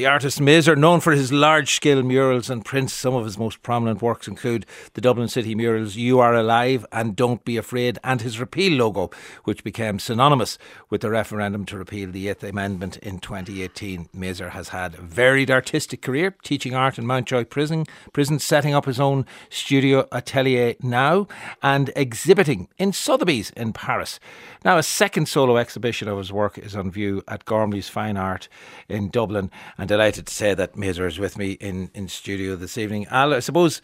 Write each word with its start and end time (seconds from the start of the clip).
The 0.00 0.06
artist 0.06 0.38
Maser, 0.38 0.76
known 0.76 1.00
for 1.00 1.10
his 1.10 1.32
large 1.32 1.74
scale 1.74 2.04
murals 2.04 2.48
and 2.48 2.64
prints, 2.64 2.92
some 2.92 3.16
of 3.16 3.24
his 3.24 3.36
most 3.36 3.64
prominent 3.64 4.00
works 4.00 4.28
include 4.28 4.64
the 4.94 5.00
Dublin 5.00 5.26
City 5.26 5.56
murals 5.56 5.96
You 5.96 6.20
Are 6.20 6.36
Alive 6.36 6.86
and 6.92 7.16
Don't 7.16 7.44
Be 7.44 7.56
Afraid, 7.56 7.98
and 8.04 8.20
his 8.20 8.38
repeal 8.38 8.74
logo, 8.74 9.10
which 9.42 9.64
became 9.64 9.98
synonymous 9.98 10.56
with 10.88 11.00
the 11.00 11.10
referendum 11.10 11.64
to 11.64 11.76
repeal 11.76 12.12
the 12.12 12.28
Eighth 12.28 12.44
Amendment 12.44 12.98
in 12.98 13.18
2018. 13.18 14.08
Maser 14.14 14.50
has 14.50 14.68
had 14.68 14.94
a 14.94 15.02
varied 15.02 15.50
artistic 15.50 16.00
career, 16.00 16.36
teaching 16.44 16.76
art 16.76 16.96
in 16.96 17.04
Mountjoy 17.04 17.42
Prison, 17.42 17.84
prison 18.12 18.38
setting 18.38 18.74
up 18.74 18.84
his 18.84 19.00
own 19.00 19.26
studio 19.50 20.06
atelier 20.12 20.76
now, 20.80 21.26
and 21.60 21.90
exhibiting 21.96 22.68
in 22.78 22.92
Sotheby's 22.92 23.50
in 23.56 23.72
Paris. 23.72 24.20
Now, 24.64 24.78
a 24.78 24.84
second 24.84 25.26
solo 25.26 25.56
exhibition 25.56 26.06
of 26.06 26.18
his 26.18 26.32
work 26.32 26.56
is 26.56 26.76
on 26.76 26.92
view 26.92 27.24
at 27.26 27.44
Gormley's 27.44 27.88
Fine 27.88 28.16
Art 28.16 28.48
in 28.88 29.08
Dublin. 29.10 29.50
And 29.76 29.87
delighted 29.88 30.26
to 30.28 30.34
say 30.34 30.54
that 30.54 30.74
Maser 30.74 31.06
is 31.06 31.18
with 31.18 31.36
me 31.36 31.52
in, 31.52 31.90
in 31.94 32.08
studio 32.08 32.54
this 32.54 32.78
evening. 32.78 33.06
Al, 33.10 33.34
I 33.34 33.40
suppose 33.40 33.82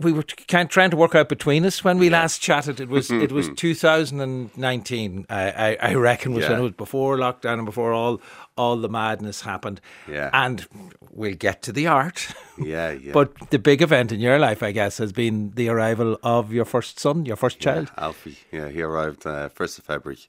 we 0.00 0.12
were 0.12 0.22
trying 0.22 0.90
to 0.90 0.96
work 0.96 1.14
out 1.14 1.28
between 1.28 1.66
us 1.66 1.84
when 1.84 1.98
we 1.98 2.06
yeah. 2.06 2.20
last 2.20 2.40
chatted. 2.40 2.80
It 2.80 2.88
was 2.88 3.10
it 3.10 3.30
was 3.30 3.50
2019. 3.56 5.26
I, 5.28 5.50
I, 5.50 5.76
I 5.90 5.94
reckon 5.94 6.32
was 6.32 6.44
yeah. 6.44 6.50
when 6.50 6.60
it 6.60 6.62
was 6.62 6.72
before 6.72 7.16
lockdown 7.18 7.54
and 7.54 7.66
before 7.66 7.92
all 7.92 8.20
all 8.56 8.76
the 8.76 8.88
madness 8.88 9.42
happened. 9.42 9.80
Yeah, 10.08 10.30
and 10.32 10.66
we'll 11.10 11.34
get 11.34 11.62
to 11.62 11.72
the 11.72 11.86
art. 11.86 12.28
Yeah, 12.58 12.90
yeah. 12.90 13.12
but 13.12 13.50
the 13.50 13.58
big 13.58 13.80
event 13.80 14.12
in 14.12 14.20
your 14.20 14.38
life, 14.38 14.62
I 14.62 14.72
guess, 14.72 14.98
has 14.98 15.10
been 15.10 15.52
the 15.54 15.70
arrival 15.70 16.18
of 16.22 16.52
your 16.52 16.66
first 16.66 17.00
son, 17.00 17.24
your 17.24 17.34
first 17.34 17.64
yeah, 17.64 17.72
child, 17.72 17.90
Alfie. 17.96 18.36
Yeah, 18.52 18.68
he 18.68 18.82
arrived 18.82 19.26
uh, 19.26 19.48
first 19.48 19.78
of 19.78 19.84
February 19.84 20.20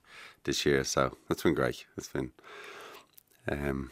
this 0.46 0.66
year, 0.66 0.86
so 0.86 1.18
it's 1.30 1.44
been 1.44 1.54
great. 1.54 1.86
It's 1.98 2.08
been. 2.08 2.32
Um, 3.48 3.92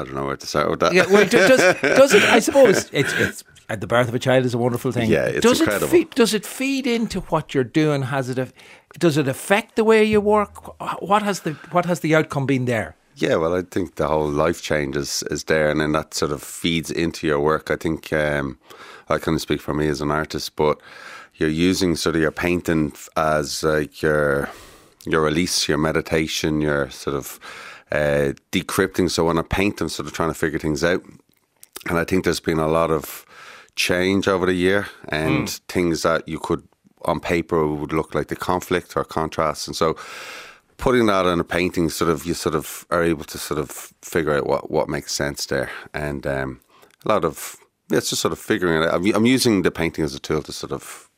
I 0.00 0.04
don't 0.04 0.14
know 0.14 0.26
where 0.26 0.36
to 0.36 0.46
start 0.46 0.70
with 0.70 0.80
that. 0.80 0.92
Yeah, 0.94 1.06
well, 1.06 1.26
does, 1.26 1.58
does 1.80 2.14
it? 2.14 2.22
I 2.24 2.38
suppose 2.38 2.88
it's, 2.92 3.12
it's 3.14 3.44
the 3.68 3.86
birth 3.86 4.08
of 4.08 4.14
a 4.14 4.18
child 4.18 4.44
is 4.44 4.54
a 4.54 4.58
wonderful 4.58 4.92
thing. 4.92 5.10
Yeah, 5.10 5.26
it's 5.26 5.42
does 5.42 5.60
incredible. 5.60 5.86
It 5.86 5.90
feed, 5.90 6.10
does 6.10 6.34
it 6.34 6.46
feed 6.46 6.86
into 6.86 7.20
what 7.22 7.54
you're 7.54 7.64
doing? 7.64 8.02
Has 8.02 8.28
it? 8.28 8.52
Does 8.98 9.16
it 9.16 9.28
affect 9.28 9.76
the 9.76 9.84
way 9.84 10.02
you 10.02 10.20
work? 10.20 10.80
What 11.00 11.22
has 11.22 11.40
the 11.40 11.52
what 11.70 11.84
has 11.86 12.00
the 12.00 12.14
outcome 12.14 12.46
been 12.46 12.64
there? 12.64 12.96
Yeah, 13.16 13.36
well, 13.36 13.54
I 13.54 13.62
think 13.62 13.96
the 13.96 14.08
whole 14.08 14.30
life 14.30 14.62
change 14.62 14.96
is, 14.96 15.22
is 15.30 15.44
there, 15.44 15.68
and 15.68 15.80
then 15.80 15.92
that 15.92 16.14
sort 16.14 16.32
of 16.32 16.42
feeds 16.42 16.90
into 16.90 17.26
your 17.26 17.38
work. 17.38 17.70
I 17.70 17.76
think 17.76 18.12
um, 18.14 18.58
I 19.10 19.18
can 19.18 19.38
speak 19.38 19.60
for 19.60 19.74
me 19.74 19.88
as 19.88 20.00
an 20.00 20.10
artist, 20.10 20.56
but 20.56 20.80
you're 21.34 21.50
using 21.50 21.96
sort 21.96 22.14
of 22.16 22.22
your 22.22 22.30
painting 22.30 22.92
as 23.16 23.62
like 23.62 24.00
your 24.00 24.48
your 25.06 25.22
release, 25.22 25.68
your 25.68 25.78
meditation, 25.78 26.60
your 26.60 26.90
sort 26.90 27.16
of 27.16 27.38
uh, 27.92 28.32
decrypting. 28.52 29.10
So 29.10 29.24
when 29.24 29.38
I 29.38 29.42
paint, 29.42 29.80
I'm 29.80 29.88
sort 29.88 30.06
of 30.06 30.12
trying 30.12 30.30
to 30.30 30.38
figure 30.38 30.58
things 30.58 30.84
out. 30.84 31.02
And 31.88 31.98
I 31.98 32.04
think 32.04 32.24
there's 32.24 32.40
been 32.40 32.58
a 32.58 32.68
lot 32.68 32.90
of 32.90 33.24
change 33.74 34.28
over 34.28 34.46
the 34.46 34.54
year 34.54 34.86
and 35.08 35.48
mm. 35.48 35.60
things 35.68 36.02
that 36.02 36.28
you 36.28 36.38
could 36.38 36.66
on 37.06 37.20
paper 37.20 37.66
would 37.66 37.92
look 37.92 38.14
like 38.14 38.28
the 38.28 38.36
conflict 38.36 38.96
or 38.96 39.04
contrast. 39.04 39.66
And 39.66 39.76
so 39.76 39.96
putting 40.76 41.06
that 41.06 41.26
in 41.26 41.40
a 41.40 41.44
painting 41.44 41.88
sort 41.88 42.10
of 42.10 42.24
you 42.24 42.34
sort 42.34 42.54
of 42.54 42.86
are 42.90 43.02
able 43.02 43.24
to 43.24 43.38
sort 43.38 43.58
of 43.58 43.70
figure 44.02 44.36
out 44.36 44.46
what, 44.46 44.70
what 44.70 44.88
makes 44.88 45.14
sense 45.14 45.46
there. 45.46 45.70
And 45.94 46.26
um, 46.26 46.60
a 47.04 47.08
lot 47.08 47.24
of 47.24 47.56
yeah, 47.90 47.98
it's 47.98 48.10
just 48.10 48.22
sort 48.22 48.32
of 48.32 48.38
figuring 48.38 48.82
it 48.82 48.88
out. 48.88 48.94
I'm, 48.94 49.14
I'm 49.14 49.26
using 49.26 49.62
the 49.62 49.70
painting 49.70 50.04
as 50.04 50.14
a 50.14 50.20
tool 50.20 50.42
to 50.42 50.52
sort 50.52 50.72
of 50.72 51.09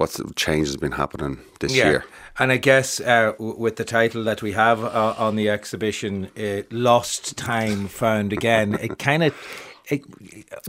what 0.00 0.18
change 0.34 0.66
has 0.66 0.78
been 0.78 0.92
happening 0.92 1.38
this 1.60 1.74
yeah. 1.74 1.90
year. 1.90 2.04
And 2.38 2.50
I 2.50 2.56
guess 2.56 3.00
uh, 3.00 3.34
with 3.38 3.76
the 3.76 3.84
title 3.84 4.24
that 4.24 4.40
we 4.40 4.52
have 4.52 4.82
uh, 4.82 5.14
on 5.18 5.36
the 5.36 5.50
exhibition, 5.50 6.30
uh, 6.38 6.62
"Lost 6.70 7.36
Time 7.36 7.86
Found 7.86 8.32
Again," 8.32 8.74
it 8.80 8.98
kind 8.98 9.22
of. 9.22 9.34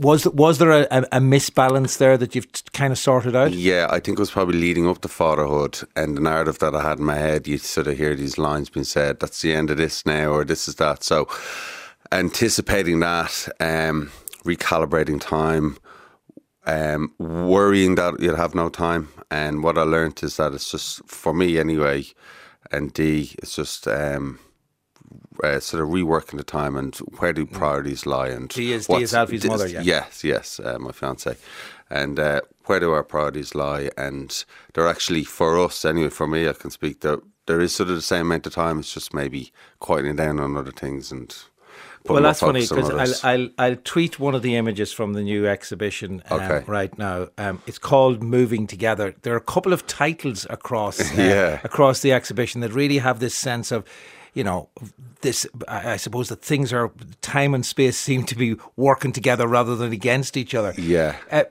was 0.00 0.26
was 0.26 0.58
there 0.58 0.72
a, 0.72 0.86
a, 1.12 1.20
misbalance 1.20 1.96
there 1.98 2.18
that 2.18 2.34
you've 2.34 2.48
kind 2.72 2.92
of 2.92 2.98
sorted 2.98 3.36
out? 3.36 3.52
Yeah, 3.52 3.86
I 3.88 4.00
think 4.00 4.18
it 4.18 4.20
was 4.20 4.32
probably 4.32 4.58
leading 4.58 4.88
up 4.88 5.00
to 5.02 5.08
fatherhood 5.08 5.78
and 5.94 6.16
the 6.16 6.20
narrative 6.20 6.58
that 6.58 6.74
I 6.74 6.82
had 6.82 6.98
in 6.98 7.04
my 7.04 7.14
head. 7.14 7.46
You 7.46 7.58
sort 7.58 7.86
of 7.86 7.96
hear 7.96 8.16
these 8.16 8.36
lines 8.36 8.68
being 8.68 8.84
said, 8.84 9.20
"That's 9.20 9.40
the 9.40 9.54
end 9.54 9.70
of 9.70 9.76
this 9.76 10.04
now," 10.04 10.32
or 10.32 10.44
"This 10.44 10.68
is 10.68 10.74
that." 10.74 11.04
So, 11.04 11.28
anticipating 12.10 13.00
that, 13.00 13.48
um, 13.60 14.10
recalibrating 14.44 15.20
time, 15.20 15.78
um, 16.66 17.12
worrying 17.18 17.94
that 17.96 18.20
you'll 18.20 18.36
have 18.36 18.54
no 18.54 18.68
time. 18.68 19.08
And 19.32 19.62
what 19.62 19.78
I 19.78 19.82
learned 19.82 20.22
is 20.22 20.36
that 20.36 20.52
it's 20.52 20.70
just 20.70 21.02
for 21.08 21.32
me 21.32 21.58
anyway, 21.58 22.04
and 22.70 22.92
D, 22.92 23.34
it's 23.38 23.56
just 23.56 23.88
um, 23.88 24.38
uh, 25.42 25.58
sort 25.58 25.82
of 25.82 25.88
reworking 25.88 26.36
the 26.36 26.44
time 26.44 26.76
and 26.76 26.94
where 27.18 27.32
do 27.32 27.46
mm. 27.46 27.52
priorities 27.52 28.04
lie. 28.04 28.28
And 28.28 28.50
D 28.50 28.74
is, 28.74 28.86
D 28.88 28.96
is 28.96 29.14
Alfie's 29.14 29.46
mother, 29.46 29.66
yeah. 29.66 29.80
Yes, 29.80 30.22
yes, 30.22 30.60
uh, 30.60 30.78
my 30.78 30.92
fiance. 30.92 31.34
And 31.88 32.20
uh, 32.20 32.42
where 32.66 32.78
do 32.78 32.92
our 32.92 33.02
priorities 33.02 33.54
lie? 33.54 33.88
And 33.96 34.44
they're 34.74 34.86
actually 34.86 35.24
for 35.24 35.58
us 35.58 35.86
anyway. 35.86 36.10
For 36.10 36.26
me, 36.26 36.46
I 36.46 36.52
can 36.52 36.70
speak 36.70 37.00
that 37.00 37.22
there 37.46 37.62
is 37.62 37.74
sort 37.74 37.88
of 37.88 37.96
the 37.96 38.02
same 38.02 38.26
amount 38.26 38.46
of 38.46 38.52
time. 38.52 38.80
It's 38.80 38.92
just 38.92 39.14
maybe 39.14 39.50
quieting 39.80 40.16
down 40.16 40.40
on 40.40 40.58
other 40.58 40.72
things 40.72 41.10
and 41.10 41.34
well, 42.08 42.22
that's 42.22 42.40
funny 42.40 42.62
because 42.62 43.22
I'll, 43.24 43.30
I'll, 43.30 43.48
I'll 43.58 43.76
tweet 43.76 44.18
one 44.18 44.34
of 44.34 44.42
the 44.42 44.56
images 44.56 44.92
from 44.92 45.12
the 45.12 45.22
new 45.22 45.46
exhibition 45.46 46.22
um, 46.30 46.40
okay. 46.40 46.64
right 46.66 46.96
now. 46.98 47.28
Um, 47.38 47.62
it's 47.66 47.78
called 47.78 48.22
"Moving 48.22 48.66
Together." 48.66 49.14
There 49.22 49.34
are 49.34 49.38
a 49.38 49.40
couple 49.40 49.72
of 49.72 49.86
titles 49.86 50.46
across 50.50 51.00
uh, 51.00 51.14
yeah. 51.16 51.60
across 51.64 52.00
the 52.00 52.12
exhibition 52.12 52.60
that 52.62 52.72
really 52.72 52.98
have 52.98 53.20
this 53.20 53.34
sense 53.34 53.70
of 53.70 53.84
you 54.34 54.42
know, 54.42 54.68
this, 55.20 55.46
I 55.68 55.96
suppose 55.96 56.28
that 56.28 56.42
things 56.42 56.72
are, 56.72 56.90
time 57.20 57.54
and 57.54 57.64
space 57.64 57.96
seem 58.08 58.24
to 58.24 58.34
be 58.34 58.56
working 58.76 59.12
together 59.12 59.46
rather 59.46 59.76
than 59.76 59.92
against 59.92 60.36
each 60.36 60.54
other. 60.54 60.74
Yeah. 60.76 61.16
Uh, 61.30 61.44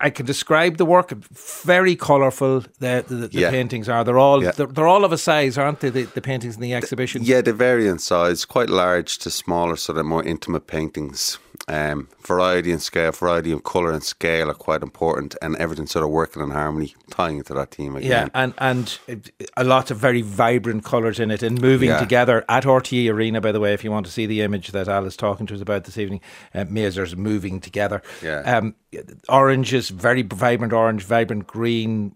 I 0.00 0.10
can 0.10 0.26
describe 0.26 0.76
the 0.76 0.84
work, 0.84 1.10
very 1.10 1.96
colourful, 1.96 2.60
the, 2.78 3.04
the, 3.06 3.28
the 3.28 3.28
yeah. 3.32 3.50
paintings 3.50 3.88
are. 3.88 4.04
They're 4.04 4.18
all, 4.18 4.42
yeah. 4.42 4.52
they're, 4.52 4.66
they're, 4.66 4.88
all 4.88 5.04
of 5.04 5.12
a 5.12 5.18
size, 5.18 5.58
aren't 5.58 5.80
they, 5.80 5.90
the, 5.90 6.04
the 6.04 6.20
paintings 6.20 6.54
in 6.56 6.60
the 6.60 6.74
exhibition? 6.74 7.22
Yeah, 7.24 7.40
they 7.40 7.52
vary 7.52 7.88
in 7.88 7.98
size, 7.98 8.44
quite 8.44 8.70
large 8.70 9.18
to 9.18 9.30
smaller, 9.30 9.76
sort 9.76 9.98
of 9.98 10.06
more 10.06 10.24
intimate 10.24 10.66
paintings. 10.66 11.38
Um, 11.68 12.08
variety 12.22 12.72
and 12.72 12.82
scale, 12.82 13.12
variety 13.12 13.52
and 13.52 13.62
colour 13.62 13.92
and 13.92 14.02
scale 14.02 14.50
are 14.50 14.54
quite 14.54 14.82
important, 14.82 15.36
and 15.40 15.54
everything 15.56 15.86
sort 15.86 16.04
of 16.04 16.10
working 16.10 16.42
in 16.42 16.50
harmony, 16.50 16.96
tying 17.10 17.36
into 17.36 17.54
that 17.54 17.72
theme 17.72 17.94
again. 17.94 18.10
Yeah, 18.10 18.28
and 18.34 18.54
and 18.58 18.98
a 19.56 19.62
lot 19.62 19.90
of 19.92 19.98
very 19.98 20.22
vibrant 20.22 20.84
colours 20.84 21.20
in 21.20 21.30
it, 21.30 21.44
and 21.44 21.60
moving 21.60 21.90
yeah. 21.90 22.00
together 22.00 22.09
at 22.12 22.64
RTE 22.64 23.12
Arena. 23.12 23.40
By 23.40 23.52
the 23.52 23.60
way, 23.60 23.74
if 23.74 23.84
you 23.84 23.90
want 23.90 24.06
to 24.06 24.12
see 24.12 24.26
the 24.26 24.42
image 24.42 24.72
that 24.72 24.88
Al 24.88 25.06
is 25.06 25.16
talking 25.16 25.46
to 25.46 25.54
us 25.54 25.60
about 25.60 25.84
this 25.84 25.98
evening, 25.98 26.20
uh, 26.54 26.64
Maser's 26.68 27.16
moving 27.16 27.60
together. 27.60 28.02
Yeah. 28.22 28.40
Um, 28.40 28.74
orange 29.28 29.72
is 29.72 29.90
very 29.90 30.22
vibrant 30.22 30.72
orange, 30.72 31.04
vibrant 31.04 31.46
green, 31.46 32.14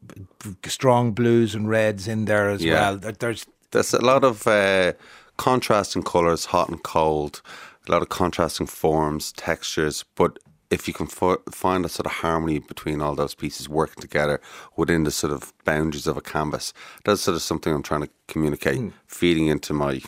strong 0.66 1.12
blues 1.12 1.54
and 1.54 1.68
reds 1.68 2.08
in 2.08 2.24
there 2.24 2.48
as 2.50 2.64
yeah. 2.64 2.74
well. 2.74 2.96
There's 2.96 3.46
there's 3.70 3.92
a 3.92 4.04
lot 4.04 4.24
of 4.24 4.46
uh, 4.46 4.92
contrasting 5.36 6.02
colours, 6.02 6.46
hot 6.46 6.68
and 6.68 6.82
cold 6.82 7.42
a 7.88 7.92
lot 7.92 8.02
of 8.02 8.08
contrasting 8.08 8.66
forms, 8.66 9.32
textures, 9.32 10.04
but 10.14 10.38
if 10.70 10.88
you 10.88 10.94
can 10.94 11.06
fo- 11.06 11.42
find 11.50 11.84
a 11.84 11.88
sort 11.88 12.06
of 12.06 12.12
harmony 12.12 12.58
between 12.58 13.00
all 13.00 13.14
those 13.14 13.34
pieces 13.34 13.68
working 13.68 14.00
together 14.00 14.40
within 14.76 15.04
the 15.04 15.10
sort 15.10 15.32
of 15.32 15.52
boundaries 15.64 16.06
of 16.06 16.16
a 16.16 16.20
canvas, 16.20 16.72
that's 17.04 17.22
sort 17.22 17.36
of 17.36 17.42
something 17.42 17.72
I'm 17.72 17.82
trying 17.82 18.02
to 18.02 18.10
communicate, 18.28 18.78
mm. 18.78 18.92
feeding 19.06 19.46
into 19.46 19.72
my 19.72 20.00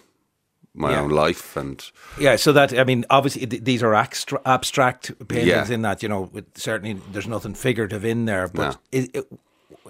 my 0.76 0.90
yeah. 0.90 1.00
own 1.00 1.08
life 1.08 1.56
and 1.56 1.90
yeah 2.20 2.36
so 2.36 2.52
that 2.52 2.78
i 2.78 2.84
mean 2.84 3.02
obviously 3.08 3.46
th- 3.46 3.64
these 3.64 3.82
are 3.82 3.94
extra, 3.94 4.38
abstract 4.44 5.10
paintings 5.26 5.70
yeah. 5.70 5.74
in 5.74 5.80
that 5.80 6.02
you 6.02 6.08
know 6.08 6.30
certainly 6.54 7.00
there's 7.12 7.26
nothing 7.26 7.54
figurative 7.54 8.04
in 8.04 8.26
there 8.26 8.46
but 8.46 8.76
it, 8.92 9.10
it, 9.16 9.26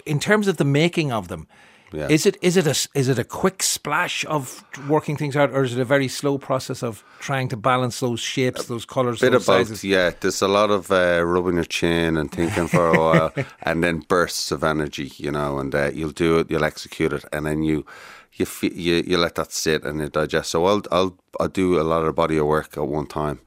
in 0.05 0.21
terms 0.21 0.47
of 0.47 0.59
the 0.59 0.65
making 0.65 1.11
of 1.11 1.27
them 1.27 1.49
yeah. 1.93 2.09
Is 2.09 2.27
it 2.27 2.37
is 2.43 2.57
it 2.57 2.67
a 2.67 2.89
is 2.99 3.09
it 3.09 3.19
a 3.19 3.25
quick 3.25 3.63
splash 3.63 4.25
of 4.27 4.65
working 4.89 5.17
things 5.17 5.37
out, 5.37 5.51
or 5.51 5.65
is 5.65 5.77
it 5.77 5.81
a 5.81 5.85
very 5.85 6.09
slow 6.09 6.37
process 6.39 6.83
of 6.83 7.05
trying 7.21 7.49
to 7.49 7.57
balance 7.57 8.01
those 8.01 8.21
shapes, 8.21 8.67
those 8.67 8.85
colours, 8.85 9.21
bit 9.21 9.33
those 9.33 9.47
about 9.47 9.67
sizes? 9.67 9.85
yeah. 9.85 10.11
There's 10.21 10.43
a 10.43 10.49
lot 10.49 10.71
of 10.71 10.91
uh, 10.91 11.23
rubbing 11.25 11.55
your 11.55 11.65
chin 11.65 12.17
and 12.17 12.31
thinking 12.31 12.67
for 12.67 12.89
a 12.89 12.99
while, 12.99 13.33
and 13.63 13.85
then 13.85 14.01
bursts 14.01 14.51
of 14.51 14.65
energy, 14.65 15.13
you 15.17 15.31
know, 15.31 15.59
and 15.59 15.75
uh, 15.75 15.91
you'll 15.95 16.11
do 16.11 16.39
it, 16.39 16.51
you'll 16.51 16.65
execute 16.65 17.13
it, 17.13 17.25
and 17.33 17.47
then 17.47 17.63
you 17.63 17.87
you 18.33 18.47
you 18.63 19.05
you 19.07 19.19
let 19.19 19.37
that 19.37 19.53
sit 19.53 19.85
and 19.85 20.01
it 20.03 20.13
digest. 20.13 20.51
So 20.51 20.67
I'll 20.67 20.83
I'll 20.91 21.17
I'll 21.39 21.49
do 21.49 21.81
a 21.81 21.83
lot 21.83 22.05
of 22.05 22.15
body 22.15 22.37
of 22.37 22.47
work 22.47 22.77
at 22.77 22.87
one 22.87 23.07
time, 23.07 23.41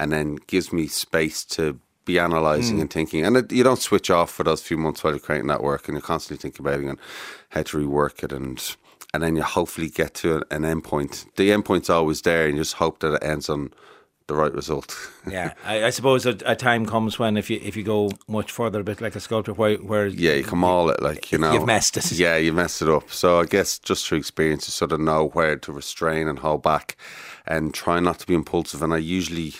and 0.00 0.12
then 0.12 0.36
gives 0.46 0.72
me 0.72 0.88
space 0.88 1.44
to 1.44 1.78
be 2.04 2.18
analysing 2.18 2.78
mm. 2.78 2.82
and 2.82 2.92
thinking. 2.92 3.24
And 3.24 3.36
it, 3.36 3.52
you 3.52 3.64
don't 3.64 3.80
switch 3.80 4.10
off 4.10 4.30
for 4.30 4.44
those 4.44 4.62
few 4.62 4.76
months 4.76 5.02
while 5.02 5.12
you're 5.12 5.20
creating 5.20 5.48
that 5.48 5.62
work, 5.62 5.88
and 5.88 5.94
you're 5.94 6.02
constantly 6.02 6.40
thinking 6.40 6.64
about 6.64 6.80
it 6.80 6.86
and 6.86 6.98
how 7.50 7.62
to 7.62 7.78
rework 7.78 8.22
it, 8.22 8.32
and 8.32 8.76
and 9.12 9.22
then 9.22 9.36
you 9.36 9.42
hopefully 9.42 9.88
get 9.88 10.14
to 10.14 10.42
an 10.50 10.64
end 10.64 10.84
point. 10.84 11.26
The 11.36 11.52
end 11.52 11.64
point's 11.64 11.90
always 11.90 12.22
there, 12.22 12.46
and 12.46 12.56
you 12.56 12.60
just 12.62 12.74
hope 12.74 13.00
that 13.00 13.14
it 13.14 13.24
ends 13.24 13.48
on 13.48 13.72
the 14.26 14.34
right 14.34 14.52
result. 14.52 14.96
yeah, 15.30 15.52
I, 15.64 15.84
I 15.84 15.90
suppose 15.90 16.24
a, 16.26 16.36
a, 16.46 16.56
time 16.56 16.86
comes 16.86 17.18
when 17.18 17.36
if 17.36 17.50
you 17.50 17.60
if 17.62 17.76
you 17.76 17.82
go 17.82 18.10
much 18.26 18.50
further, 18.50 18.80
a 18.80 18.84
bit 18.84 19.00
like 19.00 19.14
a 19.14 19.20
sculptor, 19.20 19.52
where, 19.52 19.76
where 19.76 20.06
yeah, 20.06 20.32
you 20.32 20.44
can 20.44 20.58
maul 20.58 20.90
it 20.90 21.02
like 21.02 21.30
you 21.32 21.38
know 21.38 21.52
you've 21.52 21.66
messed 21.66 21.96
it. 21.96 22.10
Yeah, 22.12 22.36
you 22.36 22.52
messed 22.52 22.82
it 22.82 22.88
up. 22.88 23.10
So 23.10 23.40
I 23.40 23.44
guess 23.44 23.78
just 23.78 24.06
through 24.06 24.18
experience, 24.18 24.66
you 24.66 24.72
sort 24.72 24.92
of 24.92 25.00
know 25.00 25.28
where 25.28 25.56
to 25.56 25.72
restrain 25.72 26.28
and 26.28 26.38
hold 26.38 26.62
back, 26.62 26.96
and 27.46 27.72
try 27.72 28.00
not 28.00 28.18
to 28.20 28.26
be 28.26 28.34
impulsive. 28.34 28.82
And 28.82 28.92
I 28.92 28.98
usually 28.98 29.54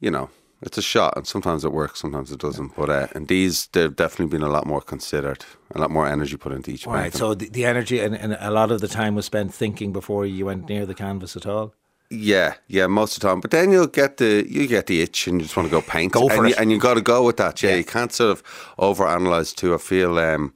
you 0.00 0.10
know, 0.10 0.30
it's 0.62 0.78
a 0.78 0.82
shot, 0.82 1.14
and 1.16 1.26
sometimes 1.26 1.64
it 1.64 1.72
works, 1.72 2.00
sometimes 2.00 2.32
it 2.32 2.40
doesn't. 2.40 2.74
But 2.76 2.90
uh, 2.90 3.06
and 3.14 3.28
these, 3.28 3.66
they've 3.68 3.94
definitely 3.94 4.36
been 4.36 4.42
a 4.46 4.50
lot 4.50 4.66
more 4.66 4.80
considered, 4.80 5.44
a 5.74 5.78
lot 5.80 5.90
more 5.90 6.06
energy 6.06 6.36
put 6.36 6.52
into 6.52 6.70
each. 6.72 6.86
Right. 6.86 7.04
painting. 7.04 7.18
So 7.18 7.34
the, 7.34 7.48
the 7.48 7.64
energy 7.64 8.00
and, 8.00 8.14
and 8.16 8.36
a 8.40 8.50
lot 8.50 8.70
of 8.70 8.80
the 8.80 8.88
time 8.88 9.14
was 9.14 9.26
spent 9.26 9.54
thinking 9.54 9.92
before 9.92 10.26
you 10.26 10.46
went 10.46 10.68
near 10.68 10.84
the 10.86 10.94
canvas 10.94 11.36
at 11.36 11.46
all. 11.46 11.74
Yeah, 12.10 12.54
yeah, 12.68 12.86
most 12.86 13.16
of 13.16 13.20
the 13.20 13.28
time. 13.28 13.40
But 13.40 13.50
then 13.50 13.70
you'll 13.70 13.86
get 13.86 14.16
the 14.16 14.44
you 14.48 14.66
get 14.66 14.86
the 14.86 15.02
itch 15.02 15.26
and 15.26 15.38
you 15.40 15.44
just 15.44 15.56
want 15.56 15.68
to 15.68 15.70
go 15.70 15.82
paint. 15.82 16.12
Go 16.12 16.28
for 16.28 16.36
and 16.38 16.46
it. 16.46 16.48
You, 16.50 16.54
and 16.58 16.72
you 16.72 16.78
got 16.78 16.94
to 16.94 17.02
go 17.02 17.22
with 17.24 17.36
that. 17.36 17.62
Yeah, 17.62 17.70
Yeah. 17.70 17.76
you 17.76 17.84
can't 17.84 18.12
sort 18.12 18.30
of 18.30 18.42
overanalyze 18.78 19.54
too. 19.54 19.74
I 19.74 19.78
feel 19.78 20.18
um, 20.18 20.54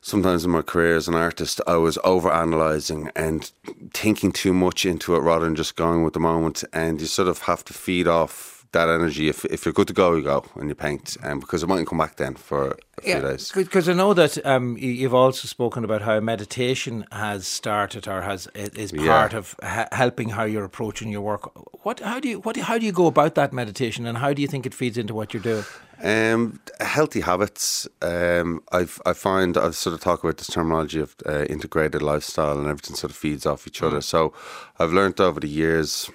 sometimes 0.00 0.44
in 0.46 0.50
my 0.50 0.62
career 0.62 0.96
as 0.96 1.08
an 1.08 1.14
artist, 1.14 1.60
I 1.66 1.76
was 1.76 1.98
overanalyzing 1.98 3.10
and 3.14 3.50
thinking 3.92 4.32
too 4.32 4.52
much 4.54 4.86
into 4.86 5.14
it 5.14 5.20
rather 5.20 5.44
than 5.44 5.54
just 5.54 5.76
going 5.76 6.04
with 6.04 6.14
the 6.14 6.20
moment. 6.20 6.64
And 6.72 7.00
you 7.00 7.06
sort 7.06 7.28
of 7.28 7.40
have 7.42 7.64
to 7.66 7.74
feed 7.74 8.08
off 8.08 8.51
that 8.72 8.88
energy. 8.88 9.28
If 9.28 9.44
if 9.46 9.64
you're 9.64 9.72
good 9.72 9.88
to 9.88 9.94
go, 9.94 10.14
you 10.16 10.22
go 10.22 10.44
and 10.56 10.68
you 10.68 10.74
paint. 10.74 11.16
And 11.22 11.40
because 11.40 11.62
it 11.62 11.68
mightn't 11.68 11.88
come 11.88 11.98
back 11.98 12.16
then 12.16 12.34
for 12.34 12.76
a 12.98 13.02
few 13.02 13.20
days. 13.20 13.52
because 13.54 13.88
I 13.88 13.92
know 13.94 14.14
that 14.14 14.44
um, 14.46 14.76
you- 14.78 14.90
you've 15.00 15.14
also 15.14 15.46
spoken 15.48 15.84
about 15.84 16.02
how 16.02 16.20
meditation 16.20 17.04
has 17.12 17.46
started 17.46 18.08
or 18.08 18.22
has 18.22 18.48
is 18.54 18.92
Yeah. 18.92 19.06
part 19.06 19.34
of 19.34 19.54
ha- 19.62 19.88
helping 19.92 20.30
how 20.30 20.44
you're 20.44 20.64
approaching 20.64 21.10
your 21.12 21.22
work. 21.22 21.42
What 21.84 22.00
how 22.00 22.20
do 22.20 22.28
you 22.28 22.40
what 22.40 22.56
how 22.56 22.78
do 22.78 22.84
you 22.86 22.92
go 22.92 23.06
about 23.06 23.34
that 23.34 23.52
meditation, 23.52 24.06
and 24.06 24.18
how 24.18 24.32
do 24.32 24.42
you 24.42 24.48
think 24.48 24.66
it 24.66 24.74
feeds 24.74 24.96
into 24.98 25.14
what 25.14 25.32
you're 25.34 25.42
doing? 25.42 25.64
Um, 26.04 26.58
healthy 26.80 27.20
habits. 27.20 27.86
Um, 28.00 28.60
I've 28.72 29.00
I 29.06 29.12
find 29.12 29.56
I've 29.56 29.76
sort 29.76 29.94
of 29.94 30.00
talked 30.00 30.24
about 30.24 30.36
this 30.38 30.48
terminology 30.48 31.00
of 31.00 31.14
uh, 31.26 31.44
integrated 31.48 32.02
lifestyle, 32.02 32.58
and 32.58 32.66
everything 32.68 32.96
sort 32.96 33.10
of 33.12 33.16
feeds 33.16 33.46
off 33.46 33.66
each 33.66 33.82
other. 33.82 34.00
So 34.00 34.32
I've 34.80 34.92
learned 34.92 35.20
over 35.20 35.40
the 35.40 35.48
years, 35.62 36.10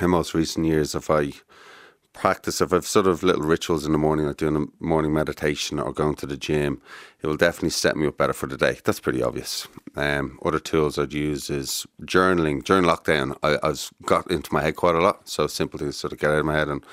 in 0.00 0.10
most 0.10 0.34
recent 0.34 0.66
years, 0.66 0.94
if 0.94 1.10
I 1.10 1.32
practice, 2.12 2.60
I've 2.60 2.86
sort 2.86 3.06
of 3.06 3.22
little 3.22 3.42
rituals 3.42 3.86
in 3.86 3.92
the 3.92 3.98
morning, 3.98 4.26
like 4.26 4.36
doing 4.36 4.56
a 4.56 4.84
morning 4.84 5.12
meditation 5.12 5.78
or 5.78 5.92
going 5.92 6.16
to 6.16 6.26
the 6.26 6.36
gym, 6.36 6.80
it 7.22 7.26
will 7.26 7.36
definitely 7.36 7.70
set 7.70 7.96
me 7.96 8.06
up 8.06 8.16
better 8.16 8.32
for 8.32 8.46
the 8.46 8.56
day. 8.56 8.78
That's 8.84 9.00
pretty 9.00 9.22
obvious. 9.22 9.68
Um, 9.96 10.38
other 10.44 10.58
tools 10.58 10.98
I'd 10.98 11.12
use 11.12 11.50
is 11.50 11.86
journaling. 12.02 12.64
During 12.64 12.84
lockdown, 12.84 13.36
I, 13.42 13.58
I 13.62 13.74
got 14.06 14.30
into 14.30 14.52
my 14.52 14.62
head 14.62 14.76
quite 14.76 14.94
a 14.94 15.00
lot. 15.00 15.28
So 15.28 15.46
simple 15.46 15.78
to 15.78 15.92
sort 15.92 16.12
of 16.12 16.18
get 16.18 16.30
out 16.30 16.40
of 16.40 16.46
my 16.46 16.54
head 16.54 16.68
and 16.68 16.84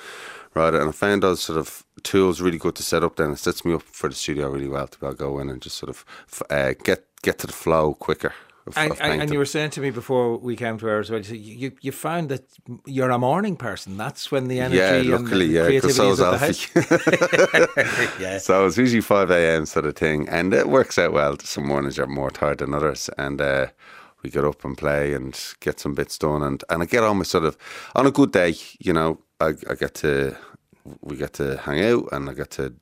write 0.54 0.74
it. 0.74 0.80
And 0.80 0.88
I 0.88 0.92
found 0.92 1.22
those 1.22 1.40
sort 1.40 1.58
of 1.58 1.84
tools 2.02 2.40
really 2.40 2.58
good 2.58 2.74
to 2.76 2.82
set 2.82 3.04
up. 3.04 3.16
Then 3.16 3.32
it 3.32 3.38
sets 3.38 3.64
me 3.64 3.74
up 3.74 3.82
for 3.82 4.08
the 4.08 4.14
studio 4.14 4.50
really 4.50 4.68
well 4.68 4.86
to 4.86 4.98
be 4.98 5.06
able 5.06 5.16
to 5.16 5.18
go 5.18 5.38
in 5.40 5.48
and 5.48 5.60
just 5.60 5.76
sort 5.76 5.90
of 5.90 6.04
uh, 6.50 6.74
get 6.84 7.04
get 7.22 7.38
to 7.38 7.46
the 7.46 7.52
flow 7.52 7.94
quicker. 7.94 8.32
Of, 8.68 8.76
And, 8.76 8.92
of 8.92 9.00
and, 9.00 9.32
you 9.32 9.38
were 9.38 9.44
saying 9.44 9.70
to 9.70 9.80
me 9.80 9.90
before 9.90 10.36
we 10.36 10.56
came 10.56 10.78
to 10.78 10.88
ours, 10.88 11.10
well, 11.10 11.20
you, 11.20 11.34
you 11.34 11.72
you 11.80 11.92
found 11.92 12.28
that 12.28 12.44
you're 12.86 13.10
a 13.10 13.18
morning 13.18 13.56
person. 13.56 13.96
That's 13.96 14.30
when 14.30 14.48
the 14.48 14.60
energy 14.60 14.76
yeah, 14.76 14.94
and 14.94 15.10
luckily, 15.10 15.48
the 15.48 15.52
yeah, 15.54 15.64
creativity 15.64 15.94
so 15.94 16.12
is 16.12 16.20
is 16.20 16.24
Alfie. 16.24 18.22
yeah. 18.22 18.38
So 18.38 18.66
it's 18.66 18.78
usually 18.78 19.00
5 19.00 19.30
a.m. 19.30 19.66
sort 19.66 19.86
of 19.86 19.96
thing, 19.96 20.28
and 20.28 20.54
it 20.54 20.68
works 20.68 20.98
out 20.98 21.12
well. 21.12 21.36
Some 21.40 21.66
mornings 21.66 21.96
you're 21.96 22.06
more 22.06 22.30
tired 22.30 22.58
than 22.58 22.74
others, 22.74 23.10
and 23.18 23.40
uh, 23.40 23.66
we 24.22 24.30
get 24.30 24.44
up 24.44 24.64
and 24.64 24.76
play 24.76 25.14
and 25.14 25.38
get 25.60 25.80
some 25.80 25.94
bits 25.94 26.18
done. 26.18 26.42
And, 26.42 26.62
and 26.68 26.82
I 26.82 26.86
get 26.86 27.04
on 27.04 27.18
with 27.18 27.28
sort 27.28 27.44
of, 27.44 27.56
on 27.94 28.06
a 28.06 28.10
good 28.10 28.32
day, 28.32 28.54
you 28.78 28.92
know, 28.92 29.18
I, 29.40 29.54
I 29.68 29.74
get 29.74 29.94
to, 29.96 30.36
we 31.00 31.16
get 31.16 31.34
to 31.34 31.56
hang 31.58 31.82
out 31.84 32.08
and 32.12 32.28
I 32.28 32.34
get 32.34 32.50
to 32.52 32.74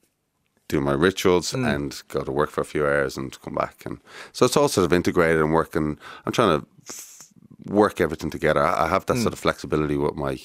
do 0.69 0.81
my 0.81 0.93
rituals 0.93 1.53
mm. 1.53 1.67
and 1.75 2.03
go 2.09 2.23
to 2.23 2.33
work 2.33 2.51
for 2.51 2.61
a 2.61 2.65
few 2.65 2.85
hours 2.85 3.17
and 3.17 3.41
come 3.41 3.55
back. 3.55 3.85
And 3.87 4.01
so 4.33 4.47
it's 4.47 4.57
all 4.57 4.69
sort 4.69 4.85
of 4.85 4.93
integrated 4.93 5.41
and 5.41 5.53
working. 5.53 5.99
I'm 6.25 6.33
trying 6.33 6.61
to 6.61 6.67
f- 6.89 7.29
work 7.67 8.01
everything 8.01 8.31
together. 8.31 8.63
I 8.63 8.89
have 8.89 9.07
that 9.07 9.17
mm. 9.17 9.23
sort 9.23 9.33
of 9.33 9.39
flexibility 9.39 9.97
with 9.97 10.15
my, 10.15 10.39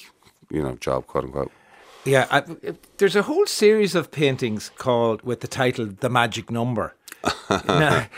you 0.50 0.62
know, 0.62 0.76
job, 0.76 1.06
quote 1.06 1.24
unquote. 1.24 1.52
Yeah, 2.04 2.26
I, 2.30 2.42
there's 2.96 3.14
a 3.14 3.22
whole 3.22 3.46
series 3.46 3.94
of 3.94 4.10
paintings 4.10 4.72
called 4.76 5.22
with 5.22 5.40
the 5.40 5.46
title 5.46 5.86
"The 5.86 6.10
Magic 6.10 6.50
Number," 6.50 6.96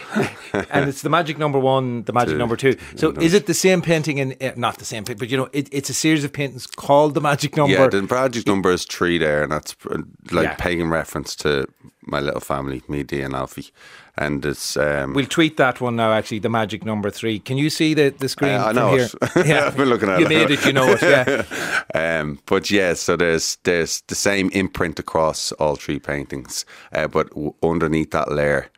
And 0.70 0.88
it's 0.88 1.02
the 1.02 1.08
magic 1.10 1.36
number 1.38 1.58
one, 1.58 2.04
the 2.04 2.12
magic 2.12 2.34
Two. 2.34 2.38
number 2.38 2.56
two. 2.56 2.76
So, 2.96 3.12
Yeah, 3.12 3.20
is 3.22 3.34
it 3.34 3.46
the 3.46 3.54
same 3.54 3.82
painting? 3.82 4.20
And 4.20 4.40
uh, 4.42 4.52
not 4.56 4.78
the 4.78 4.84
same, 4.84 5.04
painting, 5.04 5.18
but 5.18 5.28
you 5.30 5.36
know, 5.36 5.48
it, 5.52 5.68
it's 5.72 5.90
a 5.90 5.94
series 5.94 6.22
of 6.24 6.32
paintings 6.32 6.66
called 6.66 7.14
the 7.14 7.20
magic 7.20 7.56
number. 7.56 7.72
Yeah, 7.74 7.88
the 7.88 8.02
magic 8.02 8.46
number 8.46 8.70
is 8.70 8.84
three 8.84 9.18
there, 9.18 9.42
and 9.42 9.50
that's 9.52 9.74
uh, 9.90 9.98
like 10.30 10.44
Yeah. 10.44 10.54
paying 10.56 10.90
reference 10.90 11.34
to 11.36 11.66
my 12.06 12.20
little 12.20 12.40
family, 12.40 12.82
me, 12.88 13.02
Dee, 13.02 13.20
and 13.22 13.34
Alfie. 13.34 13.70
And 14.16 14.44
it's 14.46 14.76
um, 14.76 15.12
We'll 15.14 15.26
tweet 15.26 15.56
that 15.56 15.80
one 15.80 15.96
now. 15.96 16.12
Actually, 16.12 16.38
the 16.38 16.48
magic 16.48 16.84
number 16.84 17.10
three. 17.10 17.40
Can 17.40 17.58
you 17.58 17.68
see 17.70 17.94
the 17.94 18.14
the 18.16 18.28
screen 18.28 18.52
Uh, 18.60 18.66
I 18.66 18.72
know 18.72 18.94
here? 18.94 19.08
it. 19.36 19.36
I've 19.50 19.76
been 19.76 19.88
looking 19.88 20.08
at 20.08 20.20
you 20.20 20.26
it. 20.26 20.30
You 20.32 20.38
made 20.38 20.50
it. 20.52 20.64
You 20.66 20.72
know 20.72 20.86
it. 20.88 21.02
Yeah. 21.02 21.42
um, 22.20 22.38
but 22.46 22.70
yeah, 22.70 22.94
so 22.94 23.16
there's 23.16 23.58
there's 23.64 24.02
the 24.06 24.14
same 24.14 24.50
imprint 24.52 25.00
across 25.00 25.50
all 25.58 25.74
three 25.74 25.98
paintings, 25.98 26.64
uh, 26.92 27.08
but 27.08 27.28
w- 27.30 27.54
underneath 27.60 28.12
that 28.12 28.30
layer, 28.30 28.68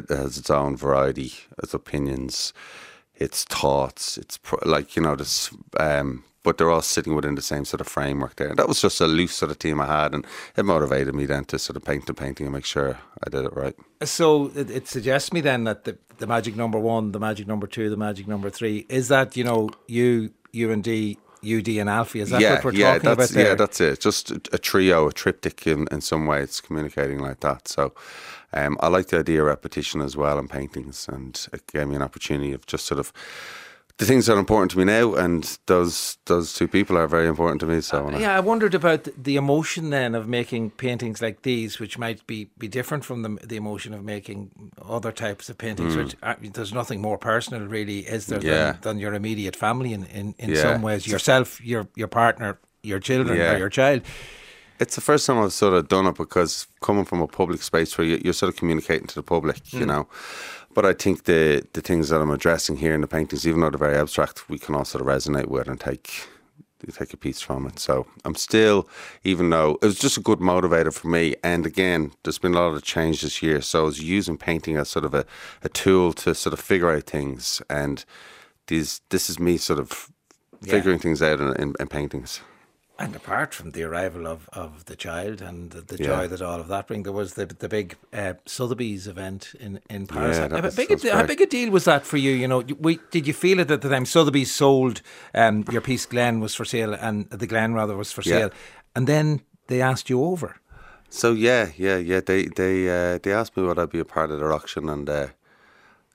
there 0.00 0.18
has 0.18 0.38
its 0.38 0.50
own 0.50 0.76
variety, 0.76 1.32
its 1.62 1.74
opinions, 1.74 2.52
its 3.14 3.44
thoughts. 3.44 4.18
It's 4.18 4.38
like 4.64 4.96
you 4.96 5.02
know 5.02 5.16
this. 5.16 5.50
Um, 5.78 6.24
but 6.42 6.58
they're 6.58 6.70
all 6.70 6.80
sitting 6.80 7.16
within 7.16 7.34
the 7.34 7.42
same 7.42 7.64
sort 7.64 7.80
of 7.80 7.88
framework 7.88 8.36
there. 8.36 8.54
That 8.54 8.68
was 8.68 8.80
just 8.80 9.00
a 9.00 9.08
loose 9.08 9.34
sort 9.34 9.50
of 9.50 9.58
team 9.58 9.80
I 9.80 9.86
had, 9.86 10.14
and 10.14 10.24
it 10.56 10.64
motivated 10.64 11.12
me 11.12 11.26
then 11.26 11.44
to 11.46 11.58
sort 11.58 11.76
of 11.76 11.84
paint 11.84 12.06
the 12.06 12.14
painting 12.14 12.46
and 12.46 12.54
make 12.54 12.64
sure 12.64 13.00
I 13.24 13.30
did 13.30 13.44
it 13.46 13.52
right. 13.56 13.74
So 14.04 14.52
it, 14.54 14.70
it 14.70 14.86
suggests 14.86 15.32
me 15.32 15.40
then 15.40 15.64
that 15.64 15.82
the, 15.82 15.98
the 16.18 16.26
magic 16.28 16.54
number 16.54 16.78
one, 16.78 17.10
the 17.10 17.18
magic 17.18 17.48
number 17.48 17.66
two, 17.66 17.90
the 17.90 17.96
magic 17.96 18.28
number 18.28 18.48
three 18.48 18.86
is 18.88 19.08
that 19.08 19.36
you 19.36 19.42
know 19.42 19.70
you 19.88 20.30
you 20.52 20.70
and 20.70 20.84
D, 20.84 21.18
you 21.42 21.62
D 21.62 21.80
and 21.80 21.90
Alfie. 21.90 22.20
Is 22.20 22.30
that 22.30 22.40
yeah, 22.40 22.54
what 22.54 22.64
we're 22.66 22.72
yeah, 22.74 22.92
talking 22.92 23.00
about 23.00 23.18
that's, 23.18 23.32
there? 23.32 23.46
Yeah, 23.48 23.54
that's 23.56 23.80
it. 23.80 24.00
Just 24.00 24.30
a, 24.30 24.40
a 24.52 24.58
trio, 24.58 25.08
a 25.08 25.12
triptych 25.12 25.66
in, 25.66 25.88
in 25.90 26.00
some 26.00 26.26
way. 26.26 26.42
It's 26.42 26.60
communicating 26.60 27.18
like 27.18 27.40
that. 27.40 27.66
So 27.66 27.92
um, 28.56 28.76
I 28.80 28.88
like 28.88 29.06
the 29.08 29.18
idea 29.18 29.40
of 29.42 29.46
repetition 29.46 30.00
as 30.00 30.16
well 30.16 30.38
in 30.38 30.48
paintings, 30.48 31.08
and 31.08 31.46
it 31.52 31.66
gave 31.72 31.86
me 31.88 31.96
an 31.96 32.02
opportunity 32.02 32.52
of 32.54 32.66
just 32.66 32.86
sort 32.86 32.98
of 33.00 33.12
the 33.98 34.04
things 34.04 34.26
that 34.26 34.34
are 34.36 34.38
important 34.38 34.70
to 34.72 34.78
me 34.78 34.84
now, 34.84 35.14
and 35.14 35.58
those 35.66 36.18
those 36.26 36.52
two 36.52 36.68
people 36.68 36.98
are 36.98 37.06
very 37.08 37.26
important 37.26 37.60
to 37.60 37.66
me. 37.66 37.80
So 37.80 38.08
I- 38.08 38.18
Yeah, 38.18 38.36
I 38.36 38.40
wondered 38.40 38.74
about 38.74 39.08
the 39.24 39.36
emotion 39.36 39.88
then 39.90 40.14
of 40.14 40.26
making 40.28 40.70
paintings 40.72 41.22
like 41.22 41.38
these, 41.42 41.80
which 41.80 41.96
might 41.98 42.26
be, 42.26 42.50
be 42.58 42.68
different 42.68 43.04
from 43.06 43.22
the, 43.22 43.38
the 43.46 43.56
emotion 43.56 43.94
of 43.94 44.04
making 44.04 44.50
other 44.96 45.12
types 45.12 45.48
of 45.48 45.56
paintings. 45.56 45.96
Which 45.96 46.14
uh, 46.22 46.34
there's 46.52 46.74
nothing 46.74 47.00
more 47.00 47.16
personal, 47.18 47.66
really, 47.68 48.00
is 48.00 48.26
there. 48.26 48.42
Yeah. 48.44 48.72
than, 48.72 48.80
than 48.82 48.98
your 48.98 49.14
immediate 49.14 49.56
family 49.56 49.92
in, 49.94 50.04
in, 50.06 50.34
in 50.38 50.50
Yeah. 50.50 50.62
some 50.62 50.82
ways? 50.82 51.06
Yourself, 51.06 51.60
your 51.64 51.88
your 51.96 52.08
partner, 52.08 52.58
your 52.82 53.00
children, 53.00 53.38
Yeah. 53.38 53.54
or 53.54 53.58
your 53.58 53.70
child. 53.70 54.02
It's 54.78 54.94
the 54.94 55.00
first 55.00 55.26
time 55.26 55.38
I've 55.38 55.52
sort 55.52 55.74
of 55.74 55.88
done 55.88 56.06
it 56.06 56.16
because 56.16 56.66
coming 56.82 57.04
from 57.04 57.22
a 57.22 57.26
public 57.26 57.62
space 57.62 57.96
where 57.96 58.06
you- 58.06 58.20
you're 58.24 58.34
sort 58.34 58.50
of 58.52 58.56
communicating 58.56 59.06
to 59.08 59.14
the 59.14 59.22
public, 59.22 59.58
Hmm. 59.70 59.78
you 59.78 59.86
know. 59.86 60.08
But 60.74 60.84
I 60.84 60.92
think 60.92 61.24
the 61.24 61.64
the 61.72 61.80
things 61.80 62.08
that 62.10 62.20
I'm 62.20 62.30
addressing 62.30 62.76
here 62.76 62.94
in 62.94 63.00
the 63.00 63.06
paintings, 63.06 63.46
even 63.46 63.60
though 63.60 63.70
they're 63.70 63.78
very 63.88 63.96
abstract, 63.96 64.48
we 64.50 64.58
can 64.58 64.74
all 64.74 64.84
sort 64.84 65.00
of 65.00 65.08
resonate 65.08 65.48
with 65.48 65.68
and 65.68 65.80
take 65.80 66.28
take 66.92 67.12
a 67.14 67.16
piece 67.16 67.40
from 67.40 67.66
it. 67.66 67.78
So 67.80 68.06
I'm 68.24 68.34
still, 68.36 68.86
even 69.24 69.50
though 69.50 69.78
it 69.82 69.86
was 69.86 69.98
just 69.98 70.18
a 70.18 70.20
good 70.20 70.38
motivator 70.40 70.92
for 70.92 71.08
me. 71.08 71.34
And 71.42 71.66
again, 71.66 72.12
there's 72.22 72.38
been 72.38 72.54
a 72.54 72.60
lot 72.60 72.74
of 72.76 72.82
change 72.82 73.22
this 73.22 73.42
year, 73.42 73.60
so 73.62 73.80
I 73.80 73.84
was 73.86 73.98
using 74.00 74.36
painting 74.36 74.76
as 74.76 74.88
sort 74.90 75.04
of 75.04 75.12
a, 75.14 75.24
a 75.64 75.68
tool 75.68 76.12
to 76.12 76.34
sort 76.34 76.52
of 76.52 76.60
figure 76.60 76.90
out 76.90 77.04
things. 77.04 77.62
And 77.68 78.04
these 78.68 79.00
this 79.08 79.28
is 79.30 79.40
me 79.40 79.56
sort 79.56 79.80
of 79.80 80.10
figuring 80.62 80.98
things 81.00 81.22
out 81.22 81.40
in, 81.40 81.48
in, 81.56 81.74
in 81.80 81.88
paintings. 81.88 82.40
And 82.98 83.14
apart 83.14 83.52
from 83.52 83.72
the 83.72 83.82
arrival 83.82 84.26
of, 84.26 84.48
of 84.54 84.86
the 84.86 84.96
child 84.96 85.42
and 85.42 85.70
the, 85.70 85.82
the 85.82 85.98
Yeah. 86.02 86.06
joy 86.06 86.28
that 86.28 86.40
all 86.40 86.60
of 86.60 86.68
that 86.68 86.86
brings, 86.86 87.04
there 87.04 87.12
was 87.12 87.34
the 87.34 87.44
the 87.46 87.68
big 87.68 87.96
uh, 88.12 88.34
Sotheby's 88.46 89.06
event 89.06 89.52
in, 89.60 89.80
in 89.90 90.06
Paris. 90.06 90.38
Yeah, 90.38 90.48
how, 90.62 90.70
big 90.70 90.90
a, 90.90 91.12
how 91.12 91.26
big 91.26 91.40
a 91.42 91.46
deal 91.46 91.70
was 91.70 91.84
that 91.84 92.06
for 92.06 92.16
you? 92.16 92.30
You 92.32 92.48
know, 92.48 92.64
we, 92.80 92.98
did 93.10 93.26
you 93.26 93.34
feel 93.34 93.60
it 93.60 93.70
at 93.70 93.82
the 93.82 93.90
time? 93.90 94.06
Sotheby's 94.06 94.54
sold 94.54 95.02
um, 95.34 95.64
your 95.70 95.82
piece, 95.82 96.06
Glen 96.06 96.40
was 96.40 96.54
for 96.54 96.64
sale, 96.64 96.94
and 96.94 97.28
the 97.28 97.46
Glen 97.46 97.74
rather 97.74 97.96
was 97.96 98.12
for 98.12 98.22
Yeah. 98.22 98.38
sale, 98.38 98.50
and 98.94 99.06
then 99.06 99.42
they 99.66 99.82
asked 99.82 100.08
you 100.08 100.22
over. 100.24 100.56
So 101.10 101.32
yeah, 101.32 101.72
yeah, 101.76 101.98
yeah. 101.98 102.20
They 102.20 102.46
they 102.46 102.88
uh, 102.88 103.18
they 103.22 103.32
asked 103.32 103.56
me 103.56 103.62
would 103.62 103.78
I 103.78 103.86
be 103.86 104.00
a 104.00 104.04
part 104.06 104.30
of 104.30 104.38
their 104.38 104.52
auction, 104.54 104.88
and 104.88 105.08
uh, 105.08 105.26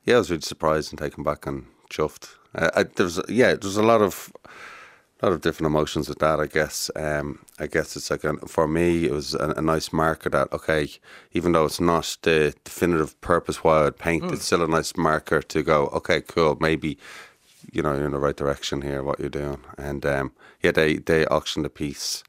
yeah, 0.04 0.16
I 0.16 0.18
was 0.18 0.32
really 0.32 0.42
surprised 0.42 0.92
and 0.92 1.00
taken 1.00 1.24
back 1.24 1.46
and 1.46 1.66
chuffed. 1.92 2.36
Uh, 2.56 2.70
I, 2.76 2.84
there 2.84 3.06
was 3.06 3.22
yeah, 3.30 3.50
there 3.54 3.68
was 3.70 3.78
a 3.78 3.84
lot 3.84 4.02
of 4.02 4.32
lot 5.26 5.34
of 5.34 5.42
different 5.42 5.68
emotions 5.68 6.10
with 6.10 6.20
that. 6.20 6.40
I 6.40 6.48
guess. 6.48 6.90
Um, 6.96 7.46
I 7.60 7.68
guess 7.68 7.96
it's 7.96 8.10
like 8.10 8.24
a, 8.24 8.36
for 8.48 8.68
me, 8.68 9.06
it 9.06 9.12
was 9.12 9.36
a, 9.36 9.54
a 9.58 9.62
nice 9.62 9.94
marker 9.94 10.30
that 10.30 10.52
okay, 10.52 10.90
even 11.34 11.52
though 11.52 11.66
it's 11.66 11.80
not 11.80 12.18
the 12.24 12.54
definitive 12.64 13.20
purpose 13.22 13.64
why 13.64 13.86
I'd 13.86 13.98
paint, 13.98 14.32
it's 14.32 14.46
still 14.46 14.64
a 14.64 14.68
nice 14.68 14.96
marker 14.98 15.42
to 15.42 15.64
go. 15.64 15.88
Okay, 15.88 16.22
cool. 16.22 16.58
Maybe 16.60 16.98
you 17.72 17.82
know 17.82 17.94
you're 17.96 18.06
in 18.06 18.12
the 18.12 18.20
right 18.20 18.36
direction 18.36 18.82
here. 18.82 19.04
What 19.04 19.20
you're 19.20 19.30
doing, 19.30 19.64
and 19.78 20.06
um, 20.06 20.32
yeah, 20.62 20.72
they 20.72 20.98
they 20.98 21.26
auctioned 21.28 21.66
a 21.66 21.70
piece 21.70 22.24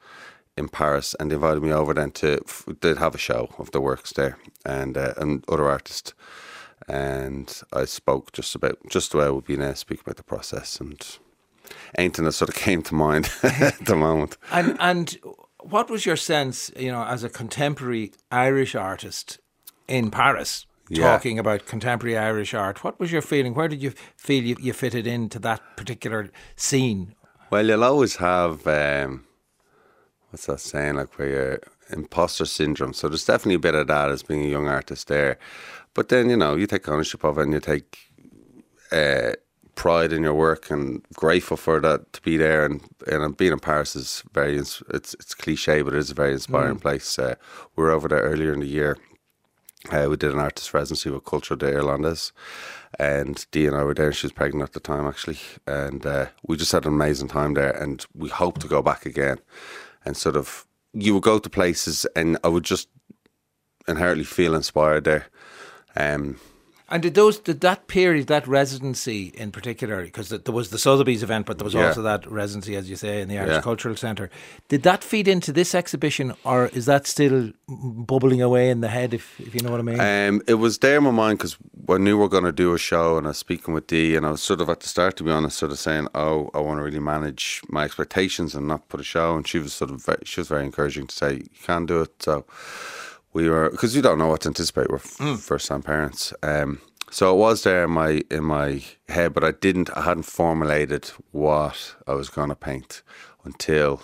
in 0.57 0.69
Paris, 0.69 1.15
and 1.19 1.31
they 1.31 1.35
invited 1.37 1.63
me 1.63 1.73
over 1.73 1.95
then 1.95 2.11
to 2.13 2.45
they'd 2.81 2.99
have 2.99 3.15
a 3.15 3.19
show 3.19 3.55
of 3.59 3.71
the 3.71 3.81
works 3.81 4.13
there 4.13 4.37
and 4.65 4.97
uh, 4.97 5.15
and 5.17 5.45
other 5.49 5.69
artists, 5.69 6.15
and 6.89 7.63
I 7.73 7.87
spoke 7.87 8.33
just 8.33 8.55
about 8.55 8.79
just 8.89 9.13
the 9.13 9.19
way 9.19 9.27
I 9.27 9.31
would 9.31 9.47
be 9.47 9.57
now, 9.57 9.73
speak 9.75 10.03
about 10.03 10.17
the 10.17 10.23
process 10.23 10.79
and 10.81 11.19
anything 11.97 12.25
that 12.25 12.33
sort 12.33 12.49
of 12.49 12.55
came 12.67 12.83
to 12.83 12.95
mind 12.95 13.31
at 13.43 13.85
the 13.85 13.97
moment. 13.97 14.37
And 14.51 14.77
and 14.81 15.19
what 15.61 15.91
was 15.91 16.07
your 16.07 16.17
sense, 16.17 16.71
you 16.77 16.91
know, 16.91 17.05
as 17.05 17.25
a 17.25 17.29
contemporary 17.29 18.13
Irish 18.31 18.75
artist 18.75 19.39
in 19.89 20.11
Paris? 20.11 20.67
Yeah. 20.89 21.13
Talking 21.13 21.39
about 21.39 21.65
contemporary 21.65 22.19
Irish 22.19 22.53
art, 22.53 22.85
what 22.85 23.01
was 23.01 23.13
your 23.13 23.23
feeling? 23.23 23.55
Where 23.55 23.69
did 23.69 23.83
you 23.83 23.93
feel 24.17 24.45
you, 24.45 24.57
you 24.61 24.73
fitted 24.75 25.07
into 25.07 25.39
that 25.39 25.63
particular 25.77 26.31
scene? 26.57 27.15
Well, 27.51 27.67
you'll 27.67 27.85
always 27.85 28.17
have 28.17 28.67
um, 28.67 29.25
what's 30.31 30.47
that 30.47 30.61
saying? 30.61 30.97
Like 30.97 31.19
where 31.19 31.29
you're 31.29 31.61
imposter 31.91 32.47
syndrome. 32.47 32.93
So 32.93 33.09
there's 33.09 33.25
definitely 33.25 33.55
a 33.55 33.61
bit 33.61 33.75
of 33.75 33.87
that 33.87 34.11
as 34.11 34.23
being 34.23 34.45
a 34.45 34.49
young 34.49 34.69
artist 34.69 35.09
there. 35.09 35.39
But 35.95 36.09
then 36.09 36.31
you 36.31 36.37
know 36.37 36.57
you 36.57 36.67
take 36.67 36.89
ownership 36.89 37.25
of 37.25 37.39
it 37.39 37.43
and 37.43 37.53
you 37.53 37.61
take 37.61 37.99
uh, 38.91 39.33
pride 39.75 40.13
in 40.13 40.23
your 40.23 40.35
work 40.35 40.71
and 40.71 41.03
grateful 41.15 41.57
for 41.57 41.81
that 41.81 42.13
to 42.13 42.23
be 42.23 42.37
there. 42.37 42.65
And 42.65 42.81
and 43.07 43.37
being 43.37 43.53
in 43.53 43.61
Paris 43.61 43.97
is 43.97 44.23
very 44.33 44.57
it's 44.57 44.83
it's 44.91 45.35
cliche, 45.35 45.83
but 45.83 45.95
it 45.95 45.99
is 45.99 46.11
a 46.11 46.15
very 46.15 46.33
inspiring 46.33 46.79
place. 46.79 47.19
Uh, 47.19 47.35
we 47.77 47.85
were 47.85 47.91
over 47.91 48.09
there 48.09 48.23
earlier 48.23 48.53
in 48.53 48.61
the 48.61 48.67
year. 48.67 48.97
Uh, 49.91 50.07
we 50.09 50.17
did 50.17 50.33
an 50.33 50.39
artist 50.39 50.73
residency 50.73 51.11
with 51.11 51.25
Culture 51.25 51.57
de 51.57 51.67
Irlandes, 51.67 52.33
and 53.01 53.45
Dee 53.51 53.67
and 53.67 53.77
I 53.77 53.83
were 53.83 53.95
there. 53.95 54.13
She 54.13 54.27
was 54.27 54.33
pregnant 54.33 54.63
at 54.63 54.73
the 54.75 54.81
time, 54.81 55.09
actually, 55.09 55.41
and 55.67 56.07
uh, 56.07 56.27
we 56.47 56.57
just 56.57 56.71
had 56.71 56.87
an 56.87 56.93
amazing 56.93 57.29
time 57.29 57.55
there. 57.55 57.73
And 57.73 58.05
we 58.15 58.29
hope 58.29 58.61
to 58.61 58.69
go 58.69 58.81
back 58.81 59.05
again. 59.07 59.39
And 60.05 60.17
sort 60.17 60.37
of, 60.37 60.67
you 60.93 61.15
would 61.15 61.25
go 61.25 61.41
to 61.41 61.51
places, 61.51 62.07
and 62.15 62.39
I 62.45 62.49
would 62.49 62.63
just 62.65 62.89
inherently 63.89 64.25
feel 64.25 64.55
inspired 64.55 65.05
there. 65.05 65.27
Um, 65.97 66.39
And 66.93 67.03
did 67.03 67.15
those 67.15 67.39
did 67.39 67.61
that 67.63 67.87
period, 67.87 68.27
that 68.27 68.47
residency 68.47 69.33
in 69.35 69.51
particular, 69.51 70.05
because 70.05 70.29
there 70.29 70.55
was 70.61 70.69
the 70.69 70.79
Sotheby's 70.79 71.23
event, 71.23 71.47
but 71.47 71.57
there 71.59 71.65
was 71.65 71.73
Yeah. 71.75 71.87
also 71.89 72.03
that 72.03 72.31
residency, 72.31 72.77
as 72.77 72.91
you 72.91 72.97
say, 72.97 73.23
in 73.23 73.29
the 73.29 73.39
Irish 73.39 73.55
Yeah. 73.55 73.63
Cultural 73.71 73.97
Centre. 73.97 74.29
Did 74.69 74.83
that 74.83 75.03
feed 75.03 75.27
into 75.27 75.53
this 75.53 75.75
exhibition, 75.75 76.27
or 76.45 76.61
is 76.79 76.85
that 76.85 77.07
still 77.07 77.39
bubbling 78.13 78.43
away 78.43 78.69
in 78.75 78.81
the 78.83 78.89
head? 78.89 79.15
If 79.15 79.25
if 79.41 79.55
you 79.55 79.63
know 79.63 79.71
what 79.71 79.81
I 79.81 79.89
mean? 79.91 80.01
Um, 80.01 80.43
it 80.47 80.59
was 80.67 80.79
there 80.85 80.99
in 80.99 81.05
my 81.05 81.11
mind 81.25 81.39
because 81.39 81.57
I 81.89 81.97
knew 81.97 82.17
we 82.19 82.23
were 82.25 82.29
going 82.37 82.45
to 82.45 82.53
do 82.65 82.75
a 82.75 82.79
show, 82.93 83.17
and 83.17 83.27
I 83.27 83.31
was 83.31 83.39
speaking 83.39 83.73
with 83.75 83.87
Dee, 83.87 84.15
and 84.17 84.27
I 84.27 84.31
was 84.33 84.43
sort 84.43 84.61
of 84.61 84.69
at 84.69 84.81
the 84.81 84.89
start, 84.95 85.17
to 85.17 85.25
be 85.25 85.31
honest, 85.31 85.57
sort 85.59 85.73
of 85.73 85.79
saying, 85.79 86.09
"Oh, 86.15 86.51
I 86.53 86.61
want 86.67 86.77
to 86.81 86.85
really 86.89 87.01
manage 87.15 87.63
my 87.77 87.85
expectations 87.85 88.55
and 88.55 88.69
not 88.69 88.89
put 88.91 89.01
a 89.01 89.05
show." 89.05 89.29
And 89.37 89.49
she 89.49 89.59
was 89.65 89.73
sort 89.73 89.91
of 89.91 90.05
very, 90.05 90.23
she 90.25 90.41
was 90.41 90.49
very 90.49 90.65
encouraging 90.71 91.07
to 91.07 91.15
say, 91.23 91.31
"You 91.37 91.61
can 91.69 91.87
do 91.87 92.03
it." 92.03 92.23
So 92.23 92.45
we 93.33 93.49
were 93.49 93.71
because 93.71 93.97
you 93.97 94.03
don't 94.03 94.19
know 94.19 94.29
what 94.29 94.43
to 94.43 94.49
anticipate. 94.49 94.91
We're 94.91 94.97
f- 94.97 95.41
first 95.41 95.69
time 95.69 95.83
parents. 95.83 96.33
Um, 96.43 96.81
so 97.11 97.35
it 97.35 97.39
was 97.39 97.63
there 97.63 97.85
in 97.85 97.91
my 97.91 98.23
in 98.31 98.45
my 98.45 98.83
head, 99.09 99.35
but 99.35 99.45
I 99.45 99.53
didn't. 99.53 99.91
I 99.97 100.03
hadn't 100.03 100.25
formulated 100.25 101.11
what 101.31 101.95
I 102.07 102.15
was 102.15 102.29
going 102.29 102.49
to 102.49 102.55
paint 102.55 103.03
until 103.45 104.03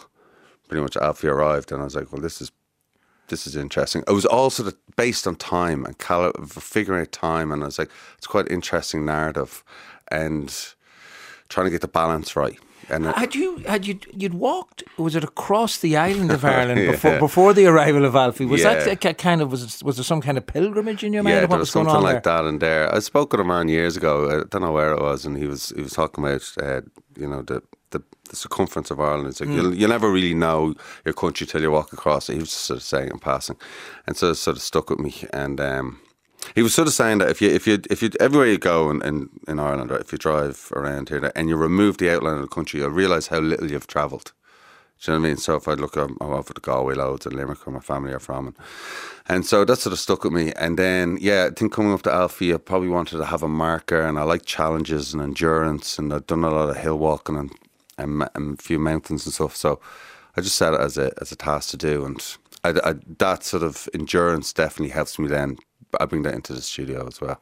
pretty 0.68 0.82
much 0.82 0.96
Alfie 0.96 1.28
arrived, 1.28 1.72
and 1.72 1.80
I 1.80 1.84
was 1.84 1.96
like, 1.96 2.12
"Well, 2.12 2.20
this 2.20 2.40
is 2.40 2.52
this 3.28 3.46
is 3.46 3.56
interesting." 3.56 4.02
It 4.06 4.12
was 4.12 4.26
all 4.26 4.50
sort 4.50 4.68
of 4.68 4.76
based 4.96 5.26
on 5.26 5.36
time 5.36 5.84
and 5.84 5.98
cal- 5.98 6.32
figuring 6.46 7.02
out 7.02 7.12
time, 7.12 7.50
and 7.52 7.62
I 7.62 7.66
was 7.66 7.78
like, 7.78 7.90
"It's 8.18 8.26
quite 8.26 8.50
interesting 8.50 9.04
narrative," 9.06 9.64
and 10.08 10.54
trying 11.48 11.66
to 11.66 11.70
get 11.70 11.80
the 11.80 11.88
balance 11.88 12.36
right. 12.36 12.58
And 12.90 13.06
had 13.06 13.34
you 13.34 13.58
had 13.66 13.86
you 13.86 13.98
you'd 14.14 14.34
walked? 14.34 14.82
Was 14.96 15.14
it 15.14 15.24
across 15.24 15.78
the 15.78 15.96
island 15.96 16.30
of 16.30 16.44
Ireland 16.56 16.80
Yeah. 16.80 16.90
before 16.92 17.18
before 17.18 17.52
the 17.54 17.66
arrival 17.66 18.04
of 18.04 18.14
Alfie? 18.16 18.46
Was 18.46 18.62
Yeah. 18.62 18.74
that 18.74 18.86
a 18.92 18.96
ki- 18.96 19.14
kind 19.14 19.40
of 19.42 19.50
was 19.50 19.82
was 19.84 19.96
there 19.96 20.04
some 20.04 20.20
kind 20.20 20.38
of 20.38 20.46
pilgrimage 20.46 21.04
in 21.04 21.12
your 21.12 21.22
mind? 21.22 21.34
Yeah, 21.36 21.42
of 21.44 21.48
there 21.50 21.58
what 21.58 21.60
was 21.60 21.74
was 21.74 21.86
something 21.86 22.02
like 22.02 22.22
there? 22.22 22.42
that 22.42 22.48
in 22.48 22.58
there. 22.58 22.94
I 22.94 23.00
spoke 23.00 23.32
with 23.32 23.40
a 23.40 23.44
man 23.44 23.68
years 23.68 23.96
ago. 23.96 24.28
I 24.30 24.44
don't 24.50 24.62
know 24.62 24.72
where 24.72 24.92
it 24.92 25.00
was, 25.00 25.26
and 25.26 25.36
he 25.36 25.46
was 25.46 25.72
he 25.76 25.82
was 25.82 25.92
talking 25.92 26.24
about 26.24 26.42
uh, 26.62 26.80
you 27.18 27.28
know 27.28 27.42
the, 27.42 27.62
the 27.90 28.00
the 28.30 28.36
circumference 28.36 28.90
of 28.90 29.00
Ireland. 29.00 29.28
It's 29.28 29.40
like 29.40 29.50
you'll, 29.50 29.74
you'll 29.74 29.90
never 29.90 30.10
really 30.10 30.34
know 30.34 30.74
your 31.04 31.14
country 31.14 31.46
till 31.46 31.60
you 31.62 31.70
walk 31.70 31.92
across 31.92 32.28
it. 32.28 32.34
He 32.34 32.38
was 32.40 32.48
just 32.50 32.64
sort 32.64 32.78
of 32.78 32.82
saying 32.84 33.10
in 33.10 33.18
passing, 33.18 33.56
and 34.06 34.16
so 34.16 34.30
it 34.30 34.36
sort 34.36 34.56
of 34.56 34.62
stuck 34.62 34.88
with 34.90 34.98
me. 35.00 35.14
And 35.32 35.60
um, 35.60 36.00
he 36.54 36.62
was 36.62 36.74
sort 36.74 36.88
of 36.88 36.94
saying 36.94 37.18
that 37.18 37.30
if 37.30 37.42
you 37.42 37.50
if 37.50 37.66
you 37.66 37.80
if 37.90 38.02
you 38.02 38.10
everywhere 38.20 38.46
you 38.46 38.58
go 38.58 38.90
in, 38.90 39.02
in, 39.02 39.28
in 39.46 39.58
Ireland, 39.58 39.90
right, 39.90 40.00
if 40.00 40.12
you 40.12 40.18
drive 40.18 40.72
around 40.74 41.08
here 41.08 41.32
and 41.34 41.48
you 41.48 41.56
remove 41.56 41.98
the 41.98 42.10
outline 42.10 42.36
of 42.36 42.42
the 42.42 42.48
country, 42.48 42.80
you'll 42.80 42.90
realise 42.90 43.28
how 43.28 43.38
little 43.38 43.70
you've 43.70 43.86
travelled. 43.86 44.32
Do 45.00 45.12
you 45.12 45.16
know 45.18 45.20
what 45.20 45.26
I 45.26 45.28
mean? 45.30 45.36
So 45.36 45.54
if 45.54 45.68
I 45.68 45.74
look, 45.74 45.96
I'm, 45.96 46.16
I'm 46.20 46.30
over 46.30 46.52
the 46.52 46.60
Galway 46.60 46.94
loads 46.94 47.24
and 47.24 47.36
Limerick, 47.36 47.64
where 47.64 47.74
my 47.74 47.80
family 47.80 48.12
are 48.12 48.18
from, 48.18 48.48
and, 48.48 48.56
and 49.28 49.46
so 49.46 49.64
that 49.64 49.78
sort 49.78 49.92
of 49.92 50.00
stuck 50.00 50.24
with 50.24 50.32
me. 50.32 50.52
And 50.54 50.76
then, 50.76 51.18
yeah, 51.20 51.48
I 51.50 51.54
think 51.54 51.72
coming 51.72 51.92
up 51.92 52.02
to 52.02 52.12
Alfie, 52.12 52.52
I 52.52 52.56
probably 52.56 52.88
wanted 52.88 53.18
to 53.18 53.26
have 53.26 53.44
a 53.44 53.48
marker, 53.48 54.00
and 54.00 54.18
I 54.18 54.24
like 54.24 54.44
challenges 54.44 55.14
and 55.14 55.22
endurance, 55.22 55.98
and 56.00 56.12
I've 56.12 56.26
done 56.26 56.42
a 56.42 56.50
lot 56.50 56.70
of 56.70 56.76
hill 56.76 56.98
walking 56.98 57.36
and, 57.36 57.52
and, 57.96 58.28
and 58.34 58.58
a 58.58 58.62
few 58.62 58.80
mountains 58.80 59.24
and 59.24 59.32
stuff. 59.32 59.54
So 59.54 59.80
I 60.36 60.40
just 60.40 60.56
set 60.56 60.74
it 60.74 60.80
as 60.80 60.98
a 60.98 61.12
as 61.20 61.30
a 61.30 61.36
task 61.36 61.70
to 61.70 61.76
do, 61.76 62.04
and 62.04 62.36
I, 62.64 62.70
I, 62.82 62.94
that 63.18 63.44
sort 63.44 63.62
of 63.62 63.88
endurance 63.94 64.52
definitely 64.52 64.92
helps 64.92 65.16
me. 65.16 65.28
Then 65.28 65.58
I 66.00 66.04
bring 66.06 66.22
that 66.22 66.34
into 66.34 66.52
the 66.52 66.60
studio 66.62 67.06
as 67.06 67.20
well. 67.20 67.40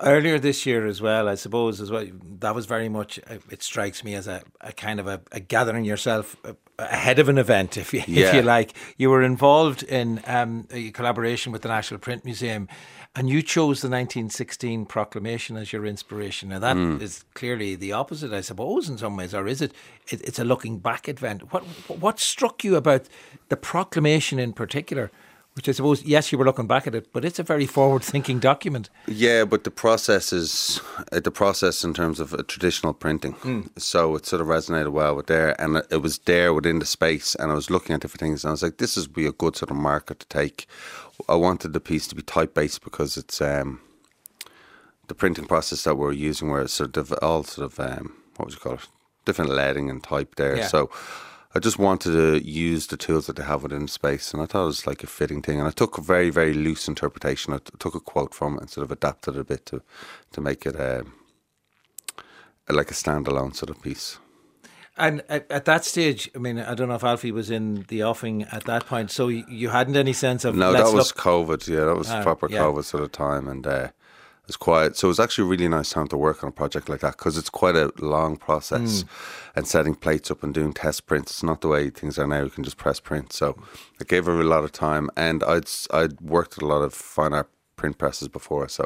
earlier 0.00 0.38
this 0.38 0.64
year 0.66 0.86
as 0.86 1.00
well, 1.02 1.28
I 1.28 1.34
suppose 1.36 1.80
as 1.80 1.90
well. 1.90 2.06
That 2.40 2.54
was 2.54 2.66
very 2.66 2.88
much. 2.88 3.20
uh, 3.30 3.38
It 3.50 3.62
strikes 3.62 4.02
me 4.02 4.14
as 4.14 4.26
a, 4.26 4.42
a 4.60 4.72
kind 4.72 4.98
of 5.00 5.06
a, 5.06 5.20
a 5.32 5.40
gathering 5.40 5.84
yourself 5.84 6.36
uh, 6.44 6.54
ahead 6.78 7.18
of 7.18 7.28
an 7.28 7.38
event, 7.38 7.76
if 7.82 7.92
you 7.94 8.00
if 8.00 8.34
you 8.34 8.42
like. 8.42 8.72
You 8.96 9.10
were 9.10 9.22
involved 9.22 9.82
in 9.82 10.20
um, 10.26 10.66
a 10.70 10.90
collaboration 10.92 11.52
with 11.52 11.62
the 11.62 11.68
National 11.68 12.00
Print 12.00 12.24
Museum, 12.24 12.68
and 13.14 13.28
you 13.28 13.42
chose 13.42 13.82
the 13.82 13.88
1916 13.88 14.86
proclamation 14.86 15.56
as 15.58 15.72
your 15.72 15.84
inspiration. 15.86 16.48
Now 16.48 16.58
that 16.60 16.76
is 17.02 17.24
clearly 17.34 17.76
the 17.76 17.92
opposite, 17.92 18.32
I 18.32 18.40
suppose, 18.40 18.88
in 18.88 18.96
some 18.98 19.16
ways, 19.16 19.34
or 19.34 19.46
is 19.46 19.60
it? 19.60 19.72
it 20.08 20.20
it's 20.26 20.38
a 20.38 20.44
looking 20.44 20.78
back 20.78 21.06
event. 21.08 21.52
What 21.52 21.62
what 22.00 22.18
struck 22.18 22.64
you 22.64 22.76
about 22.76 23.02
the 23.50 23.56
proclamation 23.56 24.38
in 24.38 24.52
particular? 24.54 25.10
Which 25.54 25.68
I 25.68 25.72
suppose, 25.72 26.02
yes, 26.04 26.32
you 26.32 26.38
were 26.38 26.46
looking 26.46 26.66
back 26.66 26.86
at 26.86 26.94
it, 26.94 27.12
but 27.12 27.26
it's 27.26 27.38
a 27.38 27.42
very 27.42 27.66
forward-thinking 27.66 28.38
document. 28.38 28.88
Yeah, 29.06 29.44
but 29.44 29.64
the 29.64 29.70
process 29.70 30.32
is 30.32 30.80
uh, 31.12 31.20
the 31.20 31.30
process 31.30 31.84
in 31.84 31.92
terms 31.92 32.20
of 32.20 32.32
uh, 32.32 32.42
traditional 32.48 32.94
printing. 32.94 33.68
So 33.76 34.16
it 34.16 34.24
sort 34.24 34.40
of 34.40 34.48
resonated 34.48 34.92
well 34.92 35.14
with 35.14 35.26
there, 35.26 35.60
and 35.60 35.76
it- 35.76 35.86
it 35.90 35.96
was 35.98 36.20
there 36.20 36.54
within 36.54 36.78
the 36.78 36.86
space. 36.86 37.34
And 37.34 37.52
I 37.52 37.54
was 37.54 37.68
looking 37.68 37.92
at 37.94 38.00
different 38.00 38.20
things, 38.20 38.44
and 38.44 38.48
I 38.48 38.52
was 38.52 38.62
like, 38.62 38.78
"This 38.78 38.96
is 38.96 39.06
be 39.06 39.26
a 39.26 39.32
good 39.32 39.54
sort 39.56 39.70
of 39.70 39.76
marker 39.76 40.14
to 40.14 40.26
take." 40.28 40.66
I 41.28 41.34
wanted 41.34 41.74
the 41.74 41.80
piece 41.80 42.06
to 42.08 42.14
be 42.14 42.22
type 42.22 42.54
based 42.54 42.82
because 42.82 43.18
it's 43.18 43.42
um, 43.42 43.80
the 45.08 45.14
printing 45.14 45.44
process 45.44 45.84
that 45.84 45.96
we're 45.96 46.12
using, 46.12 46.48
where 46.50 46.62
it's 46.62 46.72
sort 46.72 46.96
of 46.96 47.12
all 47.20 47.44
sort 47.44 47.66
of 47.70 47.78
um, 47.78 48.14
what 48.36 48.46
would 48.46 48.54
you 48.54 48.60
call 48.60 48.74
it, 48.74 48.88
different 49.26 49.50
leading 49.50 49.90
and 49.90 50.02
type 50.02 50.36
there. 50.36 50.56
Yeah. 50.56 50.68
So. 50.68 50.88
I 51.54 51.58
just 51.58 51.78
wanted 51.78 52.12
to 52.12 52.46
use 52.48 52.86
the 52.86 52.96
tools 52.96 53.26
that 53.26 53.36
they 53.36 53.42
have 53.44 53.62
within 53.62 53.86
space, 53.86 54.32
and 54.32 54.42
I 54.42 54.46
thought 54.46 54.62
it 54.64 54.66
was 54.66 54.86
like 54.86 55.02
a 55.04 55.06
fitting 55.06 55.42
thing. 55.42 55.58
And 55.58 55.68
I 55.68 55.70
took 55.70 55.98
a 55.98 56.00
very, 56.00 56.30
very 56.30 56.54
loose 56.54 56.88
interpretation. 56.88 57.52
I 57.52 57.58
t- 57.58 57.64
took 57.78 57.94
a 57.94 58.00
quote 58.00 58.32
from 58.34 58.54
it 58.54 58.60
and 58.62 58.70
sort 58.70 58.84
of 58.84 58.90
adapted 58.90 59.36
it 59.36 59.40
a 59.40 59.44
bit 59.44 59.66
to 59.66 59.82
to 60.32 60.40
make 60.40 60.64
it 60.64 60.80
um, 60.80 61.12
like 62.70 62.90
a 62.90 62.94
standalone 62.94 63.54
sort 63.54 63.70
of 63.70 63.82
piece. 63.82 64.18
And 64.96 65.22
at, 65.28 65.50
at 65.50 65.64
that 65.64 65.84
stage, 65.86 66.30
I 66.34 66.38
mean, 66.38 66.58
I 66.58 66.74
don't 66.74 66.88
know 66.88 66.94
if 66.96 67.04
Alfie 67.04 67.32
was 67.32 67.50
in 67.50 67.84
the 67.88 68.02
offing 68.02 68.42
at 68.44 68.64
that 68.64 68.86
point, 68.86 69.10
so 69.10 69.28
you, 69.28 69.44
you 69.48 69.68
hadn't 69.70 69.96
any 69.96 70.12
sense 70.12 70.44
of. 70.44 70.54
No, 70.54 70.72
that 70.72 70.84
was 70.84 70.94
look- 70.94 71.16
COVID. 71.16 71.66
Yeah, 71.68 71.84
that 71.86 71.96
was 71.96 72.10
Ah, 72.10 72.22
proper 72.22 72.46
yeah. 72.50 72.58
COVID 72.60 72.84
sort 72.84 73.02
of 73.02 73.12
time, 73.12 73.48
and 73.48 73.66
uh, 73.66 73.88
it 74.42 74.48
was 74.48 74.56
quiet. 74.56 74.96
So 74.96 75.06
it 75.06 75.08
was 75.10 75.20
actually 75.20 75.44
a 75.44 75.50
really 75.50 75.68
nice 75.68 75.90
time 75.90 76.08
to 76.08 76.16
work 76.16 76.42
on 76.42 76.48
a 76.48 76.52
project 76.52 76.88
like 76.88 77.00
that 77.00 77.16
because 77.16 77.38
it's 77.38 77.48
quite 77.50 77.76
a 77.76 77.92
long 77.98 78.36
process. 78.36 79.04
And 79.54 79.68
setting 79.68 79.94
plates 79.94 80.30
up 80.30 80.42
and 80.42 80.52
doing 80.52 80.72
test 80.72 81.06
prints, 81.06 81.32
it's 81.32 81.42
not 81.42 81.60
the 81.60 81.68
way 81.68 81.90
things 81.90 82.18
are 82.18 82.26
now. 82.26 82.42
You 82.42 82.50
can 82.50 82.64
just 82.64 82.76
press 82.76 82.98
print. 82.98 83.32
So 83.32 83.56
it 84.00 84.08
gave 84.08 84.26
her 84.26 84.40
a 84.40 84.44
lot 84.44 84.64
of 84.64 84.72
time, 84.72 85.10
and 85.16 85.44
I'd 85.44 85.68
I'd 85.92 86.20
worked 86.20 86.54
at 86.58 86.62
a 86.62 86.66
lot 86.66 86.82
of 86.82 86.92
fine 86.92 87.32
art 87.32 87.50
print 87.76 87.98
presses 87.98 88.28
before, 88.28 88.68
so 88.68 88.84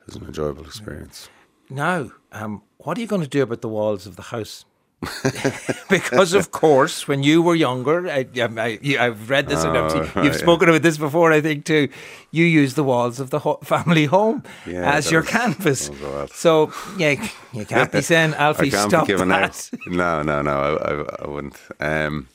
it 0.00 0.06
was 0.06 0.16
an 0.16 0.24
enjoyable 0.24 0.64
experience. 0.64 1.28
Now, 1.70 2.10
um, 2.32 2.62
what 2.78 2.98
are 2.98 3.00
you 3.00 3.06
going 3.06 3.22
to 3.22 3.28
do 3.28 3.42
about 3.42 3.60
the 3.60 3.68
walls 3.68 4.06
of 4.06 4.16
the 4.16 4.22
house? 4.22 4.64
because 5.88 6.34
of 6.34 6.50
course, 6.50 7.08
when 7.08 7.22
you 7.22 7.40
were 7.42 7.54
younger, 7.54 8.06
I, 8.08 8.26
have 8.34 9.30
read 9.30 9.48
this. 9.48 9.64
Oh, 9.64 9.70
I've- 9.70 9.98
right, 9.98 10.24
you've 10.24 10.34
yeah. 10.34 10.40
spoken 10.40 10.68
about 10.68 10.82
this 10.82 10.98
before, 10.98 11.32
I 11.32 11.40
think 11.40 11.64
too. 11.64 11.88
You 12.30 12.44
used 12.44 12.76
the 12.76 12.84
walls 12.84 13.18
of 13.20 13.30
the 13.30 13.38
ho- 13.40 13.58
family 13.64 14.04
home 14.04 14.42
Yeah, 14.66 14.92
as 14.92 15.10
your 15.10 15.22
was- 15.22 15.30
canvas. 15.30 15.90
wild. 15.90 16.32
So 16.32 16.72
yeah, 16.98 17.14
you 17.52 17.64
can't 17.64 17.90
be 17.90 18.02
saying 18.10 18.34
Alfie 18.34 18.70
stop 18.70 19.06
that. 19.06 19.20
out. 19.30 19.70
No, 19.86 20.22
no, 20.22 20.42
no. 20.42 20.50
I, 20.50 20.92
I, 20.92 21.24
I 21.24 21.28
wouldn't. 21.28 21.56
Um, 21.80 22.28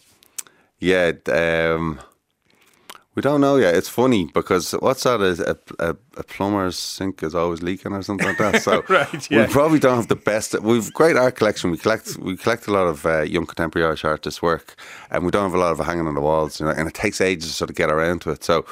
yeah, 0.79 1.11
um, 1.31 1.99
we 3.15 3.21
don't 3.21 3.41
know 3.41 3.55
yet. 3.55 3.75
It's 3.75 3.89
funny 3.89 4.25
because 4.33 4.73
what's 4.73 5.03
that? 5.03 5.21
A, 5.21 5.57
a, 5.79 5.95
a 6.17 6.23
plumber's 6.23 6.77
sink 6.77 7.23
is 7.23 7.33
always 7.33 7.63
leaking 7.63 7.93
or 7.93 8.01
something 8.01 8.27
like 8.27 8.37
that. 8.37 8.61
So 8.65 8.83
Right, 8.89 9.31
yeah. 9.31 9.45
we 9.47 9.51
probably 9.53 9.79
don't 9.79 9.95
have 9.95 10.07
the 10.09 10.15
best. 10.15 10.59
We've 10.61 10.91
great 10.93 11.15
art 11.15 11.35
collection. 11.35 11.71
We 11.71 11.77
collect 11.77 12.17
we 12.17 12.35
collect 12.37 12.67
a 12.67 12.71
lot 12.71 12.87
of 12.87 13.05
uh, 13.05 13.21
young 13.21 13.45
contemporary 13.45 13.87
Irish 13.87 14.03
artists' 14.05 14.41
work, 14.41 14.75
and 15.11 15.23
we 15.25 15.31
don't 15.31 15.43
have 15.43 15.53
a 15.53 15.57
lot 15.57 15.71
of 15.71 15.79
it 15.79 15.83
hanging 15.83 16.07
on 16.07 16.15
the 16.15 16.21
walls. 16.21 16.59
You 16.59 16.65
know, 16.65 16.73
and 16.73 16.87
it 16.87 16.93
takes 16.93 17.21
ages 17.21 17.49
to 17.49 17.53
sort 17.53 17.69
of 17.69 17.75
get 17.75 17.89
around 17.89 18.21
to 18.21 18.31
it. 18.31 18.43
So 18.43 18.65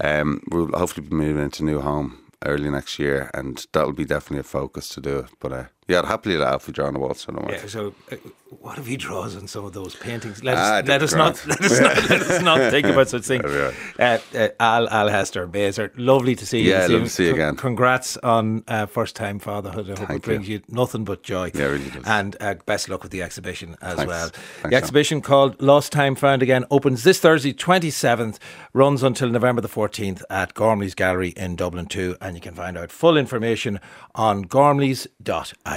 um, 0.00 0.42
we'll 0.50 0.68
hopefully 0.72 1.06
be 1.06 1.14
moving 1.14 1.42
into 1.44 1.62
a 1.62 1.66
new 1.66 1.80
home 1.80 2.18
early 2.44 2.70
next 2.70 2.98
year, 2.98 3.30
and 3.34 3.64
that'll 3.72 3.92
be 3.92 4.04
definitely 4.04 4.40
a 4.40 4.44
focus 4.44 4.88
to 4.90 5.00
do 5.00 5.18
it. 5.20 5.30
But 5.40 5.52
uh, 5.52 5.64
Yeah, 5.88 5.98
I'd 5.98 6.04
happily 6.04 6.36
laugh 6.38 6.66
with 6.66 6.76
John 6.76 6.98
Waltz. 6.98 7.22
So, 7.22 7.46
Yeah, 7.50 7.66
so 7.66 7.92
uh, 8.10 8.16
what 8.60 8.78
if 8.78 8.86
he 8.86 8.96
draws 8.96 9.34
on 9.36 9.48
some 9.48 9.64
of 9.64 9.72
those 9.72 9.96
paintings? 9.96 10.42
Let 10.44 10.56
Ah, 10.56 10.78
us, 10.78 10.86
let 10.86 11.02
us 11.02 11.10
don't 11.12 11.46
let 11.48 11.60
us 11.60 11.80
not 11.80 12.08
let 12.10 12.20
us 12.22 12.42
not 12.42 12.58
think 12.70 12.86
about 12.86 13.08
such 13.08 13.24
things. 13.24 13.44
Yeah. 13.50 13.72
Uh, 13.98 14.18
uh, 14.38 14.48
Al 14.60 14.88
Al 14.88 15.08
Hester 15.08 15.48
Maser, 15.48 15.90
lovely 15.96 16.36
to 16.36 16.46
see 16.46 16.60
you. 16.62 16.70
Yeah, 16.70 16.80
this 16.82 16.90
evening. 16.90 17.04
to 17.04 17.10
see 17.10 17.26
you 17.26 17.32
again. 17.34 17.56
Congrats 17.56 18.16
on 18.18 18.62
uh, 18.68 18.86
first 18.86 19.16
time 19.16 19.40
fatherhood. 19.40 19.86
I 19.86 19.90
hope 19.90 20.00
it 20.02 20.06
Thank 20.06 20.22
brings 20.22 20.48
you. 20.48 20.62
nothing 20.68 21.04
but 21.04 21.24
joy. 21.24 21.50
Yeah, 21.52 21.64
really 21.64 21.90
does. 21.90 22.04
And 22.06 22.36
uh, 22.40 22.54
best 22.64 22.88
luck 22.88 23.02
with 23.02 23.10
the 23.10 23.22
exhibition 23.22 23.76
as 23.82 23.96
Thanks. 23.96 24.08
well. 24.08 24.28
Thanks, 24.28 24.70
the 24.70 24.76
exhibition 24.76 25.20
called 25.20 25.60
Lost 25.60 25.90
Time 25.90 26.14
Found 26.14 26.42
Again 26.42 26.64
opens 26.70 27.02
this 27.02 27.18
Thursday, 27.18 27.52
twenty 27.52 27.90
seventh, 27.90 28.38
runs 28.72 29.02
until 29.02 29.28
November 29.30 29.60
the 29.60 29.68
fourteenth 29.68 30.22
at 30.30 30.54
Gormley's 30.54 30.94
Gallery 30.94 31.30
in 31.36 31.56
Dublin 31.56 31.86
2. 31.86 32.18
and 32.20 32.36
you 32.36 32.40
can 32.40 32.54
find 32.54 32.78
out 32.78 32.92
full 32.92 33.16
information 33.16 33.80
on 34.14 34.44
gormleys.ie. 34.44 35.71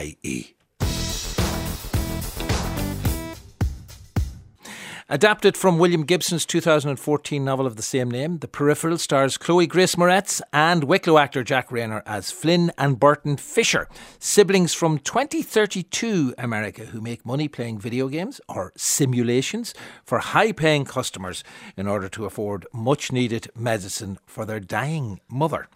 Adapted 5.08 5.56
from 5.56 5.78
William 5.78 6.04
Gibson's 6.04 6.48
2014 6.48 7.46
novel 7.46 7.68
of 7.68 7.76
the 7.76 7.84
same 7.84 8.10
name, 8.10 8.40
The 8.40 8.48
Peripheral 8.48 8.98
stars 8.98 9.38
Chloe 9.38 9.68
Grace 9.68 9.94
Moretz 9.94 10.42
and 10.52 10.84
Wicklow 10.84 11.20
actor 11.20 11.44
Jack 11.44 11.70
Reynor 11.70 12.02
as 12.08 12.32
Flynn 12.32 12.72
and 12.76 13.00
Burton 13.00 13.38
Fisher, 13.38 13.88
siblings 14.18 14.74
from 14.74 14.98
2032 14.98 16.34
America 16.40 16.86
who 16.86 17.02
make 17.02 17.24
money 17.24 17.48
playing 17.48 17.78
video 17.78 18.08
games 18.08 18.42
or 18.50 18.74
simulations 18.76 19.76
for 20.04 20.18
high 20.18 20.52
paying 20.52 20.86
customers 20.86 21.44
in 21.78 21.88
order 21.88 22.10
to 22.10 22.26
afford 22.26 22.66
much 22.74 23.12
needed 23.12 23.52
medicine 23.56 24.18
for 24.26 24.44
their 24.44 24.60
dying 24.60 25.22
mother. 25.30 25.68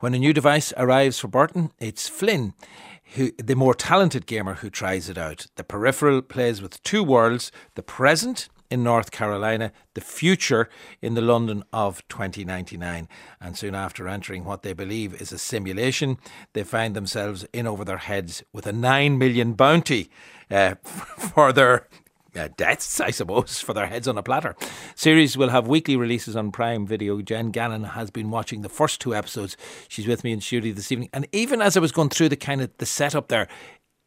When 0.00 0.14
a 0.14 0.18
new 0.18 0.32
device 0.32 0.72
arrives 0.78 1.18
for 1.18 1.28
Burton, 1.28 1.70
it's 1.78 2.08
Flynn 2.08 2.54
who, 3.14 3.32
the 3.32 3.56
more 3.56 3.74
talented 3.74 4.26
gamer 4.26 4.54
who 4.54 4.70
tries 4.70 5.08
it 5.08 5.18
out. 5.18 5.46
The 5.56 5.64
peripheral 5.64 6.22
plays 6.22 6.62
with 6.62 6.82
two 6.82 7.02
worlds 7.02 7.50
the 7.74 7.82
present 7.82 8.48
in 8.70 8.84
North 8.84 9.10
Carolina, 9.10 9.72
the 9.94 10.00
future 10.00 10.68
in 11.02 11.14
the 11.14 11.20
London 11.20 11.64
of 11.72 12.06
2099. 12.08 13.08
And 13.40 13.56
soon 13.56 13.74
after 13.74 14.06
entering 14.06 14.44
what 14.44 14.62
they 14.62 14.72
believe 14.72 15.20
is 15.20 15.32
a 15.32 15.38
simulation, 15.38 16.18
they 16.52 16.62
find 16.62 16.94
themselves 16.94 17.44
in 17.52 17.66
over 17.66 17.84
their 17.84 17.98
heads 17.98 18.44
with 18.52 18.66
a 18.66 18.72
9 18.72 19.18
million 19.18 19.54
bounty 19.54 20.08
uh, 20.50 20.76
for 20.82 21.52
their 21.52 21.88
uh, 22.36 22.48
deaths, 22.56 23.00
I 23.00 23.10
suppose, 23.10 23.60
for 23.60 23.72
their 23.72 23.86
heads 23.86 24.08
on 24.08 24.18
a 24.18 24.22
platter. 24.22 24.56
Series 24.94 25.36
will 25.36 25.48
have 25.48 25.66
weekly 25.68 25.96
releases 25.96 26.36
on 26.36 26.52
Prime 26.52 26.86
Video. 26.86 27.20
Jen 27.22 27.50
Gannon 27.50 27.84
has 27.84 28.10
been 28.10 28.30
watching 28.30 28.62
the 28.62 28.68
first 28.68 29.00
two 29.00 29.14
episodes. 29.14 29.56
She's 29.88 30.06
with 30.06 30.24
me 30.24 30.32
in 30.32 30.40
studio 30.40 30.72
this 30.72 30.90
evening, 30.92 31.10
and 31.12 31.26
even 31.32 31.60
as 31.60 31.76
I 31.76 31.80
was 31.80 31.92
going 31.92 32.10
through 32.10 32.28
the 32.30 32.36
kind 32.36 32.60
of 32.60 32.70
the 32.78 32.86
setup 32.86 33.28
there, 33.28 33.48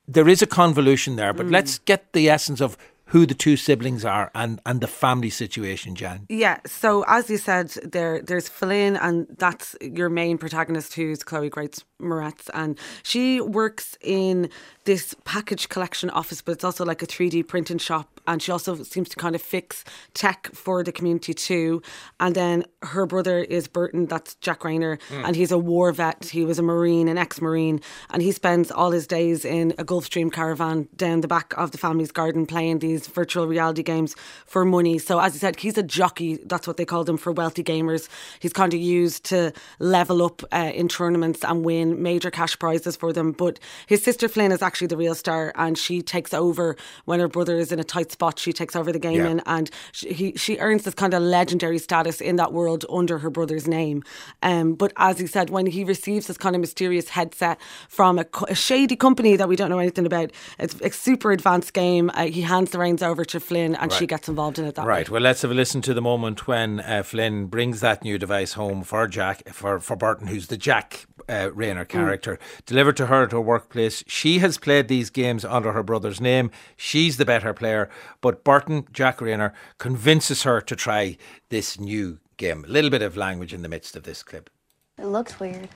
there 0.08 0.28
is 0.28 0.42
a 0.42 0.48
convolution 0.48 1.16
there. 1.16 1.34
But 1.34 1.48
let's 1.48 1.80
get 1.80 2.12
the 2.14 2.30
essence 2.30 2.62
of 2.62 2.78
who 3.14 3.28
the 3.28 3.36
two 3.36 3.56
siblings 3.56 4.04
are 4.04 4.32
and 4.34 4.60
and 4.66 4.82
the 4.82 4.88
family 4.88 5.30
situation, 5.30 5.94
Jan. 5.94 6.26
Yeah, 6.30 6.58
so 6.66 7.06
as 7.08 7.30
you 7.30 7.38
said, 7.38 7.70
there 7.84 8.20
there's 8.20 8.50
Flynn, 8.50 8.96
and 8.98 9.28
that's 9.38 9.76
your 9.82 10.10
main 10.10 10.40
protagonist, 10.40 10.96
who's 10.96 11.24
Chloe 11.24 11.50
Grace 11.50 11.84
Moretz, 12.02 12.50
and 12.56 12.78
she 13.04 13.40
works 13.40 13.96
in 14.02 14.50
this 14.86 15.16
package 15.26 15.70
collection 15.70 16.10
office, 16.10 16.42
but 16.42 16.54
it's 16.54 16.64
also 16.64 16.84
like 16.84 17.02
a 17.04 17.08
3D 17.08 17.48
printing 17.48 17.78
shop, 17.78 18.20
and 18.28 18.42
she 18.42 18.52
also 18.52 18.82
seems 18.84 19.10
to 19.10 19.16
kind 19.16 19.36
of 19.36 19.42
fix 19.42 19.86
tech 20.16 20.50
for 20.54 20.84
the 20.84 20.92
community 20.92 21.36
too. 21.36 21.84
And 22.20 22.34
then 22.34 22.66
her 22.82 23.06
brother 23.06 23.40
is 23.40 23.68
Burton, 23.68 24.08
that's 24.08 24.36
Jack 24.36 24.62
Reynor, 24.62 25.00
hmm. 25.10 25.24
and 25.24 25.36
he's 25.36 25.52
a 25.52 25.58
war 25.60 25.92
vet. 25.92 26.26
He 26.26 26.46
was 26.46 26.58
a 26.60 26.64
Marine, 26.64 27.08
an 27.08 27.18
ex-Marine, 27.20 27.80
and 28.10 28.24
he 28.24 28.32
spends 28.32 28.72
all 28.72 28.90
his 28.92 29.06
days 29.06 29.46
in 29.46 29.72
a 29.78 29.86
Gulfstream 29.86 30.34
caravan 30.34 30.90
down 30.96 31.22
the 31.22 31.28
back 31.28 31.54
of 31.58 31.72
the 31.72 31.78
family's 31.78 32.12
garden 32.12 32.46
playing 32.46 32.80
these 32.80 33.03
virtual 33.08 33.48
reality 33.48 33.84
games 33.84 34.16
for 34.46 34.66
money. 34.66 34.98
So 34.98 35.20
as 35.20 35.36
I 35.36 35.38
said, 35.38 35.60
he's 35.60 35.78
a 35.78 35.84
jockey. 35.84 36.40
That's 36.46 36.68
what 36.68 36.78
they 36.78 36.86
called 36.86 37.10
him 37.10 37.18
for 37.18 37.32
wealthy 37.32 37.64
gamers. 37.64 38.10
He's 38.40 38.54
kind 38.54 38.74
of 38.74 38.80
used 38.80 39.24
to 39.26 39.54
level 39.80 40.24
up 40.24 40.44
uh, 40.52 40.72
in 40.74 40.88
tournaments 40.88 41.44
and 41.44 41.64
win 41.64 42.02
major 42.02 42.32
cash 42.32 42.58
prizes 42.58 42.96
for 42.96 43.14
them. 43.14 43.32
But 43.32 43.60
his 43.88 44.04
sister 44.04 44.28
Flynn 44.28 44.52
is 44.52 44.62
actually 44.62 44.88
the 44.88 44.98
real 44.98 45.16
star, 45.16 45.52
and 45.56 45.78
she 45.78 46.02
takes 46.02 46.34
over 46.34 46.76
when 47.06 47.20
her 47.20 47.28
brother 47.28 47.58
is 47.58 47.72
in 47.72 47.80
a 47.80 47.84
tight 47.84 48.12
spot. 48.12 48.40
She 48.40 48.54
takes 48.54 48.76
over 48.76 48.92
the 48.92 49.00
gaming, 49.00 49.42
and 49.46 49.70
she, 49.92 50.14
he, 50.14 50.34
she 50.36 50.58
earns 50.58 50.84
this 50.84 50.94
kind 50.94 51.14
of 51.14 51.22
legendary 51.22 51.80
status 51.80 52.22
in 52.22 52.36
that 52.38 52.54
world 52.54 52.86
under 52.90 53.20
her 53.20 53.30
brother's 53.30 53.68
name. 53.68 54.04
Um, 54.42 54.74
but 54.74 54.94
as 54.98 55.20
he 55.20 55.28
said, 55.28 55.50
when 55.50 55.66
he 55.66 55.84
receives 55.84 56.28
this 56.28 56.38
kind 56.38 56.56
of 56.56 56.60
mysterious 56.62 57.10
headset 57.10 57.60
from 57.90 58.20
a, 58.20 58.26
a 58.48 58.56
shady 58.56 58.96
company 58.96 59.36
that 59.36 59.48
we 59.48 59.56
don't 59.56 59.70
know 59.70 59.80
anything 59.80 60.06
about, 60.06 60.32
it's 60.60 60.76
a 60.82 60.92
super 60.92 61.32
advanced 61.32 61.74
game. 61.74 62.12
Uh, 62.14 62.26
he 62.26 62.42
hands 62.42 62.72
the 62.72 62.80
reins 62.84 63.02
over 63.02 63.26
to 63.26 63.40
Flynn, 63.40 63.76
and 63.76 63.92
she 63.92 64.06
gets 64.06 64.28
involved 64.30 64.60
in 64.60 64.66
it 64.66 64.76
that 64.76 64.86
Right. 64.86 65.10
way. 65.10 65.14
Well, 65.14 65.22
let's 65.22 65.42
have 65.42 65.52
a 65.52 65.54
listen 65.54 65.82
to 65.84 65.94
the 65.94 66.02
moment 66.02 66.48
when 66.48 66.80
uh, 66.82 67.02
Flynn 67.04 67.48
brings 67.48 67.80
that 67.80 68.04
new 68.04 68.18
device 68.18 68.54
home 68.54 68.84
for 68.84 69.08
Jack, 69.08 69.48
for, 69.50 69.80
for 69.80 69.96
Burton, 69.96 70.28
who's 70.28 70.48
the 70.48 70.58
Jack 70.58 71.06
uh, 71.28 71.50
Reynor 71.56 71.88
character, 71.88 72.38
delivered 72.66 72.98
to 72.98 73.08
her 73.08 73.24
at 73.24 73.32
her 73.32 73.42
workplace. 73.42 74.04
She 74.08 74.40
has 74.40 74.58
played 74.58 74.88
these 74.88 75.10
games 75.10 75.46
under 75.46 75.72
her 75.72 75.84
brother's 75.84 76.20
name. 76.22 76.52
She's 76.78 77.18
the 77.18 77.26
better 77.26 77.54
player, 77.54 77.90
but 78.22 78.44
Burton, 78.44 78.86
Jack 78.92 79.20
Reynor, 79.20 79.54
convinces 79.78 80.44
her 80.44 80.62
to 80.62 80.76
try 80.76 81.18
this 81.50 81.80
new 81.80 82.20
game. 82.38 82.66
A 82.66 82.72
little 82.72 82.90
bit 82.92 83.02
of 83.02 83.16
language 83.18 83.54
in 83.54 83.62
the 83.62 83.70
midst 83.70 83.96
of 83.96 84.04
this 84.04 84.22
clip. 84.24 84.50
It 84.98 85.06
looks 85.06 85.40
weird. 85.40 85.70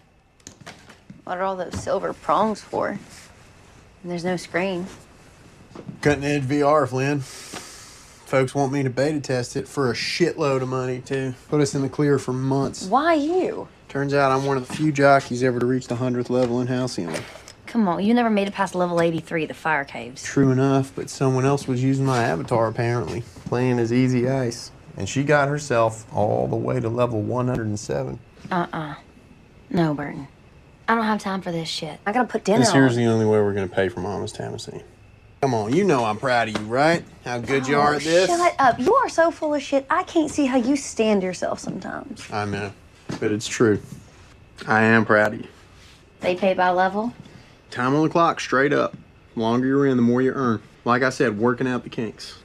What 1.24 1.38
are 1.38 1.44
all 1.44 1.56
those 1.56 1.82
silver 1.82 2.14
prongs 2.14 2.62
for? 2.62 2.90
And 2.90 4.12
there's 4.12 4.26
no 4.26 4.38
screen. 4.38 4.86
Cutting 6.02 6.24
edge 6.24 6.44
VR, 6.44 6.88
Flynn. 6.88 7.20
Folks 7.22 8.54
want 8.54 8.74
me 8.74 8.84
to 8.84 8.90
beta 8.90 9.20
test 9.22 9.56
it 9.56 9.68
for 9.68 9.90
a 9.90 9.94
shitload 9.94 10.62
of 10.62 10.68
money, 10.68 11.00
too. 11.00 11.34
Put 11.50 11.62
us 11.62 11.74
in 11.76 11.82
the 11.82 11.90
clear 11.90 12.20
for 12.20 12.34
months. 12.34 12.86
Why 12.88 13.14
you? 13.14 13.68
Turns 13.88 14.14
out 14.14 14.32
I'm 14.32 14.46
one 14.46 14.58
of 14.58 14.68
the 14.68 14.74
few 14.74 14.92
jockeys 14.92 15.44
ever 15.44 15.60
to 15.60 15.66
reach 15.66 15.88
the 15.88 15.96
100th 15.96 16.30
level 16.30 16.60
in 16.60 16.68
Halcyon. 16.68 17.16
Come 17.68 17.88
on, 17.88 18.04
you 18.04 18.14
never 18.14 18.30
made 18.30 18.48
it 18.48 18.54
past 18.54 18.76
level 18.76 19.02
83 19.02 19.44
of 19.44 19.48
the 19.50 19.54
fire 19.54 19.86
caves. 19.86 20.24
True 20.24 20.52
enough, 20.52 20.92
but 20.96 21.10
someone 21.10 21.46
else 21.46 21.68
was 21.68 21.82
using 21.84 22.06
my 22.06 22.24
avatar, 22.24 22.68
apparently. 22.68 23.24
Playing 23.46 23.80
as 23.80 23.92
easy 23.94 24.30
ice. 24.30 24.72
And 24.98 25.08
she 25.08 25.24
got 25.24 25.48
herself 25.48 26.06
all 26.14 26.48
the 26.48 26.56
way 26.56 26.80
to 26.80 26.90
level 26.90 27.22
107. 27.22 28.20
Uh-uh. 28.52 28.96
No, 29.70 29.94
Burton. 29.94 30.28
I 30.88 30.96
don't 30.96 31.04
have 31.04 31.20
time 31.20 31.42
for 31.42 31.52
this 31.52 31.68
shit. 31.68 32.00
I 32.06 32.14
gotta 32.14 32.28
put 32.28 32.46
dinner 32.46 32.60
This 32.60 32.72
here's 32.72 32.94
on. 32.94 33.04
the 33.04 33.06
only 33.10 33.26
way 33.26 33.40
we're 33.40 33.54
gonna 33.54 33.68
pay 33.68 33.90
for 33.90 34.00
Mama's 34.00 34.32
Tennessee. 34.32 34.82
Come 35.42 35.54
on, 35.54 35.74
you 35.74 35.84
know 35.84 36.04
I'm 36.04 36.18
proud 36.18 36.50
of 36.50 36.60
you, 36.60 36.66
right? 36.66 37.04
How 37.24 37.38
good 37.38 37.68
you 37.68 37.78
are 37.78 37.94
at 37.94 38.02
this. 38.02 38.28
Shut 38.28 38.56
up. 38.58 38.80
You 38.80 38.96
are 38.96 39.08
so 39.08 39.30
full 39.30 39.54
of 39.54 39.62
shit. 39.62 39.86
I 39.88 40.02
can't 40.04 40.32
see 40.32 40.48
how 40.48 40.58
you 40.58 40.76
stand 40.76 41.22
yourself 41.22 41.60
sometimes. 41.60 42.30
I 42.32 42.46
know, 42.46 42.74
but 43.20 43.32
it's 43.32 43.48
true. 43.48 43.80
I 44.68 44.82
am 44.82 45.06
proud 45.06 45.36
of 45.36 45.42
you. 45.42 45.48
They 46.22 46.36
pay 46.36 46.56
by 46.56 46.72
level? 46.72 47.14
Time 47.70 47.96
on 47.96 48.04
the 48.04 48.10
clock, 48.10 48.40
straight 48.40 48.74
up. 48.74 48.98
The 49.36 49.42
longer 49.42 49.68
you're 49.68 49.86
in, 49.86 49.98
the 49.98 50.04
more 50.04 50.24
you 50.24 50.32
earn. 50.32 50.62
Like 50.86 51.04
I 51.04 51.10
said, 51.10 51.38
working 51.38 51.68
out 51.68 51.84
the 51.84 51.90
kinks. 51.90 52.40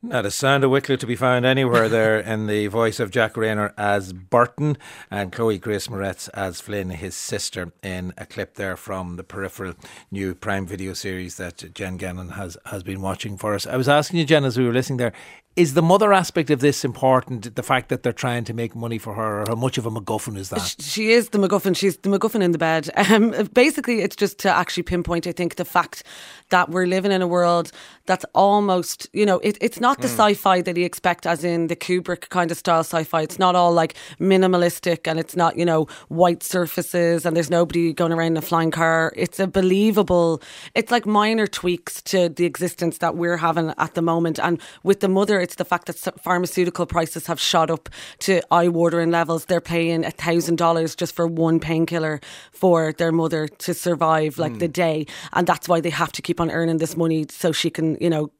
Not 0.00 0.24
a 0.24 0.30
sound 0.30 0.62
of 0.62 0.70
Wicklow 0.70 0.94
to 0.94 1.06
be 1.08 1.16
found 1.16 1.44
anywhere 1.44 1.88
there 1.88 2.20
in 2.32 2.46
the 2.46 2.68
voice 2.68 3.00
of 3.00 3.10
Jack 3.10 3.34
Reynor 3.34 3.74
as 3.76 4.12
Burton 4.12 4.78
and 5.10 5.32
Chloe 5.32 5.58
Grace 5.58 5.88
Moretz 5.88 6.28
as 6.34 6.60
Flynn, 6.60 6.90
his 6.90 7.16
sister, 7.16 7.72
in 7.82 8.14
a 8.16 8.24
clip 8.24 8.54
there 8.54 8.76
from 8.76 9.16
the 9.16 9.24
Peripheral 9.24 9.74
new 10.12 10.36
Prime 10.36 10.66
Video 10.68 10.92
series 10.92 11.36
that 11.38 11.74
Jen 11.74 11.96
Gannon 11.96 12.30
has, 12.30 12.56
has 12.66 12.84
been 12.84 13.00
watching 13.00 13.36
for 13.36 13.56
us. 13.56 13.66
I 13.66 13.76
was 13.76 13.88
asking 13.88 14.20
you, 14.20 14.24
Jen, 14.24 14.44
as 14.44 14.56
we 14.56 14.64
were 14.64 14.72
listening 14.72 14.98
there, 14.98 15.12
is 15.58 15.74
the 15.74 15.82
mother 15.82 16.12
aspect 16.12 16.50
of 16.50 16.60
this 16.60 16.84
important? 16.84 17.56
The 17.56 17.64
fact 17.64 17.88
that 17.88 18.04
they're 18.04 18.12
trying 18.12 18.44
to 18.44 18.54
make 18.54 18.76
money 18.76 18.96
for 18.96 19.14
her, 19.14 19.42
or 19.42 19.44
how 19.48 19.56
much 19.56 19.76
of 19.76 19.86
a 19.86 19.90
MacGuffin 19.90 20.36
is 20.38 20.50
that? 20.50 20.76
She 20.78 21.10
is 21.10 21.30
the 21.30 21.38
MacGuffin. 21.38 21.76
She's 21.76 21.96
the 21.96 22.08
MacGuffin 22.08 22.42
in 22.42 22.52
the 22.52 22.58
bed. 22.58 22.88
Um, 23.08 23.30
basically, 23.54 24.02
it's 24.02 24.14
just 24.14 24.38
to 24.40 24.50
actually 24.50 24.82
pinpoint, 24.82 25.26
I 25.26 25.32
think, 25.32 25.54
the 25.56 25.64
fact 25.64 26.04
that 26.50 26.68
we're 26.68 26.86
living 26.86 27.10
in 27.10 27.22
a 27.22 27.26
world 27.26 27.72
that's 28.08 28.24
almost, 28.34 29.08
you 29.12 29.26
know, 29.26 29.38
it, 29.40 29.58
it's 29.60 29.78
not 29.78 30.00
the 30.00 30.08
hmm. 30.08 30.20
sci 30.20 30.34
fi 30.34 30.60
that 30.62 30.76
you 30.76 30.84
expect, 30.84 31.26
as 31.26 31.44
in 31.44 31.68
the 31.68 31.76
Kubrick 31.76 32.30
kind 32.30 32.50
of 32.50 32.56
style 32.56 32.80
sci 32.80 33.04
fi. 33.04 33.22
It's 33.22 33.38
not 33.38 33.54
all 33.54 33.72
like 33.72 33.94
minimalistic 34.18 35.06
and 35.06 35.20
it's 35.20 35.36
not, 35.36 35.56
you 35.56 35.64
know, 35.64 35.86
white 36.08 36.42
surfaces 36.42 37.26
and 37.26 37.36
there's 37.36 37.50
nobody 37.50 37.92
going 37.92 38.12
around 38.12 38.32
in 38.32 38.36
a 38.38 38.42
flying 38.42 38.70
car. 38.70 39.12
It's 39.14 39.38
a 39.38 39.46
believable, 39.46 40.42
it's 40.74 40.90
like 40.90 41.06
minor 41.06 41.46
tweaks 41.46 42.00
to 42.02 42.30
the 42.30 42.46
existence 42.46 42.98
that 42.98 43.14
we're 43.14 43.36
having 43.36 43.74
at 43.76 43.94
the 43.94 44.02
moment. 44.02 44.40
And 44.40 44.58
with 44.82 45.00
the 45.00 45.08
mother, 45.08 45.38
it's 45.38 45.56
the 45.56 45.66
fact 45.66 45.86
that 45.86 45.98
pharmaceutical 46.22 46.86
prices 46.86 47.26
have 47.26 47.38
shot 47.38 47.70
up 47.70 47.90
to 48.20 48.40
eye 48.50 48.68
watering 48.68 49.10
levels. 49.10 49.44
They're 49.44 49.60
paying 49.60 50.06
a 50.06 50.10
thousand 50.10 50.56
dollars 50.56 50.96
just 50.96 51.14
for 51.14 51.26
one 51.26 51.60
painkiller 51.60 52.20
for 52.52 52.94
their 52.94 53.12
mother 53.12 53.48
to 53.48 53.74
survive 53.74 54.38
like 54.38 54.58
the 54.58 54.66
hmm. 54.66 54.72
day, 54.72 55.06
and 55.34 55.46
that's 55.46 55.68
why 55.68 55.80
they 55.80 55.90
have 55.90 56.12
to 56.12 56.22
keep 56.22 56.40
on 56.40 56.50
earning 56.50 56.78
this 56.78 56.96
money 56.96 57.26
so 57.28 57.52
she 57.52 57.68
can, 57.68 57.97
you 58.00 58.10
know, 58.10 58.30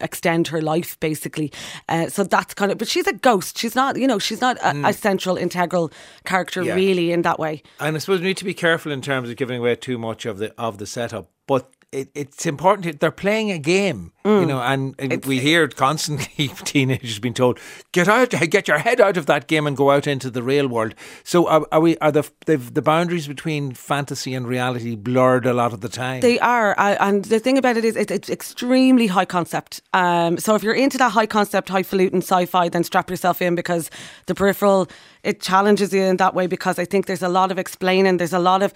extend 0.00 0.48
her 0.48 0.60
life 0.60 0.98
basically. 1.00 1.52
Uh, 1.88 2.08
so 2.08 2.24
that's 2.24 2.54
kind 2.54 2.72
of, 2.72 2.78
but 2.78 2.88
she's 2.88 3.06
a 3.06 3.12
ghost. 3.12 3.58
She's 3.58 3.74
not, 3.74 3.96
you 3.96 4.06
know, 4.06 4.18
she's 4.18 4.40
not 4.40 4.56
a, 4.58 4.88
a 4.88 4.92
central, 4.92 5.36
integral 5.36 5.90
character 6.24 6.62
Yeah. 6.62 6.74
really 6.74 7.12
in 7.12 7.22
that 7.22 7.38
way. 7.38 7.62
And 7.80 7.96
I 7.96 7.98
suppose 7.98 8.20
we 8.20 8.26
need 8.26 8.36
to 8.38 8.44
be 8.44 8.54
careful 8.54 8.92
in 8.92 9.00
terms 9.02 9.30
of 9.30 9.36
giving 9.36 9.58
away 9.58 9.76
too 9.76 9.98
much 9.98 10.26
of 10.26 10.38
the 10.38 10.52
of 10.58 10.78
the 10.78 10.86
setup. 10.86 11.30
But 11.46 11.70
it, 11.92 12.08
it's 12.14 12.46
important. 12.46 13.00
They're 13.00 13.10
playing 13.10 13.50
a 13.50 13.58
game, 13.58 14.12
you 14.24 14.46
know, 14.46 14.60
and, 14.60 14.94
and 14.98 15.24
we 15.26 15.40
hear 15.40 15.68
constantly 15.68 16.48
teenagers 16.64 17.18
being 17.18 17.34
told, 17.34 17.60
"Get 17.92 18.08
out, 18.08 18.30
get 18.30 18.66
your 18.66 18.78
head 18.78 19.00
out 19.00 19.18
of 19.18 19.26
that 19.26 19.46
game 19.46 19.66
and 19.66 19.76
go 19.76 19.90
out 19.90 20.06
into 20.06 20.30
the 20.30 20.42
real 20.42 20.68
world." 20.68 20.94
So, 21.22 21.46
are, 21.48 21.66
are 21.70 21.80
we? 21.80 21.98
Are 21.98 22.10
the 22.10 22.28
the 22.46 22.82
boundaries 22.82 23.28
between 23.28 23.72
fantasy 23.72 24.32
and 24.32 24.48
reality 24.48 24.96
blurred 24.96 25.44
a 25.44 25.52
lot 25.52 25.74
of 25.74 25.82
the 25.82 25.88
time? 25.90 26.20
They 26.20 26.38
are, 26.40 26.74
uh, 26.78 26.96
and 26.98 27.26
the 27.26 27.38
thing 27.38 27.58
about 27.58 27.76
it 27.76 27.84
is, 27.84 27.94
it, 27.94 28.10
it's 28.10 28.30
extremely 28.30 29.08
high 29.08 29.26
concept. 29.26 29.82
Um, 29.92 30.38
so 30.38 30.54
if 30.54 30.62
you're 30.62 30.74
into 30.74 30.96
that 30.98 31.12
high 31.12 31.26
concept, 31.26 31.68
highfalutin 31.68 32.22
sci-fi, 32.22 32.70
then 32.70 32.84
strap 32.84 33.10
yourself 33.10 33.42
in 33.42 33.54
because 33.54 33.90
the 34.26 34.34
peripheral 34.34 34.88
it 35.22 35.40
challenges 35.40 35.92
you 35.92 36.02
in 36.02 36.16
that 36.16 36.34
way. 36.34 36.46
Because 36.46 36.78
I 36.78 36.86
think 36.86 37.06
there's 37.06 37.22
a 37.22 37.28
lot 37.28 37.52
of 37.52 37.58
explaining, 37.58 38.16
there's 38.16 38.32
a 38.32 38.38
lot 38.38 38.62
of 38.62 38.72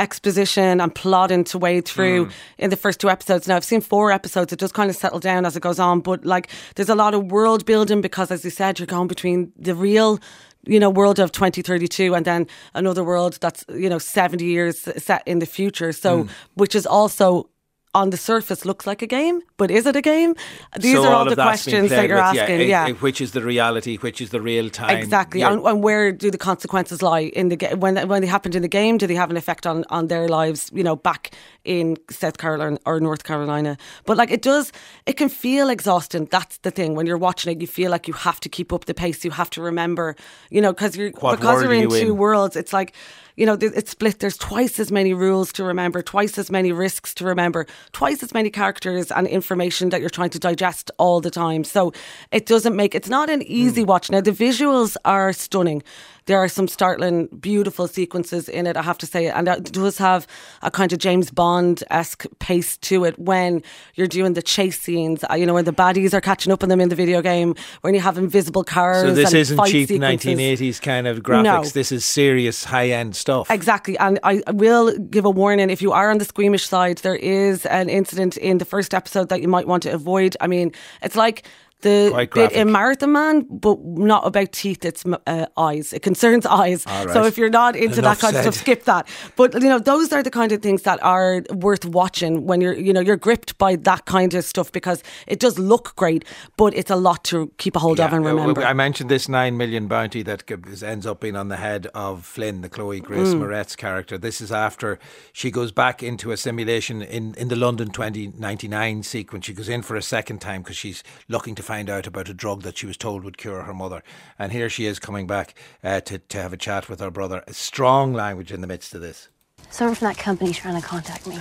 exposition 0.00 0.80
and 0.80 0.94
plotting 0.94 1.44
to 1.44 1.58
wade 1.58 1.86
through 1.86 2.26
mm. 2.26 2.32
in 2.58 2.70
the 2.70 2.76
first 2.76 2.98
two 3.00 3.10
episodes. 3.10 3.46
Now 3.46 3.56
I've 3.56 3.64
seen 3.64 3.80
four 3.80 4.10
episodes; 4.10 4.52
it 4.52 4.58
does 4.58 4.72
kind 4.72 4.90
of 4.90 4.96
settle 4.96 5.20
down 5.20 5.46
as 5.46 5.56
it 5.56 5.60
goes 5.60 5.78
on, 5.78 6.00
but 6.00 6.24
like 6.24 6.48
there's 6.74 6.88
a 6.88 6.94
lot 6.94 7.14
of 7.14 7.30
world 7.30 7.64
building 7.64 8.00
because, 8.00 8.30
as 8.30 8.44
you 8.44 8.50
said, 8.50 8.78
you're 8.78 8.86
going 8.86 9.08
between 9.08 9.52
the 9.56 9.74
real 9.74 10.18
you 10.66 10.80
know 10.80 10.90
world 10.90 11.18
of 11.18 11.32
2032 11.32 12.14
and 12.14 12.26
then 12.26 12.46
another 12.74 13.02
world 13.02 13.38
that's 13.40 13.64
you 13.70 13.88
know 13.88 13.98
70 13.98 14.44
years 14.44 14.80
set 15.02 15.22
in 15.26 15.38
the 15.38 15.46
future. 15.46 15.92
So 15.92 16.24
mm. 16.24 16.30
which 16.54 16.74
is 16.74 16.86
also 16.86 17.48
on 17.94 18.10
the 18.10 18.16
surface 18.16 18.64
looks 18.64 18.86
like 18.86 19.02
a 19.02 19.06
game 19.06 19.40
but 19.56 19.70
is 19.70 19.84
it 19.86 19.96
a 19.96 20.00
game 20.00 20.34
these 20.78 20.94
So 20.94 21.04
are 21.04 21.14
all, 21.14 21.28
of 21.28 21.36
the 21.36 21.42
questions 21.42 21.90
that 21.90 22.08
you're 22.08 22.16
with, 22.16 22.38
asking 22.38 22.68
yeah, 22.68 22.88
which 22.90 23.20
is 23.20 23.32
the 23.32 23.42
reality, 23.42 23.96
which 23.96 24.20
is 24.20 24.30
the 24.30 24.40
real 24.40 24.70
time. 24.70 24.96
Exactly, 24.96 25.42
and, 25.42 25.60
and 25.64 25.82
where 25.82 26.12
do 26.12 26.30
the 26.30 26.38
consequences 26.38 27.02
lie 27.02 27.20
in 27.20 27.48
the 27.48 27.56
ga- 27.56 27.74
when 27.74 27.96
when 28.08 28.22
they 28.22 28.28
happened 28.28 28.54
in 28.54 28.62
the 28.62 28.68
game? 28.68 28.98
Do 28.98 29.06
they 29.06 29.14
have 29.14 29.30
an 29.30 29.36
effect 29.36 29.66
on 29.66 29.84
on 29.90 30.06
their 30.06 30.28
lives? 30.28 30.70
You 30.72 30.84
know, 30.84 30.96
back 30.96 31.32
in 31.64 31.96
South 32.10 32.38
Carolina 32.38 32.78
or 32.86 33.00
North 33.00 33.24
Carolina. 33.24 33.76
But 34.06 34.16
like 34.16 34.30
it 34.30 34.42
does, 34.42 34.72
it 35.06 35.14
can 35.14 35.28
feel 35.28 35.68
exhausting. 35.68 36.26
That's 36.26 36.58
the 36.58 36.70
thing. 36.70 36.94
When 36.94 37.06
you're 37.06 37.18
watching 37.18 37.52
it, 37.52 37.60
you 37.60 37.66
feel 37.66 37.90
like 37.90 38.06
you 38.08 38.14
have 38.14 38.40
to 38.40 38.48
keep 38.48 38.72
up 38.72 38.84
the 38.84 38.94
pace. 38.94 39.24
You 39.24 39.32
have 39.32 39.50
to 39.50 39.62
remember, 39.62 40.16
you 40.50 40.60
know, 40.60 40.72
because 40.72 40.96
you're 40.96 41.10
What 41.10 41.38
because 41.38 41.62
you're 41.62 41.70
are 41.70 41.74
in 41.74 41.90
you 41.90 42.00
two 42.00 42.14
worlds. 42.14 42.56
It's 42.56 42.72
like. 42.72 42.94
You 43.36 43.46
know, 43.46 43.58
it's 43.60 43.90
split. 43.90 44.18
There's 44.18 44.36
twice 44.36 44.78
as 44.78 44.90
many 44.90 45.14
rules 45.14 45.52
to 45.54 45.64
remember, 45.64 46.02
twice 46.02 46.38
as 46.38 46.50
many 46.50 46.72
risks 46.72 47.14
to 47.14 47.24
remember, 47.24 47.66
twice 47.92 48.22
as 48.22 48.34
many 48.34 48.50
characters 48.50 49.10
and 49.10 49.26
information 49.26 49.90
that 49.90 50.00
you're 50.00 50.10
trying 50.10 50.30
to 50.30 50.38
digest 50.38 50.90
all 50.98 51.20
the 51.20 51.30
time. 51.30 51.64
So 51.64 51.92
it 52.32 52.46
doesn't 52.46 52.76
make 52.76 52.94
it's 52.94 53.08
not 53.08 53.30
an 53.30 53.42
easy 53.42 53.82
hmm. 53.82 53.88
watch. 53.88 54.10
Now 54.10 54.20
the 54.20 54.32
visuals 54.32 54.96
are 55.04 55.32
stunning. 55.32 55.82
There 56.26 56.38
are 56.38 56.48
some 56.48 56.68
startling, 56.68 57.26
beautiful 57.40 57.88
sequences 57.88 58.48
in 58.48 58.66
it. 58.66 58.76
I 58.76 58.82
have 58.82 58.98
to 58.98 59.06
say, 59.06 59.28
and 59.28 59.48
it 59.48 59.72
does 59.72 59.98
have 59.98 60.26
a 60.62 60.70
kind 60.70 60.92
of 60.92 60.98
James 60.98 61.30
Bond 61.30 61.82
esque 61.90 62.26
pace 62.38 62.76
to 62.78 63.04
it 63.04 63.18
when 63.18 63.62
you're 63.94 64.06
doing 64.06 64.34
the 64.34 64.42
chase 64.42 64.80
scenes. 64.80 65.24
uh, 65.30 65.34
You 65.34 65.46
know, 65.46 65.54
when 65.54 65.64
the 65.64 65.72
baddies 65.72 66.12
are 66.14 66.20
catching 66.20 66.52
up 66.52 66.62
on 66.62 66.68
them 66.68 66.80
in 66.80 66.88
the 66.88 66.94
video 66.94 67.22
game, 67.22 67.54
when 67.80 67.94
you 67.94 68.00
have 68.00 68.18
invisible 68.18 68.64
cars. 68.64 69.02
So 69.02 69.14
this 69.14 69.32
isn't 69.32 69.64
cheap 69.66 69.88
sequences. 69.88 70.34
1980s 70.34 70.80
kind 70.82 71.06
of 71.06 71.22
graphics. 71.22 71.42
No. 71.44 71.64
This 71.64 71.92
is 71.92 72.04
serious 72.04 72.64
high 72.64 72.90
end 72.90 73.16
stuff. 73.16 73.50
Exactly. 73.50 73.98
And 73.98 74.18
I 74.22 74.42
will 74.52 74.96
give 74.98 75.24
a 75.24 75.30
warning 75.30 75.70
if 75.70 75.82
you 75.82 75.92
are 75.92 76.10
on 76.10 76.18
the 76.18 76.24
squeamish 76.24 76.66
side, 76.66 76.98
there 76.98 77.16
is 77.16 77.66
an 77.66 77.88
incident 77.88 78.36
in 78.36 78.58
the 78.58 78.64
first 78.64 78.94
episode 78.94 79.28
that 79.30 79.40
you 79.40 79.48
might 79.48 79.66
want 79.66 79.82
to 79.84 79.90
avoid. 79.92 80.36
I 80.40 80.46
mean, 80.46 80.72
it's 81.02 81.16
like 81.16 81.44
the 81.82 82.28
bit 82.32 82.52
in 82.52 82.72
Marathon 82.72 83.12
Man, 83.12 83.46
but 83.48 83.78
not 83.84 84.26
about 84.26 84.52
teeth, 84.52 84.84
it's 84.84 85.04
uh, 85.26 85.46
eyes. 85.56 85.92
It 85.92 86.02
concerns 86.02 86.46
eyes. 86.62 86.84
Right. 86.86 87.10
So 87.10 87.24
if 87.24 87.38
you're 87.38 87.50
not 87.50 87.76
into 87.76 87.98
Enough 87.98 88.20
that 88.20 88.26
kind 88.26 88.36
of 88.36 88.42
stuff, 88.42 88.54
skip 88.54 88.84
that. 88.84 89.08
But, 89.36 89.54
you 89.54 89.68
know, 89.68 89.78
those 89.78 90.12
are 90.12 90.22
the 90.22 90.30
kind 90.30 90.52
of 90.52 90.62
things 90.62 90.82
that 90.82 91.02
are 91.02 91.42
worth 91.52 91.84
watching 91.84 92.46
when 92.46 92.60
you're, 92.60 92.74
you 92.74 92.92
know, 92.92 93.00
you're 93.00 93.16
gripped 93.16 93.56
by 93.58 93.76
that 93.76 94.04
kind 94.04 94.34
of 94.34 94.44
stuff 94.44 94.70
because 94.72 95.02
it 95.26 95.40
does 95.40 95.58
look 95.58 95.94
great, 95.96 96.24
but 96.56 96.74
it's 96.74 96.90
a 96.90 96.96
lot 96.96 97.24
to 97.24 97.50
keep 97.58 97.76
a 97.76 97.78
hold 97.78 98.00
of 98.00 98.12
and 98.12 98.24
remember. 98.24 98.62
I 98.62 98.72
mentioned 98.72 99.10
this 99.10 99.28
nine 99.28 99.56
million 99.56 99.86
bounty 99.88 100.22
that 100.22 100.44
ends 100.82 101.06
up 101.06 101.20
being 101.20 101.36
on 101.36 101.48
the 101.48 101.56
head 101.56 101.86
of 101.94 102.24
Flynn, 102.24 102.60
the 102.60 102.68
Chloe 102.68 103.00
Grace 103.00 103.20
Mm. 103.30 103.40
Moretz 103.42 103.76
character. 103.76 104.16
This 104.18 104.40
is 104.40 104.50
after 104.50 104.98
she 105.32 105.50
goes 105.50 105.72
back 105.72 106.02
into 106.02 106.32
a 106.32 106.36
simulation 106.36 107.02
in, 107.02 107.34
in 107.34 107.48
the 107.48 107.56
London 107.56 107.90
2099 107.90 109.02
sequence. 109.02 109.44
She 109.46 109.52
goes 109.52 109.68
in 109.68 109.82
for 109.82 109.96
a 109.96 110.02
second 110.02 110.40
time 110.40 110.62
because 110.62 110.76
she's 110.76 111.02
looking 111.28 111.54
to 111.54 111.62
find 111.70 111.88
out 111.88 112.04
about 112.04 112.28
a 112.28 112.34
drug 112.34 112.62
that 112.62 112.76
she 112.76 112.86
was 112.86 112.96
told 112.96 113.22
would 113.22 113.38
cure 113.38 113.62
her 113.62 113.72
mother. 113.72 114.02
And 114.40 114.50
here 114.50 114.68
she 114.68 114.86
is 114.86 114.98
coming 114.98 115.28
back 115.28 115.54
uh, 115.84 116.00
to, 116.00 116.18
to 116.18 116.42
have 116.42 116.52
a 116.52 116.56
chat 116.56 116.88
with 116.88 116.98
her 116.98 117.12
brother. 117.12 117.44
Strong 117.52 118.12
language 118.12 118.50
in 118.50 118.60
the 118.60 118.66
midst 118.66 118.92
of 118.92 119.00
this. 119.00 119.28
Someone 119.70 119.94
from 119.94 120.08
that 120.08 120.18
company's 120.18 120.56
trying 120.56 120.80
to 120.80 120.84
contact 120.84 121.28
me. 121.28 121.38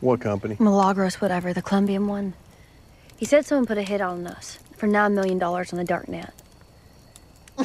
What 0.00 0.20
company? 0.20 0.56
Milagros, 0.58 1.20
whatever, 1.20 1.52
the 1.52 1.62
Colombian 1.62 2.08
one. 2.08 2.34
He 3.16 3.24
said 3.24 3.46
someone 3.46 3.66
put 3.66 3.78
a 3.78 3.84
hit 3.84 4.00
on 4.00 4.26
us 4.26 4.58
for 4.76 4.88
$9 4.88 5.12
million 5.12 5.40
on 5.40 5.64
the 5.70 5.84
dark 5.84 6.08
net. 6.08 6.34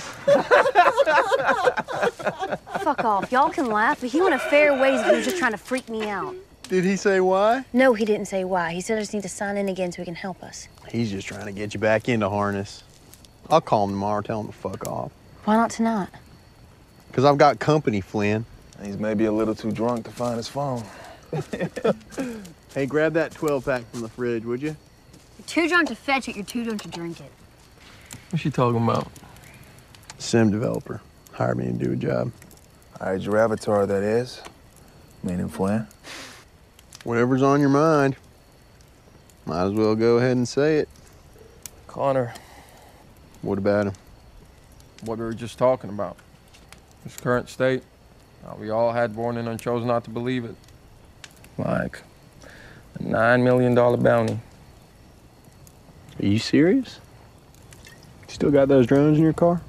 Fuck 2.83 3.03
off. 3.03 3.31
Y'all 3.31 3.49
can 3.49 3.65
laugh, 3.65 3.99
but 3.99 4.11
he 4.11 4.21
went 4.21 4.35
a 4.35 4.39
fair 4.39 4.79
ways 4.79 5.01
if 5.01 5.07
he 5.07 5.15
was 5.15 5.25
just 5.25 5.37
trying 5.37 5.53
to 5.53 5.57
freak 5.57 5.89
me 5.89 6.07
out. 6.07 6.35
Did 6.71 6.85
he 6.85 6.95
say 6.95 7.19
why? 7.19 7.65
No, 7.73 7.93
he 7.93 8.05
didn't 8.05 8.27
say 8.27 8.45
why. 8.45 8.71
He 8.71 8.79
said 8.79 8.97
I 8.97 9.01
just 9.01 9.13
need 9.13 9.23
to 9.23 9.29
sign 9.29 9.57
in 9.57 9.67
again 9.67 9.91
so 9.91 10.01
he 10.01 10.05
can 10.05 10.15
help 10.15 10.41
us. 10.41 10.69
He's 10.87 11.11
just 11.11 11.27
trying 11.27 11.45
to 11.45 11.51
get 11.51 11.73
you 11.73 11.81
back 11.81 12.07
into 12.07 12.29
harness. 12.29 12.85
I'll 13.49 13.59
call 13.59 13.83
him 13.83 13.89
tomorrow, 13.89 14.21
tell 14.21 14.39
him 14.39 14.47
to 14.47 14.53
fuck 14.53 14.87
off. 14.87 15.11
Why 15.43 15.57
not 15.57 15.69
tonight? 15.69 16.07
Because 17.09 17.25
I've 17.25 17.37
got 17.37 17.59
company, 17.59 17.99
Flynn. 17.99 18.45
He's 18.81 18.97
maybe 18.97 19.25
a 19.25 19.33
little 19.33 19.53
too 19.53 19.73
drunk 19.73 20.05
to 20.05 20.11
find 20.11 20.37
his 20.37 20.47
phone. 20.47 20.83
Hey, 22.73 22.85
grab 22.85 23.11
that 23.15 23.33
12 23.33 23.65
pack 23.65 23.91
from 23.91 23.99
the 23.99 24.07
fridge, 24.07 24.45
would 24.45 24.61
you? 24.61 24.77
You're 25.37 25.45
too 25.45 25.67
drunk 25.67 25.89
to 25.89 25.95
fetch 25.95 26.29
it, 26.29 26.37
you're 26.37 26.45
too 26.45 26.63
drunk 26.63 26.83
to 26.83 26.87
drink 26.87 27.19
it. 27.19 27.29
What's 28.29 28.43
she 28.43 28.49
talking 28.49 28.81
about? 28.81 29.11
Sim 30.19 30.51
developer. 30.51 31.01
Hired 31.33 31.57
me 31.57 31.65
to 31.65 31.73
do 31.73 31.91
a 31.91 31.97
job. 31.97 32.31
All 33.01 33.11
right, 33.11 33.21
your 33.21 33.37
avatar, 33.37 33.85
that 33.85 34.03
is. 34.03 34.41
Meaning 35.21 35.49
Flynn. 35.49 35.85
Whatever's 37.03 37.41
on 37.41 37.59
your 37.59 37.69
mind. 37.69 38.15
Might 39.45 39.65
as 39.65 39.71
well 39.73 39.95
go 39.95 40.17
ahead 40.17 40.37
and 40.37 40.47
say 40.47 40.77
it. 40.77 40.89
Connor, 41.87 42.33
What 43.41 43.57
about 43.57 43.87
him? 43.87 43.93
what 45.03 45.17
we 45.17 45.25
were 45.25 45.33
just 45.33 45.57
talking 45.57 45.89
about. 45.89 46.15
His 47.03 47.17
current 47.17 47.49
state. 47.49 47.81
how 48.45 48.55
we 48.55 48.69
all 48.69 48.91
had 48.91 49.15
born 49.15 49.35
in 49.37 49.47
and 49.47 49.59
chose 49.59 49.83
not 49.83 50.03
to 50.03 50.09
believe 50.11 50.45
it. 50.45 50.55
Like 51.57 52.03
a 52.99 53.03
nine 53.03 53.43
million 53.43 53.73
dollar 53.73 53.97
bounty. 53.97 54.39
Are 56.21 56.25
you 56.25 56.37
serious? 56.39 56.99
You 58.27 58.33
still 58.33 58.51
got 58.51 58.67
those 58.67 58.85
drones 58.85 59.17
in 59.17 59.23
your 59.23 59.33
car? 59.33 59.61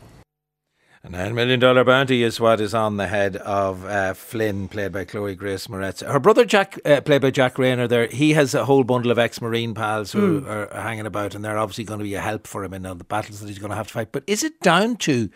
A 1.05 1.09
$9 1.09 1.35
million 1.35 1.59
bounty 1.85 2.23
is 2.23 2.38
what 2.38 2.61
is 2.61 2.75
on 2.75 2.97
the 2.97 3.09
head 3.09 3.35
of 3.38 3.85
uh, 3.85 4.15
Flynn, 4.15 4.69
played 4.69 4.93
by 4.93 5.05
Chloe 5.05 5.35
Grace 5.35 5.67
Moretz. 5.67 6.07
Her 6.07 6.21
brother, 6.21 6.45
Jack, 6.45 6.79
uh, 6.85 7.01
played 7.01 7.23
by 7.23 7.33
Jack 7.33 7.57
Reynor, 7.57 7.88
there, 7.88 8.07
he 8.07 8.35
has 8.35 8.55
a 8.55 8.67
whole 8.67 8.85
bundle 8.85 9.11
of 9.11 9.19
ex 9.19 9.41
Marine 9.41 9.75
pals 9.75 10.12
who 10.12 10.47
are, 10.47 10.73
are 10.73 10.83
hanging 10.83 11.07
about, 11.07 11.35
and 11.35 11.45
they're 11.45 11.59
obviously 11.59 11.83
going 11.83 11.99
to 11.99 12.05
be 12.05 12.15
a 12.15 12.21
help 12.21 12.47
for 12.47 12.62
him 12.62 12.73
in 12.73 12.87
all 12.87 12.95
the 12.95 13.03
battles 13.03 13.41
that 13.41 13.49
he's 13.49 13.59
going 13.59 13.71
to 13.71 13.77
have 13.77 13.88
to 13.88 13.93
fight. 13.93 14.12
But 14.12 14.23
is 14.29 14.45
it 14.45 14.61
down 14.61 14.95
to 14.99 15.29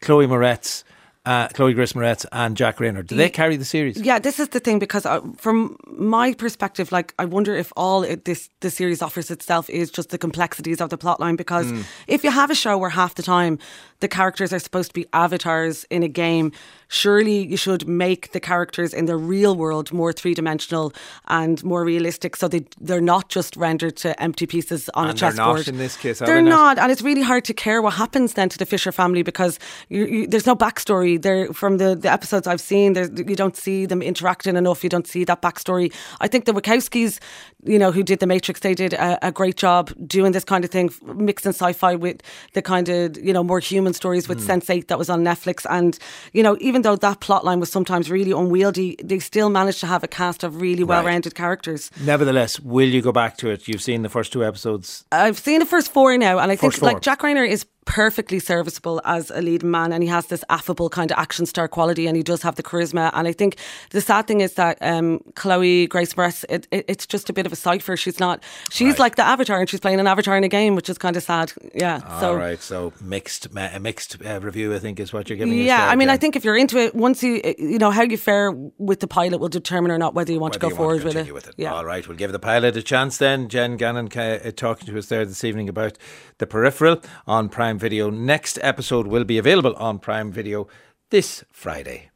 Chloe 0.00 0.26
Moretz, 0.26 0.82
uh, 1.24 1.48
Chloe 1.48 1.72
Grace 1.72 1.92
Moretz, 1.92 2.26
and 2.32 2.56
Jack 2.56 2.78
Reynor? 2.78 3.06
Do 3.06 3.14
they 3.14 3.30
carry 3.30 3.56
the 3.56 3.64
series? 3.64 3.96
Yeah, 3.96 4.18
this 4.18 4.40
is 4.40 4.48
the 4.48 4.60
thing 4.60 4.78
because 4.78 5.06
uh, 5.06 5.20
from 5.36 5.76
my 5.86 6.34
perspective, 6.34 6.90
like 6.90 7.14
I 7.18 7.24
wonder 7.24 7.54
if 7.54 7.72
all 7.76 8.02
it, 8.02 8.24
this 8.24 8.50
the 8.60 8.70
series 8.70 9.02
offers 9.02 9.30
itself 9.30 9.70
is 9.70 9.90
just 9.90 10.10
the 10.10 10.18
complexities 10.18 10.80
of 10.80 10.90
the 10.90 10.98
plotline. 10.98 11.36
Because 11.36 11.72
if 12.06 12.24
you 12.24 12.30
have 12.30 12.50
a 12.50 12.54
show 12.54 12.76
where 12.76 12.90
half 12.90 13.14
the 13.14 13.22
time 13.22 13.58
the 14.00 14.08
characters 14.08 14.52
are 14.52 14.58
supposed 14.58 14.90
to 14.90 14.94
be 14.94 15.06
avatars 15.12 15.84
in 15.90 16.02
a 16.02 16.08
game, 16.08 16.50
surely 16.92 17.46
you 17.46 17.56
should 17.56 17.88
make 17.88 18.32
the 18.32 18.40
characters 18.40 18.92
in 18.92 19.06
the 19.06 19.16
real 19.16 19.54
world 19.56 19.92
more 19.92 20.12
three 20.12 20.34
dimensional 20.34 20.92
and 21.28 21.62
more 21.64 21.84
realistic, 21.84 22.36
so 22.36 22.48
they 22.48 22.64
they're 22.80 23.00
not 23.14 23.28
just 23.28 23.56
rendered 23.56 23.96
to 23.96 24.08
empty 24.22 24.46
pieces 24.46 24.90
on 24.94 25.08
And 25.08 25.16
a 25.16 25.20
they're 25.20 25.30
chessboard. 25.30 25.58
not 25.58 25.68
in 25.68 25.78
this 25.78 25.96
case, 25.96 26.20
are 26.22 26.26
They're 26.26 26.42
they 26.44 26.50
not? 26.50 26.76
not, 26.76 26.78
and 26.78 26.92
it's 26.92 27.02
really 27.02 27.22
hard 27.22 27.44
to 27.44 27.54
care 27.54 27.80
what 27.82 27.94
happens 27.94 28.34
then 28.34 28.48
to 28.48 28.58
the 28.58 28.66
Fisher 28.66 28.92
family 28.92 29.22
because 29.22 29.58
you, 29.88 30.06
you, 30.06 30.26
there's 30.26 30.46
no 30.46 30.56
backstory. 30.56 31.20
There, 31.20 31.52
from 31.52 31.78
the, 31.78 31.94
the 31.94 32.10
episodes 32.10 32.46
I've 32.46 32.60
seen, 32.60 32.94
you 33.16 33.36
don't 33.36 33.56
see 33.56 33.86
them 33.86 34.02
interacting 34.02 34.56
enough. 34.56 34.84
You 34.84 34.90
don't 34.90 35.06
see 35.06 35.24
that 35.24 35.42
backstory. 35.42 35.92
I 36.20 36.28
think 36.28 36.44
the 36.44 36.52
Wachowskis, 36.52 37.18
you 37.64 37.78
know, 37.78 37.90
who 37.90 38.02
did 38.02 38.20
The 38.20 38.26
Matrix, 38.26 38.60
they 38.60 38.74
did 38.74 38.92
a, 38.94 39.26
a 39.28 39.32
great 39.32 39.56
job 39.56 39.92
doing 40.06 40.32
this 40.32 40.44
kind 40.44 40.64
of 40.64 40.70
thing, 40.70 40.90
mixing 41.14 41.52
sci-fi 41.52 41.94
with 41.94 42.22
the 42.52 42.62
kind 42.62 42.88
of 42.88 43.16
you 43.18 43.32
know 43.32 43.42
more 43.42 43.60
human 43.60 43.92
stories 43.92 44.28
with 44.28 44.40
hmm. 44.44 44.50
Sense8 44.50 44.88
that 44.88 44.98
was 44.98 45.08
on 45.10 45.24
Netflix. 45.24 45.66
And 45.68 45.98
you 46.32 46.42
know, 46.42 46.56
even 46.60 46.81
though 46.82 46.96
that 46.96 47.20
plot 47.20 47.44
line 47.44 47.60
was 47.60 47.70
sometimes 47.70 48.10
really 48.10 48.32
unwieldy, 48.32 48.96
they 49.02 49.18
still 49.18 49.48
managed 49.50 49.80
to 49.80 49.86
have 49.86 50.04
a 50.04 50.08
cast 50.08 50.44
of 50.44 50.60
really 50.60 50.84
well-rounded 50.84 51.34
characters. 51.34 51.90
Nevertheless, 52.00 52.60
will 52.60 52.88
you 52.88 53.02
go 53.02 53.12
back 53.12 53.36
to 53.38 53.50
it? 53.50 53.66
You've 53.68 53.82
seen 53.82 54.02
the 54.02 54.08
first 54.08 54.32
two 54.32 54.44
episodes. 54.44 55.04
I've 55.12 55.38
seen 55.38 55.60
the 55.60 55.66
first 55.66 55.92
four 55.92 56.16
now, 56.18 56.38
and 56.38 56.50
I 56.52 56.56
think 56.56 56.74
four. 56.74 56.92
like 56.92 57.02
Jack 57.02 57.20
Reynor 57.20 57.48
is 57.48 57.64
perfectly 57.84 58.38
serviceable 58.38 59.00
as 59.04 59.30
a 59.32 59.42
lead 59.42 59.62
man 59.62 59.92
and 59.92 60.02
he 60.02 60.08
has 60.08 60.26
this 60.26 60.44
affable 60.48 60.88
kind 60.88 61.10
of 61.10 61.18
action 61.18 61.44
star 61.46 61.66
quality 61.66 62.06
and 62.06 62.16
he 62.16 62.22
does 62.22 62.40
have 62.42 62.54
the 62.54 62.62
charisma 62.62 63.10
and 63.12 63.26
I 63.26 63.32
think 63.32 63.56
the 63.90 64.00
sad 64.00 64.26
thing 64.28 64.40
is 64.40 64.54
that 64.54 64.78
um, 64.80 65.20
Chloe 65.34 65.88
Grace 65.88 66.14
Moretz 66.14 66.44
it, 66.48 66.68
it, 66.70 66.84
it's 66.88 67.06
just 67.06 67.28
a 67.28 67.32
bit 67.32 67.44
of 67.44 67.52
a 67.52 67.56
cipher 67.56 67.96
she's 67.96 68.20
not 68.20 68.42
she's 68.70 68.90
Right. 68.92 68.98
like 69.00 69.16
the 69.16 69.24
avatar 69.24 69.58
and 69.58 69.68
she's 69.68 69.80
playing 69.80 69.98
an 70.00 70.06
avatar 70.06 70.36
in 70.36 70.44
a 70.44 70.48
game 70.48 70.74
which 70.76 70.88
is 70.88 70.96
kind 70.96 71.16
of 71.16 71.22
sad 71.24 71.52
yeah 71.74 71.98
so 72.20 72.28
All 72.30 72.36
right, 72.36 72.60
so 72.60 72.92
mixed, 73.00 73.46
a 73.56 73.80
mixed 73.80 74.16
uh, 74.24 74.38
review, 74.40 74.74
I 74.74 74.78
think, 74.78 75.00
is 75.00 75.12
what 75.12 75.28
you're 75.28 75.36
giving. 75.38 75.58
us 75.58 75.66
yeah, 75.66 75.88
I 75.88 75.96
mean, 75.96 76.08
I 76.08 76.16
think 76.16 76.36
if 76.36 76.44
you're 76.44 76.56
into 76.56 76.78
it, 76.78 76.94
once 76.94 77.22
you 77.22 77.40
you 77.58 77.78
know 77.78 77.90
how 77.90 78.02
you 78.02 78.16
fare 78.16 78.52
with 78.78 79.00
the 79.00 79.06
pilot 79.08 79.38
will 79.38 79.48
determine 79.48 79.90
or 79.90 79.98
not 79.98 80.14
whether 80.14 80.32
you 80.32 80.38
want 80.40 80.54
Whether 80.54 80.66
to 80.66 80.70
go 80.70 80.76
forward 80.76 81.00
to 81.00 81.06
with, 81.06 81.16
it. 81.16 81.34
with 81.34 81.48
it. 81.48 81.54
Yeah. 81.58 81.72
All 81.74 81.84
right, 81.84 82.06
we'll 82.06 82.16
give 82.16 82.32
the 82.32 82.38
pilot 82.38 82.76
a 82.76 82.82
chance 82.82 83.18
then. 83.18 83.48
Jen 83.48 83.76
Gannon 83.76 84.08
uh, 84.16 84.50
talking 84.54 84.86
to 84.86 84.98
us 84.98 85.06
there 85.06 85.24
this 85.24 85.42
evening 85.44 85.68
about 85.68 85.98
The 86.38 86.46
Peripheral 86.46 87.00
on 87.26 87.48
Prime 87.48 87.71
Video. 87.78 88.10
Next 88.10 88.58
episode 88.62 89.06
will 89.06 89.24
be 89.24 89.38
available 89.38 89.74
on 89.76 89.98
Prime 89.98 90.30
Video 90.30 90.68
this 91.10 91.44
Friday. 91.50 92.11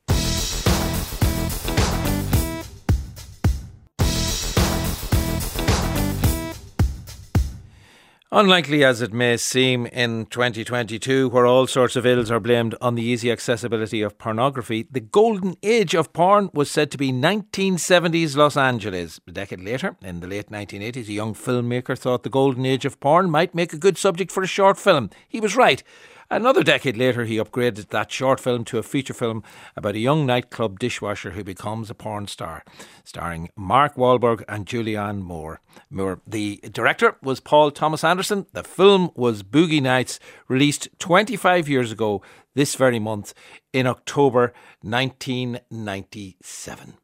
Unlikely 8.38 8.84
as 8.84 9.00
it 9.00 9.14
may 9.14 9.38
seem 9.38 9.86
in 9.86 10.26
2022, 10.26 11.30
where 11.30 11.46
all 11.46 11.66
sorts 11.66 11.96
of 11.96 12.04
ills 12.04 12.30
are 12.30 12.38
blamed 12.38 12.74
on 12.82 12.94
the 12.94 13.02
easy 13.02 13.32
accessibility 13.32 14.02
of 14.02 14.18
pornography, 14.18 14.86
the 14.90 15.00
golden 15.00 15.56
age 15.62 15.94
of 15.94 16.12
porn 16.12 16.50
was 16.52 16.70
said 16.70 16.90
to 16.90 16.98
be 16.98 17.10
1970s 17.10 18.36
Los 18.36 18.54
Angeles. 18.54 19.18
A 19.26 19.32
decade 19.32 19.62
later, 19.62 19.96
in 20.02 20.20
the 20.20 20.26
late 20.26 20.50
1980s, 20.50 21.08
a 21.08 21.12
young 21.12 21.32
filmmaker 21.32 21.96
thought 21.96 22.24
the 22.24 22.28
golden 22.28 22.66
age 22.66 22.84
of 22.84 23.00
porn 23.00 23.30
might 23.30 23.54
make 23.54 23.72
a 23.72 23.78
good 23.78 23.96
subject 23.96 24.30
for 24.30 24.42
a 24.42 24.46
short 24.46 24.76
film. 24.76 25.08
He 25.26 25.40
was 25.40 25.56
right. 25.56 25.82
Another 26.28 26.64
decade 26.64 26.96
later, 26.96 27.24
he 27.24 27.36
upgraded 27.36 27.88
that 27.88 28.10
short 28.10 28.40
film 28.40 28.64
to 28.64 28.78
a 28.78 28.82
feature 28.82 29.14
film 29.14 29.44
about 29.76 29.94
a 29.94 30.00
young 30.00 30.26
nightclub 30.26 30.76
dishwasher 30.78 31.32
who 31.32 31.44
becomes 31.44 31.88
a 31.88 31.94
porn 31.94 32.26
star, 32.26 32.64
starring 33.04 33.48
Mark 33.56 33.94
Wahlberg 33.94 34.42
and 34.48 34.66
Julianne 34.66 35.22
Moore. 35.22 35.60
Moore. 35.88 36.20
The 36.26 36.60
director 36.72 37.16
was 37.22 37.38
Paul 37.38 37.70
Thomas 37.70 38.02
Anderson. 38.02 38.46
The 38.52 38.64
film 38.64 39.12
was 39.14 39.44
Boogie 39.44 39.80
Nights, 39.80 40.18
released 40.48 40.88
25 40.98 41.68
years 41.68 41.92
ago 41.92 42.22
this 42.54 42.74
very 42.74 42.98
month 42.98 43.32
in 43.72 43.86
October 43.86 44.52
1997. 44.82 46.94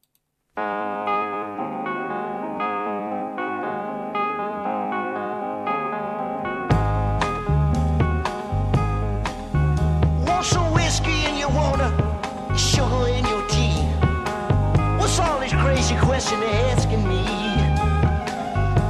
Question 16.33 16.49
asking 16.71 17.09
me? 17.09 17.25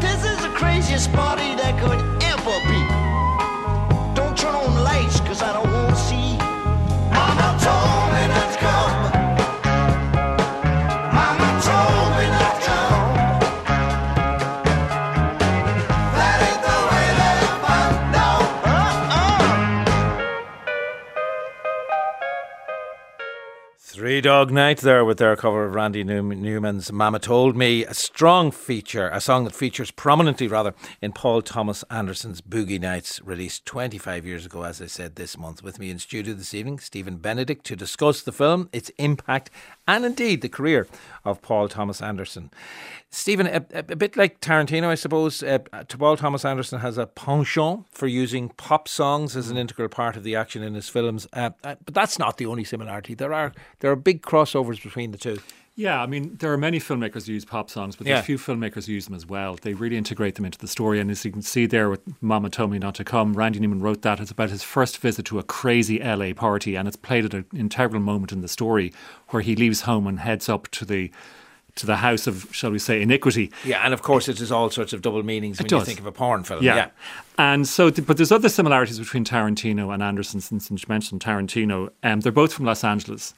This 0.00 0.24
is 0.24 0.42
the 0.42 0.52
craziest 0.54 1.12
party 1.12 1.54
that 1.56 1.78
could 1.80 2.11
Three 24.12 24.20
Dog 24.20 24.50
Night 24.50 24.76
there 24.80 25.06
with 25.06 25.16
their 25.16 25.34
cover 25.36 25.64
of 25.64 25.74
Randy 25.74 26.04
Newman's 26.04 26.92
Mama 26.92 27.18
Told 27.18 27.56
Me. 27.56 27.82
A 27.86 27.94
strong 27.94 28.50
feature, 28.50 29.08
a 29.08 29.22
song 29.22 29.44
that 29.44 29.54
features 29.54 29.90
prominently, 29.90 30.46
rather, 30.48 30.74
in 31.00 31.12
Paul 31.12 31.40
Thomas 31.40 31.82
Anderson's 31.84 32.42
Boogie 32.42 32.78
Nights, 32.78 33.22
released 33.24 33.64
25 33.64 34.26
years 34.26 34.44
ago, 34.44 34.64
as 34.64 34.82
I 34.82 34.86
said, 34.86 35.16
this 35.16 35.38
month. 35.38 35.62
With 35.62 35.78
me 35.78 35.88
in 35.88 35.98
studio 35.98 36.34
this 36.34 36.52
evening, 36.52 36.78
Stephen 36.78 37.16
Benedict, 37.16 37.64
to 37.64 37.74
discuss 37.74 38.20
the 38.20 38.32
film, 38.32 38.68
its 38.70 38.90
impact, 38.98 39.48
and 39.88 40.04
indeed 40.04 40.42
the 40.42 40.50
career 40.50 40.86
of 41.24 41.40
Paul 41.40 41.70
Thomas 41.70 42.02
Anderson. 42.02 42.50
Stephen, 43.14 43.46
a, 43.46 43.62
a, 43.74 43.82
bit 43.82 44.16
like 44.16 44.40
Tarantino, 44.40 44.88
I 44.88 44.94
suppose, 44.94 45.42
uh, 45.42 45.58
Paul 45.98 46.16
Thomas 46.16 46.46
Anderson 46.46 46.80
has 46.80 46.96
a 46.96 47.06
penchant 47.06 47.84
for 47.92 48.06
using 48.06 48.48
pop 48.48 48.88
songs 48.88 49.36
as 49.36 49.50
an 49.50 49.58
integral 49.58 49.90
part 49.90 50.16
of 50.16 50.24
the 50.24 50.34
action 50.34 50.62
in 50.62 50.72
his 50.72 50.88
films. 50.88 51.28
Uh, 51.34 51.50
uh, 51.62 51.74
but 51.84 51.92
that's 51.92 52.18
not 52.18 52.38
the 52.38 52.46
only 52.46 52.64
similarity. 52.64 53.12
There 53.12 53.34
are 53.34 53.52
there 53.80 53.90
are 53.90 53.96
big 53.96 54.22
crossovers 54.22 54.82
between 54.82 55.10
the 55.10 55.18
two. 55.18 55.38
Yeah, 55.74 56.02
I 56.02 56.06
mean, 56.06 56.36
there 56.38 56.50
are 56.52 56.58
many 56.58 56.80
filmmakers 56.80 57.26
who 57.26 57.34
use 57.34 57.44
pop 57.44 57.68
songs, 57.68 57.96
but 57.96 58.06
Yeah. 58.06 58.14
there's 58.14 58.26
few 58.26 58.38
filmmakers 58.38 58.86
who 58.86 58.92
use 58.92 59.04
them 59.04 59.14
as 59.14 59.26
well. 59.26 59.58
They 59.60 59.74
really 59.74 59.98
integrate 59.98 60.36
them 60.36 60.46
into 60.46 60.58
the 60.58 60.68
story. 60.68 60.98
And 60.98 61.10
as 61.10 61.22
you 61.24 61.32
can 61.32 61.42
see 61.42 61.66
there 61.66 61.90
with 61.90 62.00
Mama 62.22 62.48
Told 62.48 62.70
Me 62.70 62.78
Not 62.78 62.94
to 62.96 63.04
Come, 63.04 63.34
Randy 63.34 63.60
Newman 63.60 63.80
wrote 63.80 64.00
that. 64.02 64.20
It's 64.20 64.30
about 64.30 64.50
his 64.50 64.62
first 64.62 64.98
visit 64.98 65.26
to 65.26 65.38
a 65.38 65.42
crazy 65.42 65.98
LA 66.02 66.32
party, 66.32 66.76
and 66.76 66.88
it's 66.88 66.96
played 66.96 67.26
at 67.26 67.34
an 67.34 67.44
integral 67.54 68.00
moment 68.00 68.32
in 68.32 68.40
the 68.40 68.48
story 68.48 68.92
where 69.28 69.42
he 69.42 69.54
leaves 69.54 69.82
home 69.82 70.06
and 70.06 70.20
heads 70.20 70.48
up 70.48 70.68
to 70.72 70.86
the 70.86 71.10
to 71.74 71.86
the 71.86 71.96
house 71.96 72.26
of, 72.26 72.48
shall 72.52 72.70
we 72.70 72.78
say, 72.78 73.00
iniquity. 73.00 73.50
Yeah, 73.64 73.82
and 73.84 73.94
of 73.94 74.02
course 74.02 74.28
it 74.28 74.38
has 74.38 74.52
all 74.52 74.70
sorts 74.70 74.92
of 74.92 75.02
double 75.02 75.22
meanings 75.22 75.58
when 75.58 75.68
you 75.70 75.84
think 75.84 75.98
of 75.98 76.06
a 76.06 76.12
porn 76.12 76.44
film. 76.44 76.62
Yeah. 76.62 76.76
yeah. 76.76 76.90
And 77.38 77.66
so, 77.66 77.90
but 77.90 78.16
there's 78.16 78.32
other 78.32 78.48
similarities 78.48 78.98
between 78.98 79.24
Tarantino 79.24 79.92
and 79.92 80.02
Anderson, 80.02 80.40
since 80.40 80.70
you 80.70 80.76
mentioned 80.88 81.22
Tarantino. 81.22 81.90
Um, 82.02 82.20
they're 82.20 82.32
both 82.32 82.52
from 82.52 82.66
Los 82.66 82.84
Angeles 82.84 83.34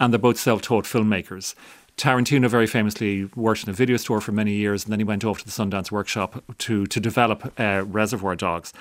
and 0.00 0.12
they're 0.12 0.18
both 0.18 0.38
self 0.38 0.62
taught 0.62 0.84
filmmakers. 0.84 1.54
Tarantino 1.96 2.48
very 2.50 2.66
famously 2.66 3.24
worked 3.36 3.64
in 3.64 3.70
a 3.70 3.72
video 3.72 3.96
store 3.96 4.20
for 4.20 4.32
many 4.32 4.52
years 4.52 4.84
and 4.84 4.92
then 4.92 5.00
he 5.00 5.04
went 5.04 5.24
off 5.24 5.38
to 5.38 5.44
the 5.44 5.50
Sundance 5.50 5.90
Workshop 5.90 6.44
to, 6.58 6.86
to 6.86 7.00
develop 7.00 7.58
uh, 7.58 7.84
Reservoir 7.86 8.36
Dogs. 8.36 8.74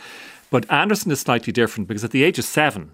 But 0.50 0.70
Anderson 0.72 1.12
is 1.12 1.22
slightly 1.22 1.54
different 1.54 1.88
because 1.88 2.04
at 2.04 2.12
the 2.12 2.24
age 2.24 2.40
of 2.40 2.46
seven, 2.46 2.92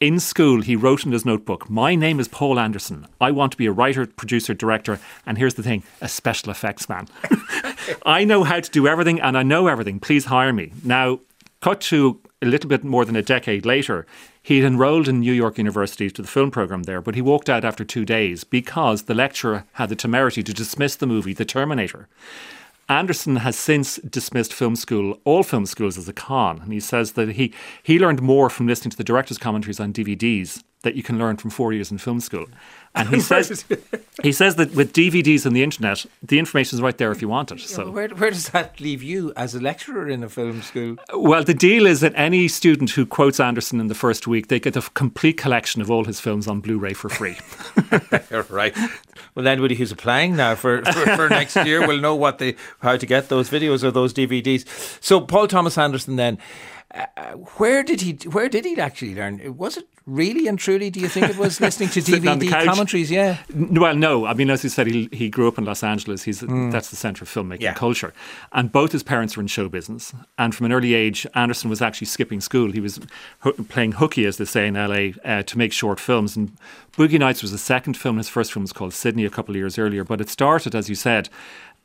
in 0.00 0.18
school, 0.18 0.62
he 0.62 0.76
wrote 0.76 1.04
in 1.04 1.12
his 1.12 1.26
notebook, 1.26 1.68
My 1.68 1.94
name 1.94 2.18
is 2.18 2.26
Paul 2.26 2.58
Anderson. 2.58 3.06
I 3.20 3.30
want 3.30 3.52
to 3.52 3.58
be 3.58 3.66
a 3.66 3.72
writer, 3.72 4.06
producer, 4.06 4.54
director, 4.54 4.98
and 5.26 5.36
here's 5.36 5.54
the 5.54 5.62
thing 5.62 5.82
a 6.00 6.08
special 6.08 6.50
effects 6.50 6.88
man. 6.88 7.06
I 8.06 8.24
know 8.24 8.42
how 8.42 8.60
to 8.60 8.70
do 8.70 8.88
everything 8.88 9.20
and 9.20 9.36
I 9.36 9.42
know 9.42 9.66
everything. 9.66 10.00
Please 10.00 10.24
hire 10.24 10.54
me. 10.54 10.72
Now, 10.82 11.20
cut 11.60 11.82
to 11.82 12.18
a 12.40 12.46
little 12.46 12.70
bit 12.70 12.82
more 12.82 13.04
than 13.04 13.16
a 13.16 13.22
decade 13.22 13.66
later, 13.66 14.06
he 14.42 14.64
enrolled 14.64 15.06
in 15.06 15.20
New 15.20 15.34
York 15.34 15.58
University 15.58 16.08
to 16.10 16.22
the 16.22 16.28
film 16.28 16.50
program 16.50 16.84
there, 16.84 17.02
but 17.02 17.14
he 17.14 17.20
walked 17.20 17.50
out 17.50 17.64
after 17.64 17.84
two 17.84 18.06
days 18.06 18.42
because 18.42 19.02
the 19.02 19.14
lecturer 19.14 19.64
had 19.72 19.90
the 19.90 19.96
temerity 19.96 20.42
to 20.42 20.54
dismiss 20.54 20.96
the 20.96 21.06
movie 21.06 21.34
The 21.34 21.44
Terminator. 21.44 22.08
Anderson 22.90 23.36
has 23.36 23.56
since 23.56 23.98
dismissed 23.98 24.52
film 24.52 24.74
school, 24.74 25.20
all 25.24 25.44
film 25.44 25.64
schools, 25.64 25.96
as 25.96 26.08
a 26.08 26.12
con. 26.12 26.60
And 26.60 26.72
he 26.72 26.80
says 26.80 27.12
that 27.12 27.30
he, 27.30 27.54
he 27.84 28.00
learned 28.00 28.20
more 28.20 28.50
from 28.50 28.66
listening 28.66 28.90
to 28.90 28.96
the 28.96 29.04
director's 29.04 29.38
commentaries 29.38 29.78
on 29.78 29.92
DVDs 29.92 30.64
that 30.82 30.94
you 30.94 31.02
can 31.02 31.18
learn 31.18 31.36
from 31.36 31.50
four 31.50 31.72
years 31.72 31.90
in 31.90 31.98
film 31.98 32.20
school. 32.20 32.46
And 32.94 33.08
he 33.08 33.20
says 33.30 33.64
he 34.22 34.32
says 34.32 34.56
that 34.56 34.74
with 34.74 34.92
DVDs 34.92 35.46
and 35.46 35.54
the 35.54 35.62
internet, 35.62 36.06
the 36.22 36.38
information 36.38 36.76
is 36.76 36.82
right 36.82 36.96
there 36.96 37.12
if 37.12 37.22
you 37.22 37.28
want 37.28 37.52
it. 37.52 37.60
So 37.60 37.90
Where, 37.90 38.08
where 38.08 38.30
does 38.30 38.48
that 38.48 38.80
leave 38.80 39.02
you 39.02 39.32
as 39.36 39.54
a 39.54 39.60
lecturer 39.60 40.08
in 40.08 40.24
a 40.24 40.28
film 40.28 40.62
school? 40.62 40.96
well, 41.14 41.44
the 41.44 41.54
deal 41.54 41.86
is 41.86 42.00
that 42.00 42.12
any 42.16 42.48
student 42.48 42.90
who 42.90 43.06
quotes 43.06 43.38
Anderson 43.38 43.78
in 43.78 43.86
the 43.86 43.94
first 43.94 44.26
week, 44.26 44.48
they 44.48 44.58
get 44.58 44.76
a 44.76 44.82
complete 44.94 45.36
collection 45.36 45.80
of 45.80 45.90
all 45.90 46.04
his 46.04 46.18
films 46.18 46.48
on 46.48 46.60
Blu-ray 46.60 46.94
for 46.94 47.08
free. 47.08 47.36
right. 48.50 48.76
Well, 49.34 49.46
anybody 49.46 49.76
who's 49.76 49.92
applying 49.92 50.34
now 50.34 50.54
for, 50.54 50.82
for, 50.84 51.16
for 51.16 51.28
next 51.28 51.56
year 51.56 51.86
will 51.86 51.98
know 52.00 52.16
what 52.16 52.38
they 52.38 52.56
how 52.80 52.96
to 52.96 53.06
get 53.06 53.28
those 53.28 53.48
videos 53.48 53.84
or 53.84 53.90
those 53.90 54.12
DVDs. 54.12 54.66
So, 55.00 55.20
Paul 55.20 55.46
Thomas 55.46 55.78
Anderson, 55.78 56.16
then, 56.16 56.38
uh, 56.94 57.32
where 57.58 57.82
did 57.82 58.00
he 58.00 58.12
where 58.30 58.48
did 58.48 58.64
he 58.64 58.78
actually 58.80 59.14
learn? 59.14 59.56
Was 59.56 59.76
it 59.76 59.86
really 60.06 60.48
and 60.48 60.58
truly? 60.58 60.90
Do 60.90 60.98
you 60.98 61.08
think 61.08 61.28
it 61.28 61.36
was 61.36 61.60
listening 61.66 61.88
to 61.90 62.02
Sitting 62.02 62.26
on 62.26 62.40
the 62.40 62.48
DVD 62.48 62.64
commentaries? 62.64 63.10
Yeah. 63.10 63.38
Well, 63.54 63.94
no. 63.94 64.26
I 64.26 64.34
mean, 64.34 64.50
as 64.50 64.64
you 64.64 64.70
said, 64.70 64.88
he, 64.88 65.08
he 65.12 65.30
grew 65.30 65.46
up 65.46 65.56
in 65.56 65.64
Los 65.64 65.84
Angeles. 65.84 66.24
He's 66.24 66.40
that's 66.40 66.90
the 66.90 66.96
center 66.96 67.22
of 67.22 67.28
filmmaking. 67.30 67.60
Yeah. 67.60 67.74
culture, 67.74 68.12
and 68.52 68.72
both 68.72 68.90
his 68.92 69.02
parents 69.04 69.36
were 69.36 69.40
in 69.42 69.46
show 69.46 69.68
business. 69.68 70.12
And 70.36 70.54
from 70.54 70.66
an 70.66 70.72
early 70.72 70.94
age, 70.94 71.26
Anderson 71.34 71.70
was 71.70 71.80
actually 71.80 72.08
skipping 72.08 72.40
school. 72.40 72.72
He 72.72 72.80
was 72.80 72.98
ho- 73.40 73.52
playing 73.68 73.92
hooky, 73.92 74.26
as 74.26 74.38
they 74.38 74.44
say 74.44 74.66
in 74.66 74.74
LA, 74.74 75.10
uh, 75.24 75.42
to 75.44 75.58
make 75.58 75.72
short 75.72 76.00
films. 76.00 76.36
And 76.36 76.56
Boogie 76.96 77.18
Nights 77.20 77.42
was 77.42 77.52
the 77.52 77.58
second 77.58 77.96
film. 77.96 78.16
His 78.16 78.28
first 78.28 78.52
film 78.52 78.64
was 78.64 78.72
called 78.72 78.94
Sydney 78.94 79.24
a 79.24 79.30
couple 79.30 79.52
of 79.52 79.56
years 79.58 79.78
earlier, 79.78 80.02
but 80.02 80.20
it 80.20 80.28
started, 80.28 80.74
as 80.74 80.88
you 80.88 80.96
said, 80.96 81.28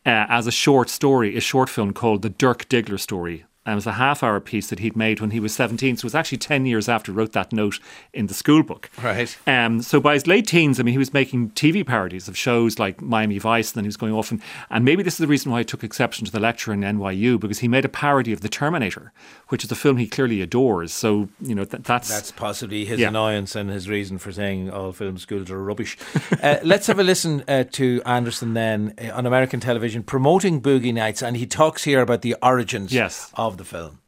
uh, 0.05 0.25
as 0.29 0.47
a 0.47 0.51
short 0.51 0.89
story, 0.89 1.37
a 1.37 1.41
short 1.41 1.69
film 1.69 1.93
called 1.93 2.21
The 2.23 2.29
Dirk 2.29 2.67
Diggler 2.69 2.99
Story. 2.99 3.45
And 3.65 3.73
it 3.73 3.75
was 3.75 3.88
a 3.88 3.93
half 3.93 4.21
hour 4.21 4.39
piece 4.39 4.69
that 4.69 4.80
he'd 4.80 4.95
made 4.95 5.19
when 5.21 5.32
he 5.32 5.39
was 5.39 5.56
17. 5.56 5.97
So 5.97 6.01
it 6.01 6.04
was 6.04 6.13
actually 6.15 6.38
10 6.38 6.65
years 6.67 6.88
after 6.88 7.12
he 7.12 7.15
wrote 7.17 7.32
that 7.32 7.51
note 7.51 7.80
in 8.13 8.28
the 8.28 8.34
school 8.36 8.62
book. 8.62 8.89
Right. 9.01 9.36
Um, 9.47 9.82
so 9.82 9.99
by 9.99 10.13
his 10.13 10.28
late 10.28 10.45
teens, 10.47 10.80
I 10.80 10.84
mean, 10.84 10.91
he 10.91 10.97
was 10.99 11.13
making 11.13 11.49
TV 11.51 11.86
parodies 11.86 12.28
of 12.28 12.38
shows 12.38 12.78
like 12.78 13.01
Miami 13.01 13.39
Vice, 13.39 13.71
and 13.71 13.78
then 13.78 13.84
he 13.86 13.88
was 13.88 13.97
going 13.97 14.13
off. 14.13 14.30
And, 14.30 14.39
and 14.69 14.86
maybe 14.86 15.01
this 15.01 15.15
is 15.15 15.17
the 15.17 15.28
reason 15.28 15.51
why 15.51 15.60
I 15.60 15.63
took 15.63 15.84
exception 15.84 16.25
to 16.25 16.32
the 16.32 16.39
lecture 16.39 16.73
in 16.73 16.82
NYU, 16.82 17.39
because 17.39 17.60
he 17.60 17.67
made 17.67 17.86
a 17.86 17.89
parody 17.89 18.32
of 18.32 18.41
The 18.41 18.49
Terminator, 18.49 19.12
which 19.47 19.63
is 19.63 19.71
a 19.71 19.75
film 19.75 19.97
he 19.97 20.06
clearly 20.08 20.41
adores. 20.41 20.93
So, 20.93 21.30
you 21.41 21.56
know, 21.56 21.65
th- 21.65 21.84
that's. 21.84 22.10
That's 22.10 22.32
possibly 22.32 22.86
his 22.86 22.99
Yeah. 22.99 23.08
annoyance 23.08 23.56
and 23.56 23.69
his 23.71 23.89
reason 23.89 24.19
for 24.19 24.32
saying 24.32 24.69
all 24.69 24.91
film 24.91 25.17
schools 25.17 25.49
are 25.49 25.63
rubbish. 25.63 25.97
uh, 26.43 26.58
let's 26.63 26.86
have 26.88 26.99
a 26.99 27.04
listen 27.04 27.43
uh, 27.47 27.63
to 27.71 28.01
Anderson 28.06 28.54
then 28.54 28.93
uh, 29.04 29.12
on 29.13 29.25
American 29.25 29.60
television 29.60 30.04
promoting 30.04 30.62
Boogie 30.62 30.93
Nights, 30.93 31.23
and 31.23 31.36
he 31.36 31.47
talks 31.47 31.84
here 31.84 32.01
about 32.01 32.21
the 32.21 32.36
origins 32.43 32.93
Yes. 32.93 33.32
of 33.34 33.54
the 33.57 33.65
film. 33.65 33.99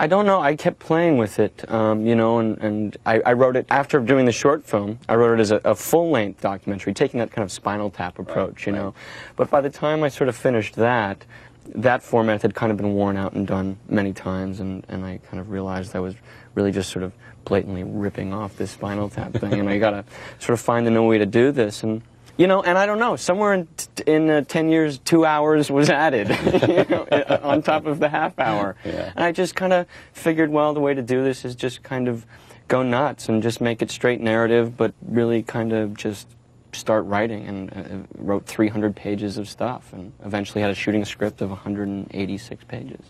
I 0.00 0.06
don't 0.06 0.24
know. 0.24 0.40
I 0.40 0.56
kept 0.56 0.78
playing 0.78 1.18
with 1.18 1.38
it, 1.38 1.70
um, 1.70 2.06
you 2.06 2.14
know, 2.14 2.38
and, 2.38 2.56
and 2.58 2.96
I, 3.04 3.20
I 3.20 3.32
wrote 3.34 3.54
it 3.54 3.66
after 3.68 4.00
doing 4.00 4.24
the 4.24 4.32
short 4.32 4.64
film. 4.64 4.98
I 5.10 5.14
wrote 5.14 5.38
it 5.38 5.42
as 5.42 5.50
a, 5.50 5.56
a 5.62 5.74
full-length 5.74 6.40
documentary, 6.40 6.94
taking 6.94 7.20
that 7.20 7.30
kind 7.30 7.44
of 7.44 7.52
Spinal 7.52 7.90
Tap 7.90 8.18
approach, 8.18 8.66
you 8.66 8.72
know. 8.72 8.94
But 9.36 9.50
by 9.50 9.60
the 9.60 9.68
time 9.68 10.02
I 10.02 10.08
sort 10.08 10.28
of 10.28 10.36
finished 10.36 10.74
that, 10.76 11.26
that 11.74 12.02
format 12.02 12.40
had 12.40 12.54
kind 12.54 12.72
of 12.72 12.78
been 12.78 12.94
worn 12.94 13.18
out 13.18 13.34
and 13.34 13.46
done 13.46 13.76
many 13.90 14.14
times, 14.14 14.60
and, 14.60 14.86
and 14.88 15.04
I 15.04 15.18
kind 15.28 15.38
of 15.38 15.50
realized 15.50 15.94
I 15.94 16.00
was 16.00 16.14
really 16.54 16.72
just 16.72 16.90
sort 16.90 17.02
of 17.02 17.12
blatantly 17.44 17.84
ripping 17.84 18.32
off 18.32 18.56
this 18.56 18.70
Spinal 18.70 19.10
Tap 19.10 19.34
thing, 19.34 19.52
and 19.52 19.68
I 19.68 19.78
gotta 19.78 20.06
sort 20.38 20.54
of 20.54 20.60
find 20.60 20.86
a 20.86 20.90
new 20.90 21.06
way 21.06 21.18
to 21.18 21.26
do 21.26 21.52
this, 21.52 21.82
and 21.82 22.00
you 22.40 22.46
know, 22.46 22.62
and 22.62 22.78
I 22.78 22.86
don't 22.86 22.98
know, 22.98 23.16
somewhere 23.16 23.52
in, 23.52 23.68
t- 23.76 24.02
in 24.06 24.30
uh, 24.30 24.40
10 24.40 24.70
years, 24.70 24.98
two 24.98 25.26
hours 25.26 25.70
was 25.70 25.90
added 25.90 26.30
you 26.68 26.86
know, 26.88 27.06
on 27.42 27.60
top 27.60 27.84
of 27.84 28.00
the 28.00 28.08
half 28.08 28.38
hour. 28.38 28.76
And 29.14 29.22
I 29.22 29.30
just 29.30 29.54
kind 29.54 29.74
of 29.74 29.86
figured, 30.14 30.48
well, 30.48 30.72
the 30.72 30.80
way 30.80 30.94
to 30.94 31.02
do 31.02 31.22
this 31.22 31.44
is 31.44 31.54
just 31.54 31.82
kind 31.82 32.08
of 32.08 32.24
go 32.66 32.82
nuts 32.82 33.28
and 33.28 33.42
just 33.42 33.60
make 33.60 33.82
it 33.82 33.90
straight 33.90 34.22
narrative, 34.22 34.74
but 34.74 34.94
really 35.06 35.42
kind 35.42 35.74
of 35.74 35.94
just 35.94 36.28
start 36.72 37.04
writing 37.04 37.46
and 37.46 37.72
uh, 37.74 38.08
wrote 38.16 38.46
300 38.46 38.96
pages 38.96 39.36
of 39.36 39.46
stuff 39.46 39.92
and 39.92 40.10
eventually 40.24 40.62
had 40.62 40.70
a 40.70 40.74
shooting 40.74 41.04
script 41.04 41.42
of 41.42 41.50
186 41.50 42.64
pages. 42.64 43.02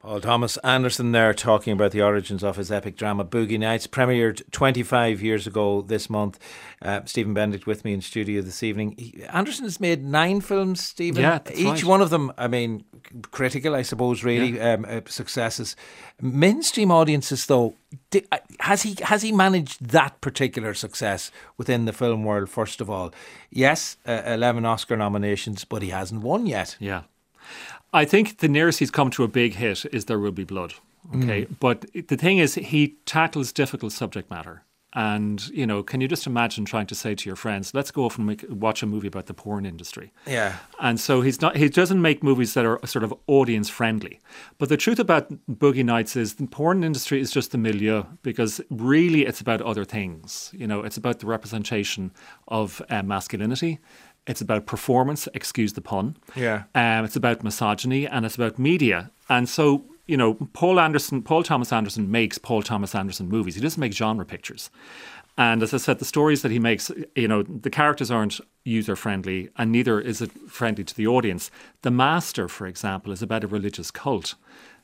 Paul 0.00 0.22
Thomas 0.22 0.56
Anderson 0.58 1.12
there 1.12 1.34
talking 1.34 1.74
about 1.74 1.90
the 1.92 2.00
origins 2.00 2.42
of 2.42 2.56
his 2.56 2.72
epic 2.72 2.96
drama 2.96 3.22
Boogie 3.22 3.58
Nights, 3.58 3.86
premiered 3.86 4.40
25 4.50 5.20
years 5.20 5.46
ago 5.46 5.82
this 5.82 6.08
month. 6.08 6.38
Uh, 6.80 7.02
Stephen 7.04 7.34
Bendict 7.34 7.66
with 7.66 7.84
me 7.84 7.92
in 7.92 8.00
studio 8.00 8.40
this 8.40 8.62
evening. 8.62 8.94
He, 8.96 9.22
Anderson 9.24 9.64
has 9.64 9.78
made 9.78 10.02
nine 10.02 10.40
films, 10.40 10.82
Stephen. 10.82 11.20
Yeah, 11.20 11.40
that's 11.44 11.60
Each 11.60 11.66
right. 11.66 11.84
one 11.84 12.00
of 12.00 12.08
them, 12.08 12.32
I 12.38 12.48
mean, 12.48 12.82
critical, 13.30 13.74
I 13.74 13.82
suppose, 13.82 14.24
really, 14.24 14.58
um, 14.58 14.86
uh, 14.88 15.02
successes. 15.04 15.76
Mainstream 16.18 16.90
audiences, 16.90 17.44
though, 17.44 17.74
di- 18.10 18.24
uh, 18.32 18.38
has 18.60 18.80
he 18.80 18.96
has 19.02 19.20
he 19.20 19.32
managed 19.32 19.84
that 19.86 20.18
particular 20.22 20.72
success 20.72 21.30
within 21.58 21.84
the 21.84 21.92
film 21.92 22.24
world? 22.24 22.48
First 22.48 22.80
of 22.80 22.88
all, 22.88 23.12
yes, 23.50 23.98
uh, 24.06 24.22
eleven 24.24 24.64
Oscar 24.64 24.96
nominations, 24.96 25.66
but 25.66 25.82
he 25.82 25.90
hasn't 25.90 26.22
won 26.22 26.46
yet. 26.46 26.78
Yeah. 26.80 27.02
I 27.92 28.04
think 28.04 28.38
the 28.38 28.48
nearest 28.48 28.78
he's 28.78 28.90
come 28.90 29.10
to 29.10 29.24
a 29.24 29.28
big 29.28 29.54
hit 29.54 29.84
is 29.92 30.04
There 30.04 30.18
Will 30.18 30.32
Be 30.32 30.44
Blood. 30.44 30.74
Okay. 31.14 31.46
But 31.58 31.86
the 32.08 32.16
thing 32.16 32.38
is, 32.38 32.54
he 32.54 32.96
tackles 33.06 33.52
difficult 33.52 33.92
subject 33.92 34.30
matter. 34.30 34.64
And, 34.92 35.48
you 35.50 35.66
know, 35.66 35.84
can 35.84 36.00
you 36.00 36.08
just 36.08 36.26
imagine 36.26 36.64
trying 36.64 36.86
to 36.86 36.96
say 36.96 37.14
to 37.14 37.28
your 37.28 37.36
friends, 37.36 37.72
let's 37.74 37.92
go 37.92 38.06
off 38.06 38.18
and 38.18 38.26
make, 38.26 38.44
watch 38.48 38.82
a 38.82 38.86
movie 38.86 39.06
about 39.06 39.26
the 39.26 39.34
porn 39.34 39.64
industry? 39.64 40.12
Yeah. 40.26 40.56
And 40.80 40.98
so 40.98 41.20
he's 41.20 41.40
not 41.40 41.56
he 41.56 41.68
doesn't 41.68 42.02
make 42.02 42.24
movies 42.24 42.54
that 42.54 42.66
are 42.66 42.84
sort 42.84 43.04
of 43.04 43.14
audience 43.28 43.68
friendly. 43.68 44.20
But 44.58 44.68
the 44.68 44.76
truth 44.76 44.98
about 44.98 45.30
Boogie 45.48 45.84
Nights 45.84 46.16
is 46.16 46.34
the 46.34 46.46
porn 46.48 46.82
industry 46.82 47.20
is 47.20 47.30
just 47.30 47.52
the 47.52 47.58
milieu 47.58 48.02
because 48.22 48.60
really 48.68 49.26
it's 49.26 49.40
about 49.40 49.62
other 49.62 49.84
things. 49.84 50.50
You 50.56 50.66
know, 50.66 50.82
it's 50.82 50.96
about 50.96 51.20
the 51.20 51.26
representation 51.26 52.10
of 52.48 52.82
uh, 52.90 53.04
masculinity. 53.04 53.78
It's 54.30 54.40
about 54.40 54.64
performance, 54.64 55.26
excuse 55.34 55.72
the 55.72 55.80
pun. 55.80 56.16
Yeah. 56.36 56.62
Um, 56.76 57.04
it's 57.04 57.16
about 57.16 57.42
misogyny 57.42 58.06
and 58.06 58.24
it's 58.24 58.36
about 58.36 58.60
media. 58.60 59.10
And 59.28 59.48
so, 59.48 59.84
you 60.06 60.16
know, 60.16 60.34
Paul 60.52 60.78
Anderson, 60.78 61.20
Paul 61.22 61.42
Thomas 61.42 61.72
Anderson 61.72 62.12
makes 62.12 62.38
Paul 62.38 62.62
Thomas 62.62 62.94
Anderson 62.94 63.28
movies. 63.28 63.56
He 63.56 63.60
doesn't 63.60 63.80
make 63.80 63.92
genre 63.92 64.24
pictures. 64.24 64.70
And 65.36 65.64
as 65.64 65.74
I 65.74 65.78
said, 65.78 65.98
the 65.98 66.04
stories 66.04 66.42
that 66.42 66.52
he 66.52 66.60
makes, 66.60 66.92
you 67.16 67.26
know, 67.26 67.42
the 67.42 67.70
characters 67.70 68.12
aren't 68.12 68.40
user 68.62 68.94
friendly 68.94 69.48
and 69.56 69.72
neither 69.72 70.00
is 70.00 70.22
it 70.22 70.30
friendly 70.48 70.84
to 70.84 70.94
the 70.94 71.08
audience. 71.08 71.50
The 71.82 71.90
Master, 71.90 72.46
for 72.46 72.68
example, 72.68 73.12
is 73.12 73.22
about 73.22 73.42
a 73.42 73.48
religious 73.48 73.90
cult. 73.90 74.36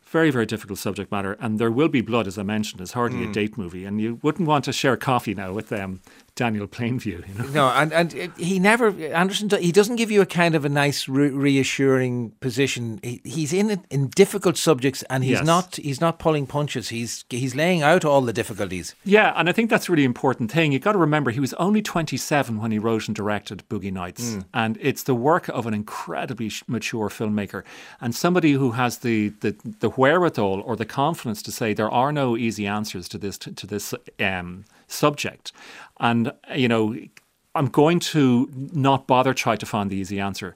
Very, 0.03 0.31
very 0.31 0.47
difficult 0.47 0.81
subject 0.81 1.13
matter. 1.13 1.37
And 1.39 1.61
There 1.61 1.71
Will 1.71 1.89
Be 1.89 2.01
Blood, 2.01 2.27
as 2.27 2.37
I 2.37 2.43
mentioned, 2.43 2.81
is 2.81 2.93
hardly 2.93 3.29
a 3.29 3.33
date 3.33 3.57
movie. 3.57 3.85
And 3.85 4.01
you 4.01 4.19
wouldn't 4.23 4.49
want 4.49 4.65
to 4.65 4.73
share 4.73 4.97
coffee 4.97 5.35
now 5.35 5.53
with 5.53 5.73
um, 5.73 6.01
Daniel 6.37 6.68
Plainview, 6.68 7.27
you 7.27 7.35
know. 7.35 7.49
No, 7.53 7.68
and 7.68 7.92
and 7.92 8.12
he 8.37 8.59
never 8.61 8.88
Anderson. 9.12 9.49
He 9.59 9.72
doesn't 9.72 9.96
give 9.96 10.11
you 10.11 10.20
a 10.20 10.27
kind 10.27 10.55
of 10.55 10.64
a 10.64 10.68
nice 10.68 11.09
re- 11.09 11.31
reassuring 11.31 12.31
position. 12.40 13.01
He, 13.03 13.20
he's 13.25 13.53
in 13.53 13.83
in 13.90 14.09
difficult 14.09 14.57
subjects, 14.57 15.03
and 15.11 15.25
he's 15.25 15.38
Yes. 15.38 15.46
not 15.46 15.77
he's 15.77 16.01
not 16.01 16.18
pulling 16.18 16.46
punches. 16.46 16.90
He's 16.90 17.25
he's 17.31 17.55
laying 17.55 17.83
out 17.83 18.05
all 18.05 18.20
the 18.20 18.33
difficulties. 18.35 18.94
Yeah, 19.05 19.33
and 19.35 19.49
I 19.49 19.53
think 19.53 19.70
that's 19.70 19.88
a 19.88 19.92
really 19.92 20.05
important 20.05 20.53
thing. 20.53 20.72
You've 20.72 20.83
got 20.83 20.92
to 20.92 20.99
remember 20.99 21.31
he 21.31 21.40
was 21.40 21.55
only 21.55 21.83
27 21.83 22.61
when 22.61 22.70
he 22.70 22.79
wrote 22.79 23.09
and 23.09 23.16
directed 23.16 23.62
Boogie 23.68 23.92
Nights. 23.92 24.37
And 24.53 24.79
it's 24.81 25.03
the 25.05 25.14
work 25.14 25.49
of 25.49 25.66
an 25.66 25.75
incredibly 25.75 26.51
mature 26.68 27.09
filmmaker 27.09 27.64
and 28.01 28.14
somebody 28.14 28.53
who 28.53 28.72
has 28.72 28.99
the, 28.99 29.31
the, 29.40 29.57
the 29.81 29.88
wherewithal 29.90 30.61
or 30.62 30.77
the 30.77 30.85
confidence 30.85 31.42
to 31.42 31.51
say 31.53 31.72
there 31.75 31.90
are 31.90 32.12
no 32.12 32.37
easy 32.37 32.66
answers 32.66 33.09
to 33.09 33.18
this 33.18 33.38
to 33.38 33.66
this 33.66 33.94
um, 34.20 34.64
subject. 34.87 35.53
And, 35.99 36.26
you 36.55 36.69
know, 36.69 36.97
I'm 37.55 37.69
going 37.69 38.01
to 38.01 38.49
not 38.73 39.07
bother 39.07 39.35
try 39.35 39.57
to 39.57 39.67
find 39.67 39.91
the 39.91 39.97
easy 39.97 40.21
answer. 40.21 40.55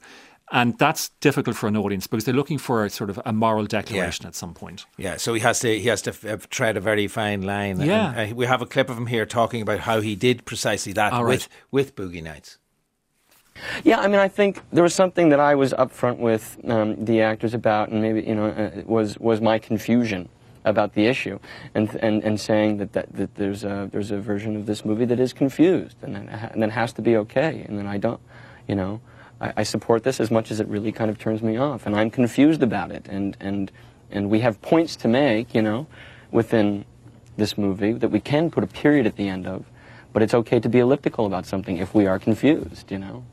And 0.53 0.77
that's 0.79 1.11
difficult 1.21 1.57
for 1.57 1.69
an 1.69 1.77
audience 1.77 2.09
because 2.09 2.25
they're 2.25 2.35
looking 2.35 2.59
for 2.59 2.85
a 2.85 2.91
sort 2.91 3.09
of 3.09 3.21
a 3.25 3.33
moral 3.33 3.67
declaration 3.67 4.27
at 4.27 4.35
some 4.35 4.53
point. 4.53 4.85
Yeah, 4.97 5.17
so 5.17 5.33
he 5.33 5.41
has 5.41 5.61
to 5.61 5.79
he 5.79 5.89
has 5.89 6.03
to 6.03 6.11
f- 6.11 6.51
tread 6.51 6.77
a 6.77 6.81
very 6.81 7.07
fine 7.07 7.43
line. 7.43 7.81
Yeah. 7.81 8.13
And, 8.17 8.33
uh, 8.33 8.35
we 8.35 8.47
have 8.47 8.61
a 8.61 8.67
clip 8.67 8.91
of 8.91 8.97
him 8.97 9.07
here 9.07 9.25
talking 9.27 9.63
about 9.63 9.81
how 9.81 10.01
he 10.01 10.17
did 10.17 10.45
precisely 10.45 10.93
that 10.95 11.13
All 11.13 11.25
with 11.25 11.49
with 11.71 11.95
Boogie 11.95 12.23
Nights. 12.23 12.59
Yeah, 13.85 14.01
I 14.01 14.09
mean, 14.09 14.19
I 14.19 14.29
think 14.29 14.63
there 14.73 14.83
was 14.83 14.95
something 14.95 15.29
that 15.29 15.41
I 15.41 15.55
was 15.55 15.73
upfront 15.75 16.19
with 16.19 16.59
um, 16.65 17.05
the 17.05 17.21
actors 17.21 17.53
about, 17.55 17.91
and 17.91 18.01
maybe 18.01 18.23
you 18.23 18.35
know, 18.35 18.47
uh, 18.47 18.83
was 18.87 19.19
was 19.19 19.41
my 19.41 19.59
confusion 19.59 20.29
about 20.65 20.95
the 20.95 21.07
issue, 21.07 21.39
and 21.75 21.95
and, 21.97 22.23
and 22.23 22.41
saying 22.41 22.79
that, 22.79 22.93
that 22.93 23.13
that 23.15 23.35
there's 23.35 23.65
a 23.65 23.89
there's 23.91 24.11
a 24.11 24.19
version 24.21 24.57
of 24.57 24.67
this 24.67 24.85
movie 24.85 25.05
that 25.07 25.21
is 25.21 25.33
confused, 25.33 25.97
and 26.03 26.15
then 26.15 26.29
and 26.29 26.63
then 26.63 26.71
has 26.71 26.93
to 26.95 27.03
be 27.03 27.17
okay, 27.17 27.65
and 27.69 27.79
then 27.79 27.87
I 27.87 27.99
don't, 27.99 28.21
you 28.69 28.75
know, 28.75 29.01
I, 29.41 29.53
I 29.59 29.63
support 29.63 30.03
this 30.05 30.21
as 30.21 30.31
much 30.31 30.51
as 30.51 30.61
it 30.61 30.69
really 30.69 30.93
kind 30.93 31.11
of 31.11 31.19
turns 31.19 31.43
me 31.43 31.57
off, 31.57 31.87
and 31.87 31.97
I'm 31.97 32.11
confused 32.11 32.63
about 32.63 32.91
it, 32.93 33.07
and 33.09 33.37
and 33.41 33.71
and 34.11 34.29
we 34.29 34.41
have 34.41 34.61
points 34.61 34.97
to 34.97 35.09
make, 35.09 35.55
you 35.55 35.63
know, 35.63 35.87
within 36.31 36.85
this 37.37 37.57
movie 37.57 37.93
that 37.93 38.09
we 38.09 38.21
can 38.21 38.51
put 38.51 38.65
a 38.65 38.67
period 38.67 39.07
at 39.07 39.17
the 39.17 39.29
end 39.29 39.47
of, 39.47 39.65
but 40.13 40.23
it's 40.23 40.35
okay 40.35 40.61
to 40.61 40.69
be 40.69 40.79
elliptical 40.79 41.27
about 41.27 41.47
something 41.47 41.79
if 41.79 41.95
we 41.95 42.07
are 42.07 42.19
confused, 42.19 42.91
you 42.91 42.99
know. 42.99 43.25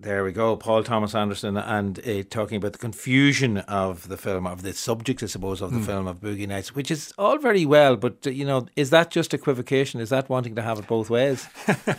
There 0.00 0.22
we 0.22 0.30
go, 0.30 0.54
Paul 0.54 0.84
Thomas 0.84 1.12
Anderson, 1.12 1.56
and 1.56 1.98
uh, 2.06 2.22
talking 2.30 2.56
about 2.56 2.72
the 2.72 2.78
confusion 2.78 3.58
of 3.58 4.06
the 4.06 4.16
film, 4.16 4.46
of 4.46 4.62
the 4.62 4.72
subject, 4.72 5.24
I 5.24 5.26
suppose, 5.26 5.60
of 5.60 5.72
the 5.72 5.80
film 5.80 6.06
of 6.06 6.20
Boogie 6.20 6.46
Nights, 6.46 6.72
which 6.72 6.92
is 6.92 7.12
all 7.18 7.36
very 7.36 7.66
well, 7.66 7.96
but 7.96 8.24
uh, 8.24 8.30
you 8.30 8.44
know, 8.44 8.66
is 8.76 8.90
that 8.90 9.10
just 9.10 9.34
equivocation? 9.34 9.98
Is 10.00 10.10
that 10.10 10.28
wanting 10.28 10.54
to 10.54 10.62
have 10.62 10.78
it 10.78 10.86
both 10.86 11.10
ways? 11.10 11.48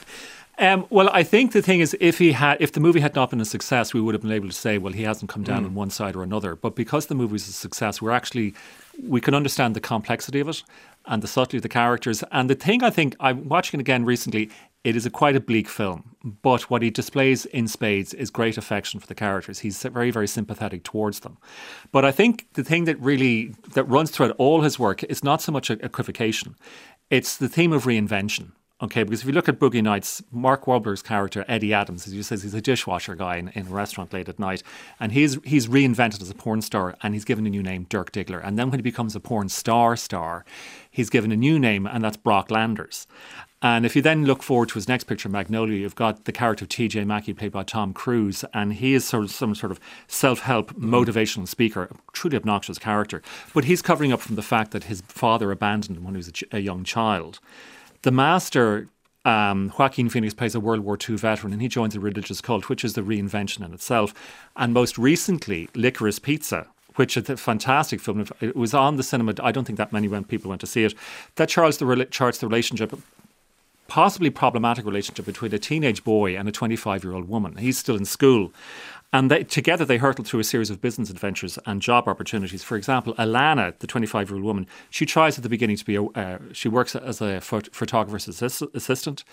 Um, 0.61 0.87
well, 0.89 1.09
I 1.13 1.23
think 1.23 1.53
the 1.53 1.61
thing 1.61 1.79
is, 1.79 1.95
if 2.01 2.17
he 2.17 2.33
had, 2.33 2.57
if 2.59 2.73
the 2.73 2.81
movie 2.81 2.99
had 2.99 3.15
not 3.15 3.29
been 3.29 3.39
a 3.39 3.45
success, 3.45 3.93
we 3.93 4.01
would 4.01 4.13
have 4.13 4.21
been 4.21 4.33
able 4.33 4.49
to 4.49 4.53
say, 4.53 4.77
well, 4.77 4.91
he 4.91 5.03
hasn't 5.03 5.31
come 5.31 5.41
down 5.41 5.63
on 5.63 5.73
one 5.73 5.89
side 5.89 6.17
or 6.17 6.21
another. 6.21 6.53
But 6.53 6.75
because 6.75 7.05
the 7.05 7.15
movie 7.15 7.31
was 7.31 7.47
a 7.47 7.53
success, 7.53 8.01
we're 8.01 8.11
actually 8.11 8.53
we 9.01 9.21
can 9.21 9.33
understand 9.33 9.73
the 9.73 9.79
complexity 9.79 10.41
of 10.41 10.49
it 10.49 10.61
and 11.05 11.23
the 11.23 11.29
subtlety 11.29 11.55
of 11.57 11.63
the 11.63 11.69
characters. 11.69 12.25
And 12.33 12.49
the 12.49 12.55
thing 12.55 12.83
I 12.83 12.89
think 12.89 13.15
I'm 13.21 13.47
watching 13.47 13.79
it 13.79 13.81
again 13.81 14.03
recently, 14.03 14.49
it 14.83 14.95
is 14.95 15.05
a 15.05 15.09
quite 15.09 15.35
a 15.35 15.41
bleak 15.41 15.67
film, 15.67 16.15
but 16.41 16.69
what 16.69 16.81
he 16.81 16.89
displays 16.89 17.45
in 17.45 17.67
spades 17.67 18.13
is 18.13 18.29
great 18.29 18.57
affection 18.57 18.99
for 18.99 19.07
the 19.07 19.15
characters. 19.15 19.59
He's 19.59 19.81
very, 19.83 20.09
very 20.11 20.27
sympathetic 20.27 20.83
towards 20.83 21.19
them. 21.19 21.37
But 21.91 22.05
I 22.05 22.11
think 22.11 22.47
the 22.53 22.63
thing 22.63 22.85
that 22.85 22.99
really 23.01 23.53
that 23.73 23.83
runs 23.83 24.11
throughout 24.11 24.35
all 24.37 24.61
his 24.61 24.79
work 24.79 25.03
is 25.03 25.23
not 25.23 25.41
so 25.41 25.51
much 25.51 25.69
equivocation; 25.69 26.55
it's 27.09 27.37
the 27.37 27.49
theme 27.49 27.73
of 27.73 27.83
reinvention. 27.83 28.51
Okay, 28.81 29.03
because 29.03 29.21
if 29.21 29.27
you 29.27 29.33
look 29.33 29.49
at 29.49 29.59
Boogie 29.59 29.83
Nights, 29.83 30.23
Mark 30.31 30.63
Wahlberg's 30.63 31.01
character 31.01 31.43
Eddie 31.49 31.73
Adams, 31.73 32.07
as 32.07 32.13
you 32.13 32.23
says, 32.23 32.43
he's 32.43 32.53
a 32.53 32.61
dishwasher 32.61 33.13
guy 33.13 33.35
in, 33.35 33.49
in 33.49 33.67
a 33.67 33.69
restaurant 33.69 34.13
late 34.13 34.29
at 34.29 34.39
night, 34.39 34.63
and 35.01 35.11
he's 35.11 35.37
he's 35.43 35.67
reinvented 35.67 36.21
as 36.21 36.29
a 36.29 36.35
porn 36.35 36.61
star, 36.61 36.95
and 37.03 37.13
he's 37.13 37.25
given 37.25 37.45
a 37.45 37.49
new 37.49 37.61
name, 37.61 37.87
Dirk 37.89 38.13
Diggler, 38.13 38.41
and 38.41 38.57
then 38.57 38.69
when 38.69 38.79
he 38.79 38.81
becomes 38.81 39.17
a 39.17 39.19
porn 39.19 39.49
star 39.49 39.97
star, 39.97 40.45
he's 40.89 41.09
given 41.09 41.33
a 41.33 41.35
new 41.35 41.59
name, 41.59 41.85
and 41.85 42.01
that's 42.01 42.15
Brock 42.15 42.49
Landers. 42.49 43.05
And 43.61 43.85
if 43.85 43.93
you 43.97 44.01
then 44.01 44.23
look 44.23 44.41
forward 44.41 44.69
to 44.69 44.75
his 44.75 44.87
next 44.87 45.03
picture, 45.03 45.27
Magnolia, 45.27 45.77
you've 45.77 45.95
got 45.95 46.23
the 46.23 46.31
character 46.31 46.63
of 46.63 46.69
T.J. 46.69 47.03
Mackey, 47.03 47.33
played 47.33 47.51
by 47.51 47.63
Tom 47.63 47.91
Cruise, 47.91 48.45
and 48.53 48.71
he 48.71 48.93
is 48.93 49.03
sort 49.03 49.25
of 49.25 49.31
some 49.31 49.53
sort 49.53 49.73
of 49.73 49.81
self-help, 50.07 50.71
motivational 50.75 51.45
speaker, 51.45 51.83
a 51.83 52.11
truly 52.13 52.37
obnoxious 52.37 52.79
character. 52.79 53.21
But 53.53 53.65
he's 53.65 53.81
covering 53.81 54.13
up 54.13 54.21
from 54.21 54.37
the 54.37 54.41
fact 54.41 54.71
that 54.71 54.85
his 54.85 55.01
father 55.01 55.51
abandoned 55.51 55.97
him 55.97 56.05
when 56.05 56.13
he 56.13 56.19
was 56.19 56.29
a, 56.29 56.31
ch- 56.31 56.45
a 56.53 56.59
young 56.59 56.85
child. 56.85 57.41
The 58.01 58.11
master 58.11 58.87
um, 59.25 59.73
Joaquin 59.77 60.09
Phoenix 60.09 60.33
plays 60.33 60.55
a 60.55 60.59
World 60.59 60.81
War 60.81 60.97
II 60.97 61.17
veteran 61.17 61.53
and 61.53 61.61
he 61.61 61.67
joins 61.67 61.95
a 61.95 61.99
religious 61.99 62.41
cult, 62.41 62.69
which 62.69 62.85
is 62.85 62.93
the 62.93 63.01
reinvention 63.01 63.65
in 63.65 63.73
itself. 63.73 64.13
And 64.55 64.73
most 64.73 64.97
recently, 64.97 65.69
Licorice 65.75 66.21
Pizza, 66.21 66.67
which 66.95 67.17
is 67.17 67.29
a 67.29 67.37
fantastic 67.37 67.99
film. 67.99 68.25
It 68.39 68.55
was 68.55 68.73
on 68.73 68.95
the 68.95 69.03
cinema. 69.03 69.33
I 69.41 69.51
don't 69.51 69.65
think 69.65 69.77
that 69.77 69.91
many 69.91 70.07
people 70.23 70.49
went 70.49 70.61
to 70.61 70.67
see 70.67 70.83
it. 70.83 70.93
That 71.35 71.49
charts 71.49 71.77
the, 71.77 72.07
charts 72.09 72.39
the 72.39 72.47
relationship 72.47 72.97
possibly 73.89 74.29
problematic 74.29 74.85
relationship 74.85 75.25
between 75.25 75.53
a 75.53 75.59
teenage 75.59 76.03
boy 76.03 76.37
and 76.37 76.47
a 76.47 76.51
25 76.51 77.03
year 77.03 77.13
old 77.13 77.27
woman. 77.27 77.57
He's 77.57 77.77
still 77.77 77.97
in 77.97 78.05
school. 78.05 78.53
And 79.11 79.31
they, 79.31 79.43
together 79.43 79.85
they 79.85 79.97
hurtle 79.97 80.23
through 80.23 80.39
a 80.39 80.43
series 80.43 80.69
of 80.69 80.81
business 80.81 81.09
adventures 81.09 81.57
and 81.65 81.81
job 81.81 82.07
opportunities. 82.07 82.63
For 82.63 82.77
example, 82.77 83.15
Alana, 83.15 83.77
the 83.79 83.87
25 83.87 84.29
year 84.29 84.35
old 84.35 84.45
woman, 84.45 84.67
she 84.91 85.05
tries 85.05 85.37
at 85.37 85.43
the 85.43 85.49
beginning 85.49 85.77
to 85.77 85.85
be 85.85 85.95
a, 85.95 86.03
uh, 86.03 86.37
she 86.51 86.69
works 86.69 86.95
as 86.95 87.19
a 87.19 87.39
phot- 87.39 87.73
photographer's 87.73 88.27
assist- 88.27 88.75
assistant. 88.75 89.23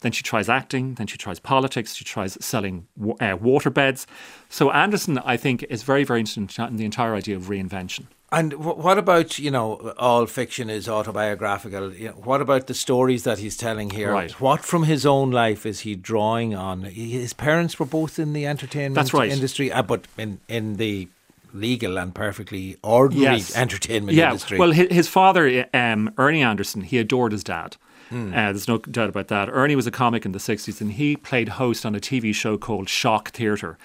Then 0.00 0.12
she 0.12 0.22
tries 0.22 0.48
acting. 0.48 0.94
Then 0.94 1.06
she 1.06 1.18
tries 1.18 1.38
politics. 1.38 1.94
She 1.94 2.04
tries 2.04 2.42
selling 2.42 2.86
w- 2.98 3.16
uh, 3.20 3.36
water 3.36 3.68
beds. 3.68 4.06
So 4.48 4.70
Anderson, 4.70 5.18
I 5.18 5.36
think, 5.36 5.64
is 5.64 5.82
very, 5.82 6.04
very 6.04 6.20
interested 6.20 6.68
in 6.68 6.76
the 6.76 6.86
entire 6.86 7.14
idea 7.14 7.36
of 7.36 7.44
reinvention. 7.44 8.06
And 8.32 8.54
what 8.54 8.98
about 8.98 9.38
you 9.38 9.52
know 9.52 9.94
all 9.98 10.26
fiction 10.26 10.68
is 10.68 10.88
autobiographical? 10.88 11.94
You 11.94 12.08
know, 12.08 12.14
what 12.14 12.40
about 12.40 12.66
the 12.66 12.74
stories 12.74 13.22
that 13.22 13.38
he's 13.38 13.56
telling 13.56 13.90
here? 13.90 14.12
Right. 14.12 14.32
What 14.40 14.64
from 14.64 14.82
his 14.82 15.06
own 15.06 15.30
life 15.30 15.64
is 15.64 15.80
he 15.80 15.94
drawing 15.94 16.54
on? 16.54 16.82
His 16.82 17.32
parents 17.32 17.78
were 17.78 17.86
both 17.86 18.18
in 18.18 18.32
the 18.32 18.44
entertainment 18.44 19.12
right. 19.12 19.30
industry, 19.30 19.70
uh, 19.70 19.82
but 19.82 20.08
in 20.18 20.40
in 20.48 20.76
the 20.76 21.08
legal 21.54 21.98
and 21.98 22.14
perfectly 22.14 22.76
ordinary 22.82 23.36
Yes. 23.36 23.56
entertainment 23.56 24.16
yeah. 24.16 24.28
industry. 24.28 24.58
Well, 24.58 24.72
his, 24.72 24.88
his 24.90 25.08
father, 25.08 25.66
um, 25.72 26.12
Ernie 26.18 26.42
Anderson, 26.42 26.82
he 26.82 26.98
adored 26.98 27.32
his 27.32 27.44
dad. 27.44 27.76
Hmm. 28.10 28.32
Uh, 28.32 28.52
there's 28.52 28.68
no 28.68 28.78
doubt 28.78 29.08
about 29.08 29.28
that. 29.28 29.48
Ernie 29.50 29.74
was 29.74 29.86
a 29.86 29.90
comic 29.90 30.24
in 30.24 30.32
the 30.32 30.38
60s 30.38 30.80
and 30.80 30.92
he 30.92 31.16
played 31.16 31.50
host 31.50 31.84
on 31.84 31.94
a 31.94 32.00
TV 32.00 32.34
show 32.34 32.56
called 32.56 32.88
Shock 32.88 33.30
Theatre 33.30 33.78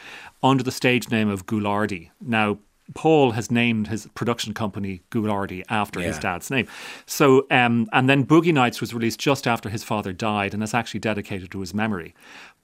under 0.44 0.64
the 0.64 0.72
stage 0.72 1.10
name 1.10 1.30
of 1.30 1.46
Ghoulardi. 1.46 2.10
Now, 2.20 2.60
Paul 2.94 3.32
has 3.32 3.50
named 3.52 3.88
his 3.88 4.08
production 4.16 4.54
company 4.54 5.02
Ghoulardi 5.12 5.64
after 5.70 6.00
his 6.00 6.20
dad's 6.20 6.50
name. 6.50 6.68
So, 7.06 7.48
um, 7.50 7.88
and 7.94 8.10
then 8.10 8.26
Boogie 8.26 8.54
Nights 8.54 8.82
was 8.82 8.94
released 8.94 9.20
just 9.20 9.48
after 9.48 9.70
his 9.70 9.84
father 9.84 10.14
died 10.14 10.54
and 10.54 10.62
is 10.64 10.74
actually 10.74 11.00
dedicated 11.00 11.52
to 11.52 11.60
his 11.60 11.74
memory. 11.74 12.14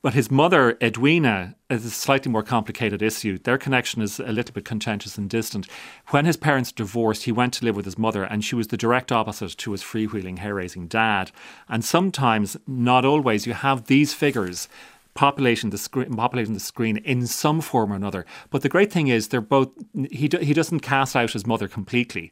But 0.03 0.13
his 0.13 0.29
mother, 0.29 0.77
Edwina, 0.81 1.55
is 1.69 1.83
a 1.83 1.89
slightly 1.89 2.31
more 2.31 2.43
complicated 2.43 3.01
issue. 3.01 3.39
Their 3.39 3.57
connection 3.57 4.01
is 4.01 4.19
a 4.19 4.31
little 4.31 4.53
bit 4.53 4.63
contentious 4.63 5.17
and 5.17 5.29
distant. 5.29 5.67
When 6.09 6.25
his 6.25 6.37
parents 6.37 6.71
divorced, 6.71 7.23
he 7.23 7.31
went 7.31 7.53
to 7.55 7.65
live 7.65 7.75
with 7.75 7.85
his 7.85 7.97
mother, 7.97 8.23
and 8.23 8.45
she 8.45 8.55
was 8.55 8.67
the 8.67 8.77
direct 8.77 9.11
opposite 9.11 9.57
to 9.57 9.71
his 9.71 9.81
freewheeling, 9.83 10.37
hair 10.37 10.53
raising 10.53 10.87
dad. 10.87 11.31
And 11.67 11.83
sometimes, 11.83 12.57
not 12.67 13.05
always, 13.05 13.47
you 13.47 13.53
have 13.53 13.87
these 13.87 14.13
figures 14.13 14.69
populating 15.17 15.71
the 15.71 15.77
screen, 15.77 16.13
populating 16.15 16.53
the 16.53 16.59
screen 16.59 16.97
in 16.97 17.25
some 17.25 17.59
form 17.59 17.91
or 17.91 17.95
another. 17.95 18.23
But 18.51 18.61
the 18.61 18.69
great 18.69 18.93
thing 18.93 19.07
is, 19.07 19.27
they're 19.29 19.41
both. 19.41 19.69
He 20.11 20.27
do- 20.27 20.37
he 20.37 20.53
doesn't 20.53 20.81
cast 20.81 21.15
out 21.15 21.31
his 21.33 21.45
mother 21.45 21.67
completely. 21.67 22.31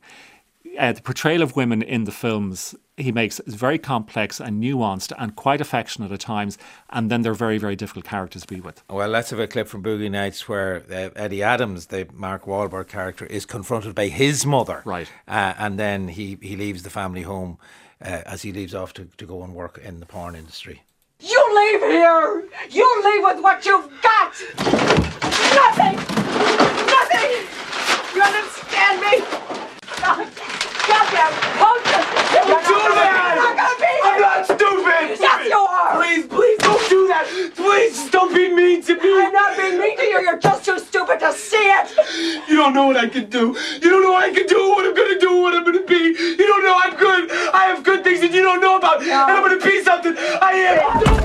Uh, 0.78 0.92
the 0.92 1.02
portrayal 1.02 1.42
of 1.42 1.56
women 1.56 1.82
in 1.82 2.04
the 2.04 2.12
films 2.12 2.76
he 2.98 3.12
makes 3.12 3.40
is 3.42 3.56
very 3.56 3.78
complex 3.78 4.40
and 4.40 4.62
nuanced 4.62 5.12
and 5.18 5.36
quite 5.36 5.62
affectionate 5.62 6.12
at 6.12 6.20
times, 6.20 6.58
and 6.90 7.10
then 7.10 7.22
they're 7.24 7.34
very 7.34 7.58
very 7.58 7.76
difficult 7.76 8.06
characters 8.06 8.44
to 8.44 8.54
be 8.54 8.62
with. 8.62 8.84
Well, 8.90 9.10
let's 9.10 9.32
have 9.32 9.40
a 9.40 9.48
clip 9.48 9.68
from 9.68 9.82
Boogie 9.84 10.12
Nights 10.12 10.48
where 10.48 10.84
uh, 10.92 11.10
Eddie 11.16 11.44
Adams, 11.44 11.88
the 11.88 12.08
Mark 12.14 12.46
Wahlberg 12.46 12.88
character, 12.88 13.26
is 13.26 13.46
confronted 13.46 13.96
by 13.96 14.08
his 14.08 14.46
mother. 14.46 14.82
Right. 14.86 15.10
Uh, 15.28 15.54
and 15.58 15.80
then 15.80 16.10
he, 16.10 16.38
he 16.42 16.56
leaves 16.56 16.84
the 16.84 16.90
family 16.90 17.24
home 17.24 17.58
uh, 18.02 18.22
as 18.26 18.44
he 18.44 18.52
leaves 18.52 18.76
off 18.76 18.94
to, 18.94 19.06
to 19.18 19.26
go 19.26 19.44
and 19.44 19.56
work 19.56 19.80
in 19.84 20.00
the 20.00 20.06
porn 20.06 20.36
industry. 20.36 20.84
You 21.20 21.56
leave 21.56 21.82
here! 21.82 22.44
You 22.70 23.04
leave 23.06 23.24
with 23.24 23.42
what 23.42 23.66
you've 23.66 23.90
got! 24.02 24.34
Nothing! 25.56 25.96
Nothing! 26.92 27.32
You 28.14 28.22
understand 28.22 29.00
me? 29.00 29.24
God, 30.02 30.28
goddamn 30.86 31.34
punk! 31.56 31.84
Don't 32.36 32.68
do 32.68 32.76
that! 32.96 33.36
You're 33.40 33.56
not 33.56 33.70
I'm 34.04 34.22
not 34.22 34.46
stupid! 34.46 35.20
Yes, 35.22 35.48
you 35.48 35.58
are! 35.58 35.96
Please, 35.96 36.26
please 36.26 36.28
don't 36.28 36.34
do 36.36 36.48
that! 36.48 36.55
Please 37.76 38.10
don't 38.10 38.34
be 38.34 38.48
mean 38.48 38.82
to 38.84 38.96
me! 38.96 39.22
I'm 39.22 39.34
not 39.34 39.58
being 39.58 39.78
mean 39.78 39.98
to 39.98 40.04
you. 40.04 40.22
You're 40.22 40.40
just 40.40 40.64
too 40.64 40.80
stupid 40.80 41.20
to 41.20 41.34
see 41.34 41.58
it. 41.58 42.48
You 42.48 42.56
don't 42.56 42.74
know 42.74 42.88
what 42.88 42.96
I 42.96 43.10
can 43.10 43.30
do. 43.30 43.54
You 43.82 43.90
don't 43.90 44.02
know 44.02 44.14
what 44.14 44.24
I 44.24 44.34
can 44.34 44.48
do, 44.48 44.70
what 44.70 44.86
I'm 44.86 44.96
gonna 44.96 45.20
do, 45.20 45.42
what 45.42 45.54
I'm 45.54 45.66
gonna 45.66 45.84
be. 45.84 46.16
You 46.40 46.48
don't 46.48 46.64
know 46.64 46.80
I'm 46.82 46.96
good. 46.96 47.30
I 47.54 47.66
have 47.66 47.84
good 47.84 48.02
things 48.06 48.22
that 48.22 48.32
you 48.32 48.44
don't 48.44 48.62
know 48.62 48.78
about. 48.78 49.02
And 49.02 49.12
I'm 49.12 49.44
gonna 49.44 49.62
be 49.62 49.84
something. 49.84 50.16
I 50.18 50.52
am. 50.54 51.25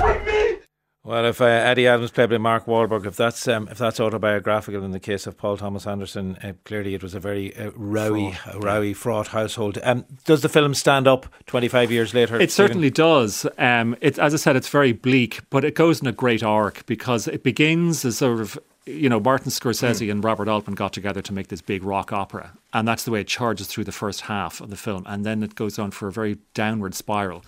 Don't 1.11 1.17
like 1.17 1.23
me. 1.23 1.23
Well, 1.23 1.25
if 1.27 1.41
uh, 1.41 1.45
Eddie 1.45 1.87
Adams 1.87 2.11
played 2.11 2.31
by 2.31 2.39
Mark 2.39 2.67
Wahlberg, 2.67 3.07
if 3.07 3.17
that's 3.17 3.49
um, 3.49 3.69
if 3.71 3.79
that's 3.79 4.01
autobiographical 4.01 4.85
in 4.85 4.93
the 4.93 5.01
case 5.01 5.27
of 5.27 5.37
Paul 5.37 5.57
Thomas 5.57 5.87
Anderson, 5.87 6.37
uh, 6.43 6.53
clearly 6.65 6.95
it 6.95 7.03
was 7.03 7.15
a 7.15 7.21
very 7.21 7.57
uh, 7.57 7.71
rowy, 7.71 8.33
rowy, 8.61 8.95
fraught 8.95 9.29
household. 9.29 9.79
Um, 9.83 10.05
does 10.25 10.43
the 10.43 10.49
film 10.49 10.75
stand 10.75 11.09
up 11.09 11.27
twenty 11.47 11.69
five 11.69 11.91
years 11.91 12.15
later? 12.15 12.37
It 12.37 12.51
Stephen? 12.51 12.69
certainly 12.69 12.91
does. 12.91 13.47
Um, 13.59 13.97
it, 14.01 14.19
as 14.19 14.35
I 14.35 14.37
said, 14.37 14.57
it's 14.57 14.69
very 14.69 14.93
bleak, 14.93 15.41
but 15.51 15.65
it 15.65 15.75
goes 15.75 16.01
in 16.01 16.07
a 16.07 16.13
great 16.13 16.43
arc 16.43 16.87
because 16.87 17.29
it 17.29 17.43
begins 17.43 18.05
as 18.05 18.19
sort 18.19 18.41
of. 18.41 18.59
You 18.87 19.09
know, 19.09 19.21
Martin 19.21 19.51
Scorsese 19.51 20.11
and 20.11 20.25
Robert 20.25 20.49
Altman 20.49 20.75
got 20.75 20.93
together 20.93 21.23
to 21.23 21.33
make 21.33 21.49
this 21.49 21.61
big 21.61 21.85
rock 21.85 22.13
opera, 22.13 22.53
and 22.73 22.89
that's 22.89 23.05
the 23.05 23.11
way 23.11 23.21
it 23.21 23.29
charges 23.29 23.69
through 23.69 23.85
the 23.85 23.93
first 23.93 24.23
half 24.23 24.61
of 24.61 24.71
the 24.71 24.77
film, 24.77 25.05
and 25.07 25.25
then 25.25 25.43
it 25.43 25.55
goes 25.55 25.79
on 25.79 25.91
for 25.91 26.09
a 26.09 26.13
very 26.13 26.39
downward 26.55 26.95
spiral. 26.95 27.45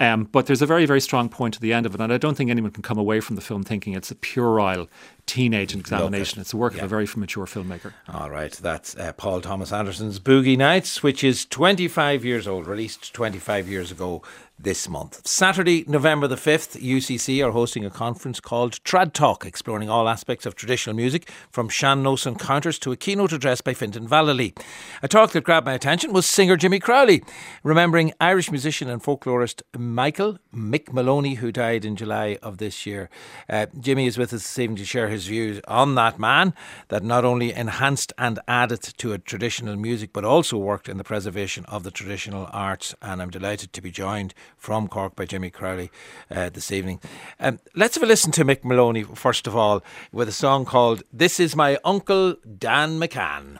Um, 0.00 0.24
but 0.24 0.46
there's 0.46 0.62
a 0.62 0.66
very, 0.66 0.86
very 0.86 1.00
strong 1.00 1.28
point 1.28 1.54
at 1.54 1.60
the 1.60 1.72
end 1.72 1.86
of 1.86 1.94
it, 1.94 2.00
and 2.00 2.12
I 2.12 2.18
don't 2.18 2.36
think 2.36 2.50
anyone 2.50 2.72
can 2.72 2.82
come 2.82 2.98
away 2.98 3.20
from 3.20 3.36
the 3.36 3.42
film 3.42 3.62
thinking 3.62 3.92
it's 3.92 4.10
a 4.10 4.16
puerile 4.16 4.88
teenage 5.26 5.74
examination. 5.74 6.40
It's 6.40 6.50
the 6.50 6.56
work 6.56 6.74
of 6.74 6.82
a 6.82 6.88
very 6.88 7.08
mature 7.16 7.46
filmmaker. 7.46 7.92
All 8.08 8.30
right, 8.30 8.52
that's 8.52 8.96
uh, 8.96 9.12
Paul 9.12 9.40
Thomas 9.40 9.72
Anderson's 9.72 10.18
Boogie 10.20 10.58
Nights, 10.58 11.02
which 11.02 11.24
is 11.24 11.44
25 11.46 12.24
years 12.24 12.46
old, 12.46 12.66
released 12.66 13.12
25 13.14 13.68
years 13.68 13.90
ago 13.90 14.22
this 14.58 14.88
month. 14.88 15.26
Saturday, 15.26 15.84
November 15.88 16.28
the 16.28 16.36
5th, 16.36 16.80
UCC 16.80 17.44
are 17.44 17.50
hosting 17.50 17.84
a 17.84 17.90
conference 17.90 18.38
called 18.38 18.82
Trad 18.84 19.12
Talk, 19.12 19.44
exploring 19.44 19.90
all 19.90 20.08
aspects 20.08 20.46
of 20.46 20.54
traditional 20.54 20.94
music, 20.94 21.28
from 21.50 21.68
sean-nós 21.68 22.24
encounters 22.26 22.78
to 22.78 22.92
a 22.92 22.96
keynote 22.96 23.32
address 23.32 23.60
by 23.60 23.74
Fintan 23.74 24.06
Vallely. 24.06 24.56
A 25.02 25.08
talk 25.08 25.32
that 25.32 25.44
grabbed 25.44 25.66
my 25.66 25.72
attention 25.72 26.12
was 26.12 26.24
singer 26.24 26.56
Jimmy 26.56 26.78
Crowley, 26.78 27.22
remembering 27.62 28.12
Irish 28.20 28.50
musician 28.50 28.88
and 28.88 29.02
folklorist 29.02 29.62
Michael 29.76 30.38
Mick 30.54 30.92
Moloney, 30.92 31.34
who 31.34 31.50
died 31.50 31.84
in 31.84 31.96
July 31.96 32.38
of 32.40 32.58
this 32.58 32.86
year. 32.86 33.10
Uh, 33.48 33.66
Jimmy 33.78 34.06
is 34.06 34.16
with 34.16 34.32
us 34.32 34.42
this 34.42 34.58
evening 34.58 34.76
to 34.76 34.84
share 34.84 35.08
his 35.14 35.26
views 35.26 35.60
on 35.66 35.94
that 35.94 36.18
man 36.18 36.52
that 36.88 37.02
not 37.02 37.24
only 37.24 37.52
enhanced 37.52 38.12
and 38.18 38.38
added 38.46 38.82
to 38.82 39.12
a 39.12 39.18
traditional 39.18 39.76
music, 39.76 40.10
but 40.12 40.24
also 40.24 40.58
worked 40.58 40.88
in 40.88 40.98
the 40.98 41.04
preservation 41.04 41.64
of 41.66 41.84
the 41.84 41.90
traditional 41.90 42.48
arts. 42.52 42.94
And 43.00 43.22
I'm 43.22 43.30
delighted 43.30 43.72
to 43.72 43.80
be 43.80 43.90
joined 43.90 44.34
from 44.56 44.88
Cork 44.88 45.16
by 45.16 45.24
Jimmy 45.24 45.50
Crowley 45.50 45.90
uh, 46.30 46.50
this 46.50 46.70
evening. 46.70 47.00
Um, 47.40 47.60
let's 47.74 47.94
have 47.94 48.02
a 48.02 48.06
listen 48.06 48.32
to 48.32 48.44
Mick 48.44 48.64
Moloney, 48.64 49.04
first 49.04 49.46
of 49.46 49.56
all, 49.56 49.82
with 50.12 50.28
a 50.28 50.32
song 50.32 50.64
called 50.64 51.02
This 51.12 51.40
Is 51.40 51.56
My 51.56 51.78
Uncle 51.84 52.36
Dan 52.58 52.98
McCann. 53.00 53.58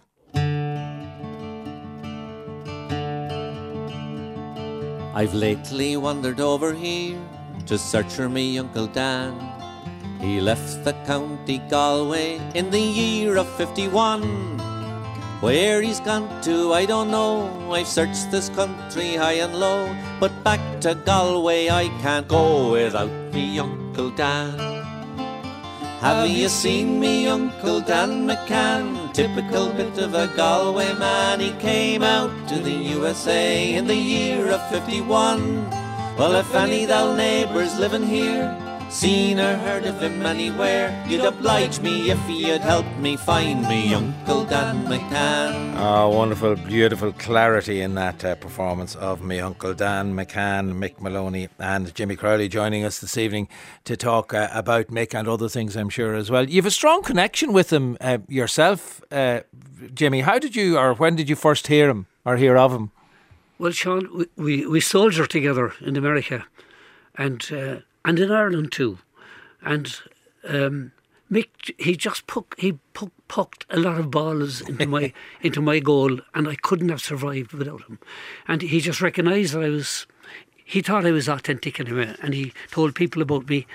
I've 5.15 5.33
lately 5.33 5.97
wandered 5.97 6.41
over 6.41 6.75
here 6.75 7.17
to 7.67 7.79
search 7.79 8.13
for 8.13 8.29
me 8.29 8.59
Uncle 8.59 8.89
Dan. 8.89 9.54
He 10.25 10.41
left 10.41 10.85
the 10.85 10.95
county 11.05 11.59
Galway 11.69 12.41
in 12.55 12.71
the 12.71 12.81
year 12.81 13.37
of 13.37 13.47
51. 13.59 14.23
Where 15.41 15.83
he's 15.83 16.01
gone 16.01 16.41
to, 16.49 16.73
I 16.73 16.87
don't 16.87 17.11
know. 17.11 17.53
I've 17.71 17.87
searched 17.87 18.31
this 18.31 18.49
country 18.49 19.17
high 19.17 19.45
and 19.45 19.55
low, 19.55 19.95
but 20.21 20.33
back 20.43 20.81
to 20.81 20.95
Galway 20.95 21.69
I 21.69 21.89
can't 22.01 22.27
go 22.27 22.73
without 22.73 23.13
me 23.35 23.59
Uncle 23.59 24.09
Dan. 24.13 24.57
Have 26.01 26.31
you 26.31 26.49
seen 26.49 26.99
me 26.99 27.29
Uncle 27.29 27.83
Dan 27.83 28.27
McCann? 28.27 29.13
Typical 29.13 29.75
bit 29.75 29.99
of 29.99 30.15
a 30.15 30.29
Galway 30.35 30.95
man. 30.95 31.41
He 31.41 31.53
came 31.61 32.03
out 32.03 32.33
to 32.49 32.59
the 32.61 32.79
USA 32.97 33.75
in 33.75 33.87
the 33.87 33.95
year 33.95 34.51
of 34.51 34.67
51. 34.71 35.69
Well, 36.17 36.35
if 36.37 36.55
any 36.55 36.87
thou 36.87 37.15
neighbours 37.15 37.79
living 37.79 38.05
here 38.05 38.64
Seen 38.95 39.41
or 39.41 39.57
heard 39.57 39.87
of 39.87 40.01
him 40.01 40.25
anywhere, 40.25 41.05
you'd 41.09 41.25
oblige 41.25 41.81
me 41.81 42.13
if 42.13 42.31
you'd 42.31 42.61
help 42.61 42.87
me 42.99 43.17
find 43.17 43.63
me 43.63 43.93
Uncle 43.93 44.45
Dan 44.45 44.87
McCann. 44.87 45.75
Oh, 45.77 46.11
wonderful, 46.11 46.55
beautiful 46.55 47.13
clarity 47.15 47.81
in 47.81 47.97
that 47.97 48.25
uh, 48.25 48.37
performance 48.37 48.95
of 48.95 49.21
me 49.21 49.41
Uncle 49.41 49.75
Dan 49.75 50.15
McCann, 50.15 50.75
Mick 50.75 51.01
Moloney, 51.01 51.49
and 51.59 51.93
Jimmy 51.93 52.15
Crowley 52.15 52.47
joining 52.47 52.85
us 52.85 53.01
this 53.01 53.19
evening 53.19 53.49
to 53.83 53.97
talk 53.97 54.33
uh, 54.33 54.49
about 54.53 54.87
Mick 54.87 55.13
and 55.13 55.27
other 55.27 55.49
things, 55.49 55.77
I'm 55.77 55.89
sure, 55.89 56.15
as 56.15 56.31
well. 56.31 56.49
You 56.49 56.57
have 56.63 56.67
a 56.67 56.71
strong 56.71 57.03
connection 57.03 57.53
with 57.53 57.73
him 57.73 57.99
uh, 58.01 58.19
yourself, 58.29 59.03
uh, 59.11 59.41
Jimmy. 59.93 60.21
How 60.21 60.39
did 60.39 60.55
you, 60.55 60.79
or 60.79 60.95
when 60.95 61.17
did 61.17 61.29
you 61.29 61.35
first 61.35 61.67
hear 61.67 61.89
him 61.91 62.07
or 62.25 62.37
hear 62.37 62.57
of 62.57 62.73
him? 62.73 62.93
Well, 63.59 63.73
Sean, 63.73 64.09
we, 64.17 64.27
we, 64.37 64.67
we 64.69 64.81
soldiered 64.81 65.31
together 65.31 65.73
in 65.81 65.97
America 65.97 66.47
and 67.17 67.45
uh, 67.53 67.77
and 68.05 68.19
in 68.19 68.31
Ireland 68.31 68.73
too. 68.73 68.99
And 69.63 69.95
um, 70.47 70.93
Mick, 71.31 71.75
he 71.79 71.97
just 71.97 72.27
poked, 72.27 72.61
he 72.61 72.79
poked 72.93 73.67
a 73.71 73.79
lot 73.79 73.99
of 73.99 74.11
balls 74.11 74.61
into 74.61 74.87
my 74.87 75.13
into 75.41 75.61
my 75.61 75.79
goal, 75.79 76.21
and 76.35 76.49
I 76.49 76.55
couldn't 76.57 76.91
have 76.91 77.01
survived 77.01 77.53
without 77.53 77.83
him. 77.85 77.99
And 78.47 78.63
he 78.63 78.81
just 78.81 79.01
recognised 79.01 79.55
that 79.55 79.65
I 79.65 79.71
was. 79.71 80.07
He 80.67 80.81
thought 80.81 81.07
I 81.07 81.11
was 81.11 81.29
authentic 81.29 81.81
anyway, 81.81 82.15
and 82.23 82.35
he 82.35 82.53
told 82.71 82.95
people 82.95 83.21
about 83.21 83.49
me, 83.49 83.67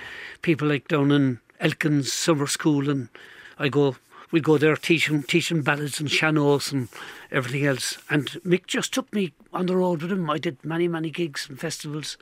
people 0.41 0.67
like 0.67 0.87
down 0.87 1.11
in 1.11 1.39
Elkins 1.59 2.11
Summer 2.11 2.47
School, 2.47 2.89
and 2.89 3.09
I 3.57 3.69
go 3.69 3.95
we'd 4.31 4.43
go 4.43 4.57
there 4.57 4.75
teaching 4.75 5.23
teaching 5.23 5.61
ballads 5.61 5.99
and 5.99 6.09
sean-nós 6.09 6.71
and 6.71 6.87
everything 7.31 7.65
else. 7.65 7.97
And 8.09 8.27
Mick 8.45 8.67
just 8.67 8.93
took 8.93 9.11
me 9.13 9.33
on 9.53 9.65
the 9.65 9.75
road 9.75 10.01
with 10.01 10.11
him. 10.11 10.29
I 10.29 10.37
did 10.37 10.63
many 10.63 10.87
many 10.87 11.09
gigs 11.09 11.47
and 11.49 11.59
festivals, 11.59 12.17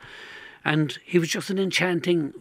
and 0.67 0.99
he 1.05 1.17
was 1.17 1.29
just 1.29 1.49
an 1.49 1.57
enchanting, 1.57 2.33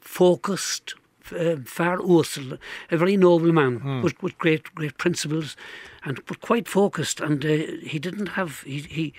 focused, 0.00 0.94
uh, 1.32 1.56
far 1.64 1.98
Ursel, 1.98 2.58
a 2.90 2.96
very 2.96 3.16
noble 3.16 3.52
man 3.52 3.76
Hmm. 3.80 4.02
with, 4.02 4.20
with 4.22 4.38
great 4.38 4.74
great 4.74 4.96
principles, 4.98 5.56
and 6.04 6.24
but 6.26 6.40
quite 6.40 6.68
focused. 6.68 7.20
And 7.20 7.44
uh, 7.44 7.48
he 7.82 7.98
didn't 7.98 8.28
have 8.30 8.62
he, 8.62 8.80
he 8.80 9.12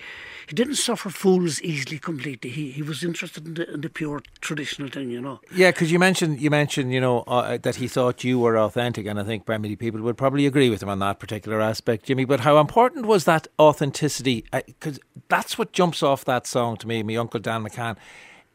he 0.48 0.54
didn't 0.54 0.76
suffer 0.76 1.08
fools 1.10 1.60
easily 1.62 1.98
completely. 1.98 2.50
He 2.50 2.70
he 2.70 2.82
was 2.82 3.02
interested 3.02 3.46
in 3.46 3.54
the, 3.54 3.74
in 3.74 3.80
the 3.80 3.88
pure 3.88 4.20
traditional 4.40 4.88
thing, 4.88 5.10
you 5.10 5.20
know. 5.20 5.40
Yeah, 5.54 5.70
because 5.70 5.90
you 5.92 5.98
mentioned 5.98 6.40
you 6.40 6.50
mentioned 6.50 6.92
you 6.92 7.00
know 7.00 7.20
uh, 7.26 7.58
that 7.58 7.76
he 7.76 7.88
thought 7.88 8.24
you 8.24 8.38
were 8.38 8.58
authentic, 8.58 9.06
and 9.06 9.18
I 9.20 9.24
think 9.24 9.48
many 9.48 9.76
people 9.76 10.00
would 10.02 10.16
probably 10.16 10.46
agree 10.46 10.70
with 10.70 10.82
him 10.82 10.88
on 10.88 10.98
that 10.98 11.18
particular 11.18 11.60
aspect, 11.60 12.06
Jimmy. 12.06 12.24
But 12.24 12.40
how 12.40 12.58
important 12.58 13.06
was 13.06 13.24
that 13.24 13.46
authenticity? 13.58 14.44
Because 14.52 14.98
that's 15.28 15.56
what 15.58 15.72
jumps 15.72 16.02
off 16.02 16.24
that 16.24 16.46
song 16.46 16.76
to 16.78 16.88
me, 16.88 17.02
My 17.02 17.16
Uncle 17.16 17.40
Dan 17.40 17.62
McCann. 17.64 17.96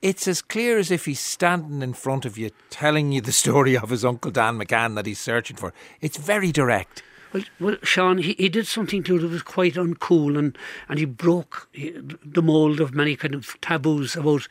It's 0.02 0.28
as 0.28 0.42
clear 0.42 0.78
as 0.78 0.92
if 0.92 1.06
he's 1.06 1.20
standing 1.20 1.82
in 1.82 1.94
front 1.94 2.26
of 2.26 2.38
you, 2.38 2.52
telling 2.70 3.12
you 3.12 3.20
the 3.22 3.34
story 3.34 3.78
of 3.78 3.90
his 3.90 4.06
Uncle 4.06 4.32
Dan 4.32 4.58
McCann 4.58 4.96
that 4.96 5.06
he's 5.06 5.20
searching 5.20 5.58
for. 5.58 5.74
It's 6.00 6.18
very 6.18 6.52
direct. 6.52 7.04
Well, 7.34 7.44
well, 7.60 7.78
Sean, 7.84 8.18
he, 8.20 8.34
he 8.40 8.50
did 8.50 8.66
something 8.66 9.04
too 9.04 9.20
that 9.20 9.30
was 9.30 9.44
quite 9.44 9.76
uncool, 9.76 10.38
and, 10.38 10.58
and 10.88 11.00
he 11.00 11.06
broke 11.06 11.70
the 11.74 12.42
mould 12.42 12.80
of 12.80 12.96
many 12.96 13.16
kind 13.16 13.36
of 13.36 13.60
taboos 13.62 14.16
about 14.16 14.48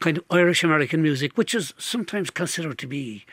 kind 0.00 0.18
of 0.18 0.24
Irish 0.30 0.62
American 0.62 1.02
music, 1.02 1.36
which 1.36 1.54
is 1.54 1.74
sometimes 1.78 2.30
considered 2.30 2.78
to 2.78 2.86
be 2.86 3.24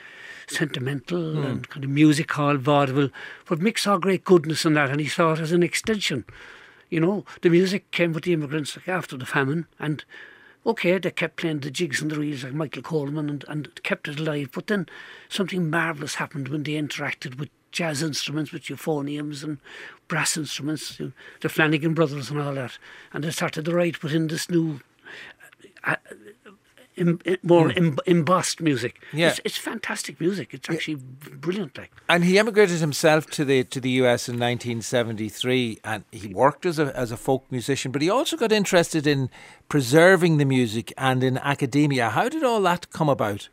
sentimental 0.47 1.34
Hmm. 1.34 1.43
and 1.45 1.70
kind 1.70 1.84
of 1.84 1.89
music 1.89 2.32
hall 2.32 2.55
vaudeville. 2.57 3.09
But 3.47 3.59
Mick 3.59 3.78
saw 3.78 3.97
great 3.97 4.24
goodness 4.24 4.65
in 4.65 4.74
that, 4.74 4.89
and 4.89 4.99
he 4.99 5.07
saw 5.07 5.34
it 5.34 5.39
as 5.39 5.51
an 5.51 5.63
extension. 5.63 6.24
You 6.89 7.01
know, 7.01 7.26
the 7.41 7.49
music 7.49 7.91
came 7.91 8.13
with 8.13 8.24
the 8.24 8.34
immigrants 8.34 8.78
after 8.88 9.18
the 9.18 9.26
famine, 9.26 9.68
and 9.78 10.05
okay, 10.68 10.97
they 10.97 11.09
kept 11.11 11.38
playing 11.38 11.61
the 11.61 11.72
jigs 11.72 12.01
and 12.01 12.11
the 12.11 12.20
reels 12.20 12.43
like 12.43 12.53
Michael 12.53 12.84
Coleman 12.84 13.30
and, 13.30 13.45
and 13.47 13.84
kept 13.84 14.09
it 14.09 14.20
alive. 14.20 14.49
But 14.53 14.68
then 14.68 14.88
something 15.30 15.70
marvellous 15.70 16.15
happened 16.15 16.49
when 16.49 16.63
they 16.63 16.74
interacted 16.74 17.39
with 17.39 17.49
jazz 17.72 18.03
instruments, 18.03 18.51
with 18.51 18.63
euphoniums 18.63 19.43
and 19.43 19.59
brass 20.07 20.36
instruments, 20.36 20.99
you 20.99 21.07
know, 21.07 21.11
the 21.41 21.49
Flanagan 21.49 21.93
brothers 21.93 22.30
and 22.30 22.41
all 22.41 22.55
that. 22.55 22.78
And 23.13 23.24
they 23.24 23.32
started 23.32 23.65
to 23.65 23.74
write 23.74 24.03
within 24.03 24.28
this 24.28 24.49
new, 24.49 24.82
uh, 25.86 25.95
em, 26.97 27.19
em- 27.25 27.37
more 27.43 27.69
hmm. 27.69 27.77
em, 27.77 27.97
embossed 28.05 28.61
music. 28.61 28.99
Yeah. 29.13 29.29
It's, 29.29 29.39
it's 29.43 29.57
fantastic 29.57 30.19
music. 30.19 30.53
It's 30.53 30.69
actually 30.69 30.95
brilliant. 30.95 31.77
Like. 31.77 31.91
And 32.09 32.23
he 32.23 32.37
emigrated 32.37 32.79
himself 32.79 33.27
to 33.31 33.45
the 33.45 33.63
to 33.65 33.79
the 33.79 33.89
US 34.01 34.27
in 34.27 34.35
1973, 34.35 35.79
and 35.83 36.03
he 36.11 36.33
worked 36.33 36.65
as 36.65 36.79
a 36.79 36.95
as 36.97 37.11
a 37.11 37.17
folk 37.17 37.45
musician. 37.51 37.91
But 37.91 38.01
he 38.01 38.09
also 38.09 38.37
got 38.37 38.51
interested 38.51 39.07
in 39.07 39.29
preserving 39.69 40.37
the 40.37 40.45
music 40.45 40.93
and 40.97 41.23
in 41.23 41.37
academia. 41.37 42.09
How 42.09 42.29
did 42.29 42.43
all 42.43 42.61
that 42.61 42.91
come 42.91 43.09
about? 43.09 43.49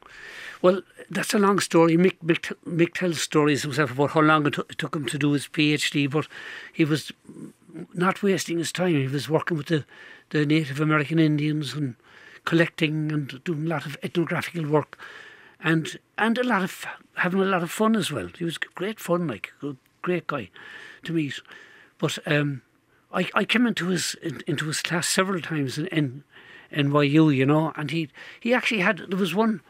Well, 0.63 0.81
that's 1.11 1.35
a 1.35 1.39
long 1.39 1.59
story. 1.59 1.99
Mick, 1.99 2.17
Mick, 2.25 2.55
Mick 2.67 2.95
tells 2.95 3.21
stories 3.21 3.63
himself 3.63 3.91
about 3.91 4.13
how 4.13 4.21
long 4.21 4.47
it, 4.47 4.55
took 4.55 4.73
it 4.73 4.79
took 4.79 4.97
him 4.97 5.05
to 5.07 5.19
do 5.19 5.33
his 5.33 5.47
PhD, 5.47 6.11
but 6.11 6.27
he 6.73 6.87
was 6.87 7.13
not 7.93 8.23
wasting 8.23 8.59
his 8.59 8.73
time. 8.73 8.95
He 8.95 9.07
was 9.07 9.29
working 9.29 9.57
with 9.57 9.67
the, 9.67 9.85
the 10.31 10.47
Native 10.47 10.81
American 10.81 11.19
Indians 11.19 11.75
and 11.75 11.97
collecting 12.45 13.13
and 13.13 13.43
doing 13.45 13.67
a 13.67 13.69
lot 13.69 13.87
of 13.87 13.97
ethnographical 14.03 14.67
work, 14.67 14.99
and 15.61 15.99
and 16.19 16.39
a 16.39 16.45
lot 16.45 16.63
of 16.63 16.85
having 17.15 17.41
a 17.41 17.45
lot 17.45 17.63
of 17.63 17.71
fun 17.71 17.97
as 17.97 18.11
well. 18.11 18.29
He 18.39 18.45
was 18.45 18.59
great 18.59 19.01
fun, 19.01 19.27
like 19.27 19.53
a 19.63 19.77
great 20.03 20.27
guy 20.27 20.51
to 21.05 21.13
meet. 21.13 21.41
But 21.99 22.19
um, 22.27 22.63
I 23.13 23.29
I 23.35 23.45
came 23.45 23.67
into 23.67 23.89
his 23.89 24.15
in, 24.23 24.43
into 24.47 24.67
his 24.67 24.83
class 24.83 25.09
several 25.09 25.41
times 25.41 25.79
in, 25.79 25.87
in 25.89 26.25
NYU, 26.73 27.35
you 27.35 27.47
know, 27.47 27.73
and 27.77 27.91
he 27.91 28.09
he 28.41 28.53
actually 28.53 28.81
had 28.81 28.99
there 29.09 29.19
was 29.19 29.35
one 29.35 29.61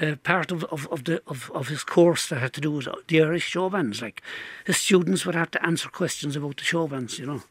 uh, 0.00 0.16
part 0.22 0.52
of, 0.52 0.64
of, 0.64 0.86
of 0.88 1.04
the 1.04 1.22
of, 1.26 1.50
of 1.54 1.68
his 1.68 1.84
course 1.84 2.28
that 2.28 2.40
had 2.40 2.52
to 2.54 2.60
do 2.60 2.70
with 2.70 2.88
the 3.08 3.22
Irish 3.22 3.44
show. 3.44 3.66
Like 3.66 4.22
his 4.64 4.76
students 4.76 5.24
would 5.24 5.34
have 5.34 5.50
to 5.52 5.66
answer 5.66 5.88
questions 5.88 6.36
about 6.36 6.58
the 6.58 6.64
show 6.64 6.86
you 6.86 7.26
know. 7.26 7.42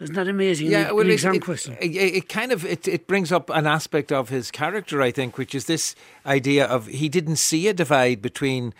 Isn't 0.00 0.14
that 0.14 0.28
amazing? 0.28 0.72
An- 0.72 0.90
an 0.90 0.98
it- 1.06 1.10
exam 1.10 1.34
it, 1.34 1.42
question. 1.42 1.76
It, 1.80 1.96
it 1.96 2.28
kind 2.28 2.52
of 2.52 2.64
it, 2.64 2.86
it 2.86 3.06
brings 3.06 3.32
up 3.32 3.50
an 3.50 3.66
aspect 3.66 4.12
of 4.12 4.28
his 4.28 4.50
character, 4.50 5.02
I 5.02 5.10
think, 5.10 5.36
which 5.36 5.54
is 5.54 5.64
this 5.64 5.94
idea 6.24 6.66
of 6.66 6.86
he 6.86 7.08
didn't 7.08 7.36
see 7.36 7.66
a 7.68 7.74
divide 7.74 8.22
between 8.22 8.74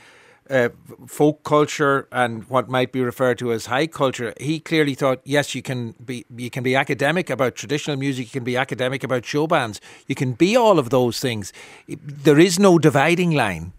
uh, 0.48 0.68
folk 1.06 1.42
culture 1.42 2.06
and 2.12 2.48
what 2.48 2.68
might 2.68 2.92
be 2.92 3.02
referred 3.02 3.38
to 3.38 3.52
as 3.52 3.66
high 3.66 3.86
culture. 3.86 4.32
He 4.40 4.60
clearly 4.60 4.94
thought, 4.94 5.20
yes, 5.24 5.54
you 5.54 5.62
can 5.62 5.94
be 6.04 6.24
you 6.36 6.50
can 6.50 6.62
be 6.62 6.76
academic 6.76 7.30
about 7.30 7.56
traditional 7.56 7.96
music, 7.96 8.26
you 8.26 8.32
can 8.32 8.44
be 8.44 8.56
academic 8.56 9.02
about 9.02 9.24
show 9.24 9.46
bands, 9.46 9.80
you 10.06 10.14
can 10.14 10.32
be 10.32 10.56
all 10.56 10.78
of 10.78 10.90
those 10.90 11.20
things. 11.20 11.52
There 11.88 12.38
is 12.38 12.58
no 12.58 12.78
dividing 12.78 13.32
line. 13.32 13.72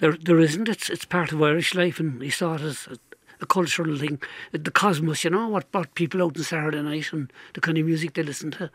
There, 0.00 0.12
there 0.12 0.38
isn't. 0.40 0.68
It's 0.68 0.90
it's 0.90 1.04
part 1.04 1.32
of 1.32 1.42
Irish 1.42 1.74
life, 1.74 1.98
and 2.00 2.20
he 2.22 2.30
saw 2.30 2.54
it 2.54 2.62
as 2.62 2.88
a, 3.40 3.46
cultural 3.46 3.96
thing. 3.96 4.20
The 4.52 4.70
cosmos, 4.70 5.24
you 5.24 5.30
know, 5.30 5.48
what 5.48 5.70
brought 5.72 5.94
people 5.94 6.22
out 6.22 6.36
on 6.36 6.42
Saturday 6.42 6.82
night 6.82 7.12
and 7.12 7.32
the 7.54 7.60
kind 7.60 7.78
of 7.78 7.86
music 7.86 8.14
they 8.14 8.22
listened 8.22 8.54
to, 8.54 8.70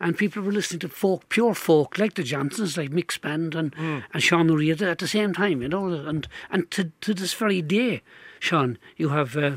and 0.00 0.16
people 0.16 0.42
were 0.42 0.52
listening 0.52 0.80
to 0.80 0.88
folk, 0.88 1.28
pure 1.28 1.54
folk, 1.54 1.98
like 1.98 2.14
the 2.14 2.22
Johnsons, 2.22 2.76
like 2.76 2.90
Mick's 2.90 3.18
band 3.18 3.54
and 3.54 3.74
and 3.76 4.22
Sean 4.22 4.50
O'Reilly 4.50 4.86
at 4.86 4.98
the 4.98 5.08
same 5.08 5.32
time, 5.32 5.62
you 5.62 5.68
know, 5.68 5.86
and 5.86 6.28
and 6.50 6.70
to 6.72 6.92
to 7.00 7.14
this 7.14 7.34
very 7.34 7.62
day, 7.62 8.02
Sean, 8.40 8.78
you 8.96 9.10
have. 9.10 9.36
Uh, 9.36 9.56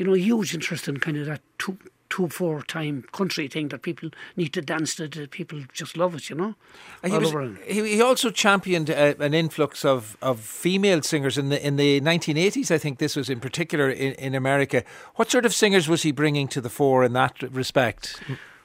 you 0.00 0.06
know, 0.06 0.14
a 0.14 0.18
huge 0.18 0.54
interest 0.54 0.88
in 0.88 0.98
kind 0.98 1.18
of 1.18 1.26
that 1.26 1.42
two, 1.58 1.76
two, 2.10 2.28
four 2.28 2.62
time 2.62 3.04
country 3.12 3.48
thing 3.48 3.68
that 3.68 3.82
people 3.82 4.10
need 4.36 4.52
to 4.52 4.60
dance 4.60 4.94
to. 4.96 5.08
that 5.08 5.30
People 5.30 5.60
just 5.72 5.96
love 5.96 6.14
it, 6.14 6.28
you 6.28 6.36
know. 6.36 6.54
He, 7.02 7.16
was- 7.16 7.58
he, 7.66 8.02
also 8.02 8.30
championed 8.30 8.90
uh, 8.90 9.14
an 9.18 9.32
influx 9.32 9.84
of, 9.84 10.16
of 10.20 10.40
female 10.40 11.02
singers 11.02 11.38
in 11.38 11.48
the 11.48 11.66
in 11.66 11.76
the 11.76 12.00
1980s. 12.00 12.70
I 12.70 12.78
think 12.78 12.98
this 12.98 13.16
was 13.16 13.30
in 13.30 13.40
particular 13.40 13.88
in, 13.88 14.12
in 14.14 14.34
America. 14.34 14.84
What 15.14 15.30
sort 15.30 15.46
of 15.46 15.54
singers 15.54 15.88
was 15.88 16.02
he 16.02 16.12
bringing 16.12 16.48
to 16.48 16.60
the 16.60 16.70
fore 16.70 17.04
in 17.04 17.12
that 17.14 17.40
respect, 17.42 18.20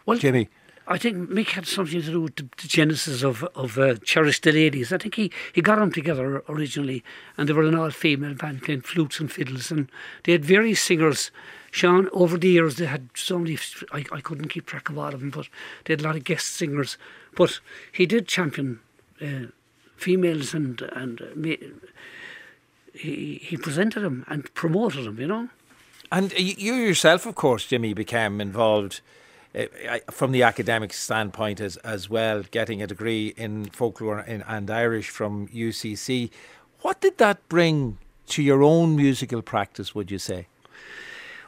Well, 0.05 0.17
Jimmy? 0.17 0.49
I 0.87 0.99
think 0.99 1.29
Mick 1.29 1.49
had 1.49 1.65
something 1.65 1.99
to 2.01 2.11
do 2.11 2.21
with 2.21 2.35
the, 2.35 2.43
the 2.61 2.67
genesis 2.67 3.23
of 3.23 3.43
of 3.55 3.77
uh, 3.77 3.95
Cherish 4.03 4.41
the 4.41 4.51
Ladies. 4.51 4.93
I 4.93 4.97
think 4.97 5.15
he, 5.15 5.31
he 5.53 5.61
got 5.61 5.79
them 5.79 5.91
together 5.91 6.43
originally, 6.47 7.03
and 7.37 7.49
they 7.49 7.53
were 7.53 7.63
an 7.63 7.75
all 7.75 7.89
female 7.91 8.35
band 8.35 8.61
playing 8.61 8.81
flutes 8.81 9.19
and 9.19 9.31
fiddles, 9.31 9.71
and 9.71 9.89
they 10.23 10.33
had 10.33 10.45
various 10.45 10.81
singers. 10.81 11.31
Sean, 11.75 12.07
over 12.13 12.37
the 12.37 12.47
years, 12.47 12.77
they 12.77 12.85
had 12.85 13.09
so 13.15 13.37
many. 13.37 13.57
I, 13.91 14.05
I 14.09 14.21
couldn't 14.21 14.47
keep 14.47 14.65
track 14.65 14.87
of 14.87 14.97
all 14.97 15.13
of 15.13 15.19
them, 15.19 15.29
but 15.29 15.49
they 15.83 15.91
had 15.91 15.99
a 15.99 16.05
lot 16.05 16.15
of 16.15 16.23
guest 16.23 16.53
singers. 16.53 16.97
But 17.35 17.59
he 17.91 18.05
did 18.05 18.29
champion 18.29 18.79
uh, 19.21 19.47
females, 19.97 20.53
and 20.53 20.79
and 20.93 21.21
uh, 21.21 21.57
he 22.93 23.41
he 23.43 23.57
presented 23.57 23.99
them 23.99 24.23
and 24.29 24.53
promoted 24.53 25.03
them. 25.03 25.19
You 25.19 25.27
know. 25.27 25.49
And 26.13 26.31
you 26.39 26.55
you 26.57 26.73
yourself, 26.75 27.25
of 27.25 27.35
course, 27.35 27.65
Jimmy, 27.65 27.93
became 27.93 28.39
involved 28.39 29.01
uh, 29.53 29.65
from 30.09 30.31
the 30.31 30.43
academic 30.43 30.93
standpoint 30.93 31.59
as 31.59 31.75
as 31.77 32.09
well, 32.09 32.43
getting 32.51 32.81
a 32.81 32.87
degree 32.87 33.33
in 33.35 33.65
folklore 33.65 34.19
and 34.19 34.71
Irish 34.71 35.09
from 35.09 35.49
UCC. 35.49 36.29
What 36.83 37.01
did 37.01 37.17
that 37.17 37.49
bring 37.49 37.97
to 38.27 38.41
your 38.41 38.63
own 38.63 38.95
musical 38.95 39.41
practice? 39.41 39.93
Would 39.93 40.09
you 40.09 40.19
say? 40.19 40.47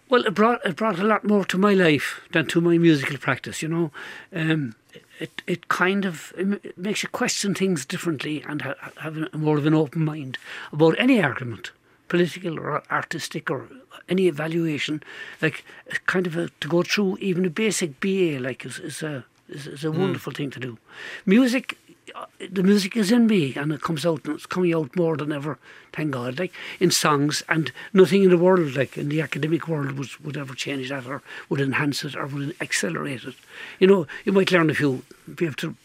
Well, 0.09 0.25
it 0.25 0.33
brought 0.33 0.65
it 0.65 0.75
brought 0.77 0.99
a 0.99 1.03
lot 1.03 1.23
more 1.25 1.43
to 1.45 1.57
my 1.57 1.73
life 1.73 2.21
than 2.31 2.45
to 2.47 2.61
my 2.61 2.77
musical 2.77 3.17
practice. 3.17 3.61
You 3.61 3.67
know, 3.67 3.91
um, 4.33 4.75
it 5.19 5.41
it 5.47 5.67
kind 5.67 6.05
of 6.05 6.33
it 6.37 6.77
makes 6.77 7.03
you 7.03 7.09
question 7.09 7.53
things 7.53 7.85
differently 7.85 8.41
and 8.47 8.61
ha- 8.61 8.91
have 9.01 9.17
a, 9.17 9.37
more 9.37 9.57
of 9.57 9.65
an 9.65 9.73
open 9.73 10.05
mind 10.05 10.37
about 10.71 10.95
any 10.97 11.21
argument, 11.21 11.71
political 12.07 12.57
or 12.59 12.83
artistic 12.89 13.51
or 13.51 13.67
any 14.07 14.27
evaluation. 14.27 15.03
Like 15.41 15.65
kind 16.05 16.25
of 16.25 16.37
a, 16.37 16.49
to 16.61 16.67
go 16.69 16.83
through 16.83 17.17
even 17.19 17.45
a 17.45 17.49
basic 17.49 17.99
BA 17.99 18.39
like 18.39 18.65
is, 18.65 18.79
is 18.79 19.03
a 19.03 19.25
is, 19.49 19.67
is 19.67 19.83
a 19.83 19.89
Mm. 19.89 19.97
wonderful 19.97 20.31
thing 20.33 20.51
to 20.51 20.59
do. 20.59 20.77
Music 21.25 21.77
Uh, 22.15 22.25
the 22.51 22.63
music 22.63 22.95
is 22.95 23.11
in 23.11 23.27
me 23.27 23.53
and 23.55 23.71
it 23.73 23.81
comes 23.81 24.05
out 24.05 24.23
and 24.25 24.35
it's 24.35 24.45
coming 24.45 24.73
out 24.73 24.95
more 24.95 25.17
than 25.17 25.31
ever 25.31 25.57
thank 25.91 26.11
god 26.11 26.39
like 26.39 26.53
in 26.79 26.89
songs 26.89 27.43
and 27.49 27.71
nothing 27.91 28.23
in 28.23 28.29
the 28.29 28.37
world 28.37 28.75
like 28.75 28.97
in 28.97 29.09
the 29.09 29.19
academic 29.19 29.67
world 29.67 29.91
would, 29.97 30.15
would 30.23 30.37
ever 30.37 30.53
change 30.53 30.89
that 30.89 31.05
or 31.05 31.21
would 31.49 31.59
enhance 31.59 32.05
it 32.05 32.15
or 32.15 32.25
would 32.27 32.55
accelerate 32.61 33.23
it. 33.25 33.35
You 33.79 33.87
know 33.87 34.07
you 34.23 34.31
might 34.31 34.51
learn 34.51 34.69
a 34.69 34.73
few 34.73 35.03
be 35.35 35.45
able 35.45 35.55
to 35.55 35.75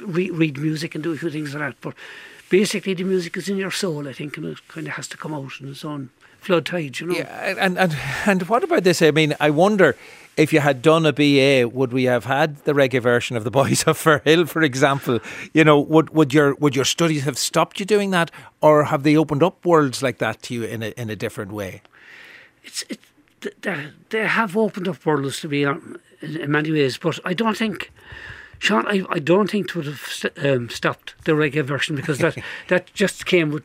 re- 0.00 0.30
read 0.30 0.58
music 0.58 0.94
and 0.94 1.02
do 1.02 1.12
a 1.12 1.18
few 1.18 1.30
things 1.30 1.54
like 1.54 1.62
that 1.62 1.80
but 1.80 1.94
basically 2.48 2.94
the 2.94 3.04
music 3.04 3.36
is 3.36 3.48
in 3.48 3.56
your 3.56 3.72
soul 3.72 4.06
i 4.06 4.12
think 4.12 4.36
and 4.36 4.46
it 4.46 4.68
kind 4.68 4.86
of 4.86 4.92
has 4.94 5.08
to 5.08 5.16
come 5.16 5.34
out 5.34 5.52
in 5.60 5.68
its 5.68 5.84
own 5.84 6.10
tide 6.48 6.98
you 7.00 7.06
know 7.06 7.14
Yeah, 7.14 7.54
and 7.58 7.78
and 7.78 7.96
and 8.26 8.42
what 8.48 8.64
about 8.64 8.84
this? 8.84 9.02
I 9.02 9.10
mean, 9.10 9.34
I 9.40 9.50
wonder 9.50 9.96
if 10.36 10.52
you 10.52 10.60
had 10.60 10.82
done 10.82 11.04
a 11.04 11.12
BA, 11.12 11.68
would 11.68 11.92
we 11.92 12.04
have 12.04 12.24
had 12.24 12.64
the 12.64 12.72
reggae 12.72 13.02
version 13.02 13.36
of 13.36 13.44
the 13.44 13.50
Boys 13.50 13.82
of 13.86 13.98
Fairhill, 13.98 14.48
for 14.48 14.62
example? 14.62 15.20
You 15.52 15.64
know, 15.64 15.78
would 15.78 16.10
would 16.10 16.32
your 16.32 16.54
would 16.56 16.74
your 16.74 16.84
studies 16.84 17.24
have 17.24 17.38
stopped 17.38 17.80
you 17.80 17.86
doing 17.86 18.10
that, 18.12 18.30
or 18.60 18.84
have 18.84 19.02
they 19.02 19.16
opened 19.16 19.42
up 19.42 19.64
worlds 19.64 20.02
like 20.02 20.18
that 20.18 20.42
to 20.42 20.54
you 20.54 20.64
in 20.64 20.82
a 20.82 20.88
in 20.96 21.10
a 21.10 21.16
different 21.16 21.52
way? 21.52 21.82
it's 22.68 22.84
it, 22.88 23.00
they, 23.62 23.88
they 24.10 24.26
have 24.26 24.56
opened 24.56 24.88
up 24.88 25.04
worlds 25.06 25.40
to 25.40 25.48
me 25.48 25.64
in, 25.64 25.98
in 26.20 26.50
many 26.50 26.70
ways, 26.72 26.98
but 26.98 27.18
I 27.24 27.34
don't 27.34 27.56
think, 27.56 27.90
Sean, 28.58 28.86
I, 28.86 29.04
I 29.08 29.18
don't 29.18 29.50
think 29.50 29.68
it 29.68 29.76
would 29.76 29.86
have 29.86 30.26
um, 30.42 30.68
stopped 30.68 31.14
the 31.24 31.32
reggae 31.32 31.64
version 31.64 31.96
because 31.96 32.18
that, 32.18 32.36
that 32.68 32.92
just 32.94 33.26
came 33.26 33.50
with 33.50 33.64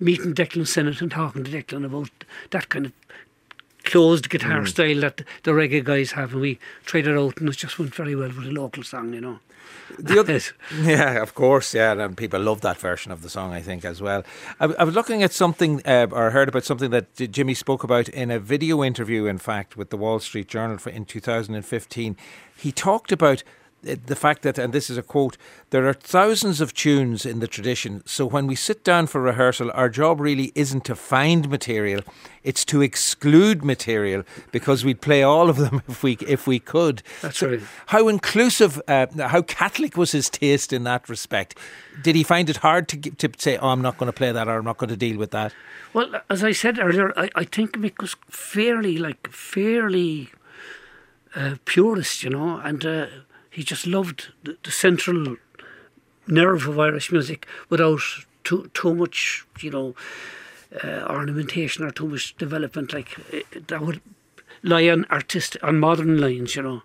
meeting 0.00 0.34
Declan 0.34 0.66
Sinnott 0.66 1.00
and 1.00 1.10
talking 1.10 1.44
to 1.44 1.50
Declan 1.50 1.84
about 1.84 2.10
that 2.50 2.68
kind 2.70 2.86
of 2.86 2.92
closed 3.84 4.28
guitar 4.30 4.62
Mm. 4.62 4.68
style 4.68 5.00
that 5.00 5.22
the 5.42 5.52
reggae 5.52 5.82
guys 5.84 6.12
have, 6.12 6.32
and 6.32 6.40
we 6.40 6.58
tried 6.84 7.06
it 7.06 7.16
out, 7.16 7.38
and 7.38 7.48
it 7.48 7.56
just 7.56 7.78
went 7.78 7.94
very 7.94 8.14
well 8.14 8.28
with 8.28 8.46
a 8.46 8.50
local 8.50 8.82
song, 8.82 9.12
you 9.14 9.20
know. 9.20 9.38
The 9.98 10.20
other, 10.20 10.40
yeah, 10.82 11.20
of 11.22 11.34
course, 11.34 11.74
yeah, 11.74 11.92
and 11.92 12.16
people 12.16 12.40
love 12.40 12.60
that 12.60 12.78
version 12.78 13.10
of 13.10 13.22
the 13.22 13.28
song, 13.30 13.52
I 13.52 13.60
think, 13.60 13.84
as 13.84 14.00
well. 14.00 14.22
I, 14.60 14.66
I 14.66 14.84
was 14.84 14.94
looking 14.94 15.22
at 15.22 15.32
something, 15.32 15.82
uh, 15.86 16.06
or 16.12 16.30
heard 16.30 16.48
about 16.48 16.64
something 16.64 16.90
that 16.90 17.14
Jimmy 17.16 17.54
spoke 17.54 17.82
about 17.82 18.08
in 18.08 18.30
a 18.30 18.38
video 18.38 18.84
interview, 18.84 19.26
in 19.26 19.38
fact, 19.38 19.76
with 19.76 19.90
the 19.90 19.96
Wall 19.96 20.18
Street 20.20 20.48
Journal 20.48 20.78
for, 20.78 20.90
in 20.90 21.04
2015. 21.04 22.16
He 22.56 22.72
talked 22.72 23.12
about 23.12 23.42
the 23.82 24.16
fact 24.16 24.42
that, 24.42 24.58
and 24.58 24.72
this 24.72 24.90
is 24.90 24.98
a 24.98 25.02
quote, 25.02 25.36
there 25.70 25.86
are 25.88 25.94
thousands 25.94 26.60
of 26.60 26.74
tunes 26.74 27.24
in 27.24 27.40
the 27.40 27.46
tradition, 27.46 28.02
so 28.06 28.26
when 28.26 28.46
we 28.46 28.54
sit 28.54 28.84
down 28.84 29.06
for 29.06 29.20
rehearsal, 29.20 29.70
our 29.72 29.88
job 29.88 30.20
really 30.20 30.52
isn't 30.54 30.84
to 30.84 30.94
find 30.94 31.48
material, 31.48 32.02
it's 32.42 32.64
to 32.66 32.82
exclude 32.82 33.64
material 33.64 34.22
because 34.52 34.84
we'd 34.84 35.00
play 35.00 35.22
all 35.22 35.48
of 35.48 35.56
them 35.56 35.82
if 35.88 36.02
we 36.02 36.16
if 36.26 36.46
we 36.46 36.58
could. 36.58 37.02
That's 37.22 37.38
So 37.38 37.50
right. 37.50 37.60
How 37.86 38.08
inclusive, 38.08 38.80
uh, 38.88 39.06
how 39.18 39.42
Catholic 39.42 39.96
was 39.96 40.12
his 40.12 40.30
taste 40.30 40.72
in 40.72 40.84
that 40.84 41.08
respect? 41.08 41.58
Did 42.02 42.16
he 42.16 42.22
find 42.22 42.48
it 42.50 42.58
hard 42.58 42.88
to 42.88 42.96
to 42.98 43.30
say, 43.38 43.56
"Oh, 43.58 43.68
I'm 43.68 43.82
not 43.82 43.98
going 43.98 44.08
to 44.08 44.16
play 44.16 44.32
that," 44.32 44.48
or 44.48 44.58
"I'm 44.58 44.64
not 44.64 44.78
going 44.78 44.90
to 44.90 44.96
deal 44.96 45.18
with 45.18 45.30
that"? 45.32 45.52
Well, 45.92 46.20
as 46.28 46.44
I 46.44 46.52
said 46.52 46.78
earlier, 46.78 47.12
I, 47.18 47.28
I 47.34 47.44
think 47.44 47.72
Mick 47.72 48.00
was 48.00 48.14
fairly, 48.28 48.96
like, 48.96 49.28
fairly 49.32 50.30
uh, 51.34 51.56
purist, 51.64 52.22
you 52.22 52.30
know, 52.30 52.58
and 52.58 52.84
uh, 52.86 53.06
he 53.50 53.62
just 53.62 53.86
loved 53.86 54.28
the, 54.44 54.56
the 54.62 54.70
central 54.70 55.36
nerve 56.26 56.68
of 56.68 56.78
Irish 56.78 57.10
music 57.10 57.46
without 57.68 58.00
too 58.44 58.70
too 58.74 58.94
much, 58.94 59.44
you 59.60 59.70
know, 59.70 59.94
uh, 60.82 61.04
ornamentation 61.08 61.84
or 61.84 61.90
too 61.90 62.08
much 62.08 62.36
development. 62.36 62.92
Like 62.92 63.18
uh, 63.32 63.40
that 63.68 63.80
would 63.82 64.00
lie 64.62 64.88
on 64.88 65.06
artist 65.10 65.56
on 65.62 65.78
modern 65.78 66.20
lines, 66.20 66.54
you 66.54 66.62
know. 66.62 66.82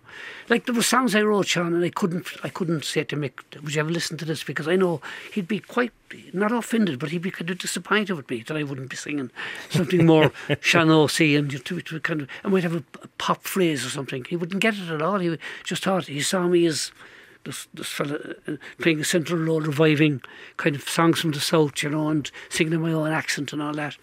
Like 0.48 0.66
there 0.66 0.74
were 0.74 0.82
songs 0.82 1.14
I 1.14 1.22
wrote, 1.22 1.48
Sean, 1.48 1.74
and 1.74 1.84
I 1.84 1.90
couldn't 1.90 2.28
I 2.42 2.48
couldn't 2.48 2.84
say 2.84 3.04
to 3.04 3.16
Mick, 3.16 3.32
would 3.62 3.74
you 3.74 3.80
ever 3.80 3.90
listen 3.90 4.16
to 4.18 4.24
this? 4.24 4.44
Because 4.44 4.68
I 4.68 4.76
know 4.76 5.00
he'd 5.32 5.48
be 5.48 5.60
quite 5.60 5.92
not 6.32 6.52
offended, 6.52 6.98
but 6.98 7.10
he'd 7.10 7.22
be 7.22 7.30
kind 7.30 7.50
of 7.50 7.58
disappointed 7.58 8.14
with 8.14 8.30
me 8.30 8.42
that 8.46 8.56
I 8.56 8.62
wouldn't 8.62 8.90
be 8.90 8.96
singing 8.96 9.30
something 9.70 10.06
more 10.06 10.32
Sean 10.60 10.90
O'Sea 10.90 11.34
and 11.34 11.50
to, 11.50 11.80
to 11.80 12.00
kind 12.00 12.22
of 12.22 12.28
I 12.44 12.48
might 12.48 12.62
have 12.62 12.74
a, 12.74 12.84
a 13.02 13.08
pop 13.18 13.42
phrase 13.42 13.84
or 13.84 13.90
something. 13.90 14.24
He 14.24 14.36
wouldn't 14.36 14.62
get 14.62 14.74
it 14.74 14.88
at 14.88 15.02
all. 15.02 15.18
He 15.18 15.36
just 15.64 15.84
thought 15.84 16.06
he 16.06 16.20
saw 16.20 16.46
me 16.46 16.66
as 16.66 16.92
this 17.44 17.68
this 17.74 17.88
fella 17.88 18.18
uh, 18.46 18.56
playing 18.80 19.00
a 19.00 19.04
central 19.04 19.40
role, 19.40 19.60
reviving 19.60 20.22
kind 20.56 20.76
of 20.76 20.88
songs 20.88 21.20
from 21.20 21.32
the 21.32 21.40
south, 21.40 21.82
you 21.82 21.90
know, 21.90 22.08
and 22.08 22.30
singing 22.48 22.74
in 22.74 22.82
my 22.82 22.92
own 22.92 23.10
accent 23.10 23.52
and 23.52 23.62
all 23.62 23.74
that. 23.74 23.96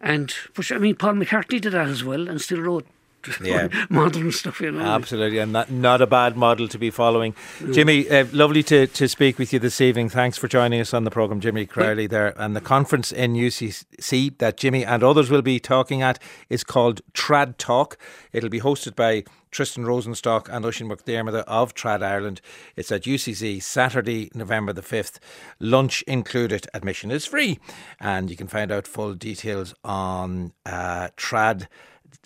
And 0.00 0.34
but 0.54 0.70
I 0.70 0.78
mean, 0.78 0.96
Paul 0.96 1.14
McCartney 1.14 1.60
did 1.60 1.72
that 1.72 1.88
as 1.88 2.04
well, 2.04 2.28
and 2.28 2.40
still 2.40 2.60
wrote 2.60 2.86
Yeah. 3.42 3.68
modern 3.90 4.30
stuff, 4.30 4.60
you 4.60 4.70
know. 4.70 4.80
Absolutely, 4.80 5.38
and 5.38 5.52
not, 5.52 5.70
not 5.70 6.00
a 6.00 6.06
bad 6.06 6.36
model 6.36 6.68
to 6.68 6.78
be 6.78 6.90
following. 6.90 7.34
Jimmy, 7.72 8.08
uh, 8.08 8.26
lovely 8.32 8.62
to, 8.64 8.86
to 8.86 9.08
speak 9.08 9.38
with 9.38 9.52
you 9.52 9.58
this 9.58 9.80
evening. 9.80 10.08
Thanks 10.08 10.38
for 10.38 10.48
joining 10.48 10.80
us 10.80 10.94
on 10.94 11.04
the 11.04 11.10
programme, 11.10 11.40
Jimmy 11.40 11.66
Crowley 11.66 12.06
there. 12.06 12.32
And 12.40 12.54
the 12.54 12.60
conference 12.60 13.10
in 13.10 13.34
UCC 13.34 14.38
that 14.38 14.56
Jimmy 14.56 14.84
and 14.84 15.02
others 15.02 15.28
will 15.30 15.42
be 15.42 15.58
talking 15.58 16.02
at 16.02 16.20
is 16.48 16.62
called 16.62 17.00
Trad 17.14 17.56
Talk. 17.58 17.98
It'll 18.32 18.48
be 18.48 18.60
hosted 18.60 18.94
by 18.94 19.24
Tristan 19.52 19.84
Rosenstock 19.84 20.48
and 20.48 20.64
Oisin 20.64 20.88
McDermott 20.88 21.34
of 21.46 21.74
Trad 21.74 22.02
Ireland. 22.02 22.40
It's 22.74 22.90
at 22.90 23.02
UCC 23.02 23.62
Saturday, 23.62 24.30
November 24.34 24.72
the 24.72 24.82
5th. 24.82 25.18
Lunch 25.60 26.02
included. 26.02 26.66
Admission 26.72 27.10
is 27.10 27.26
free. 27.26 27.60
And 28.00 28.30
you 28.30 28.36
can 28.36 28.48
find 28.48 28.72
out 28.72 28.86
full 28.86 29.14
details 29.14 29.74
on 29.84 30.52
uh, 30.64 31.08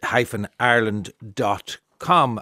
trad-ireland.com. 0.03 2.31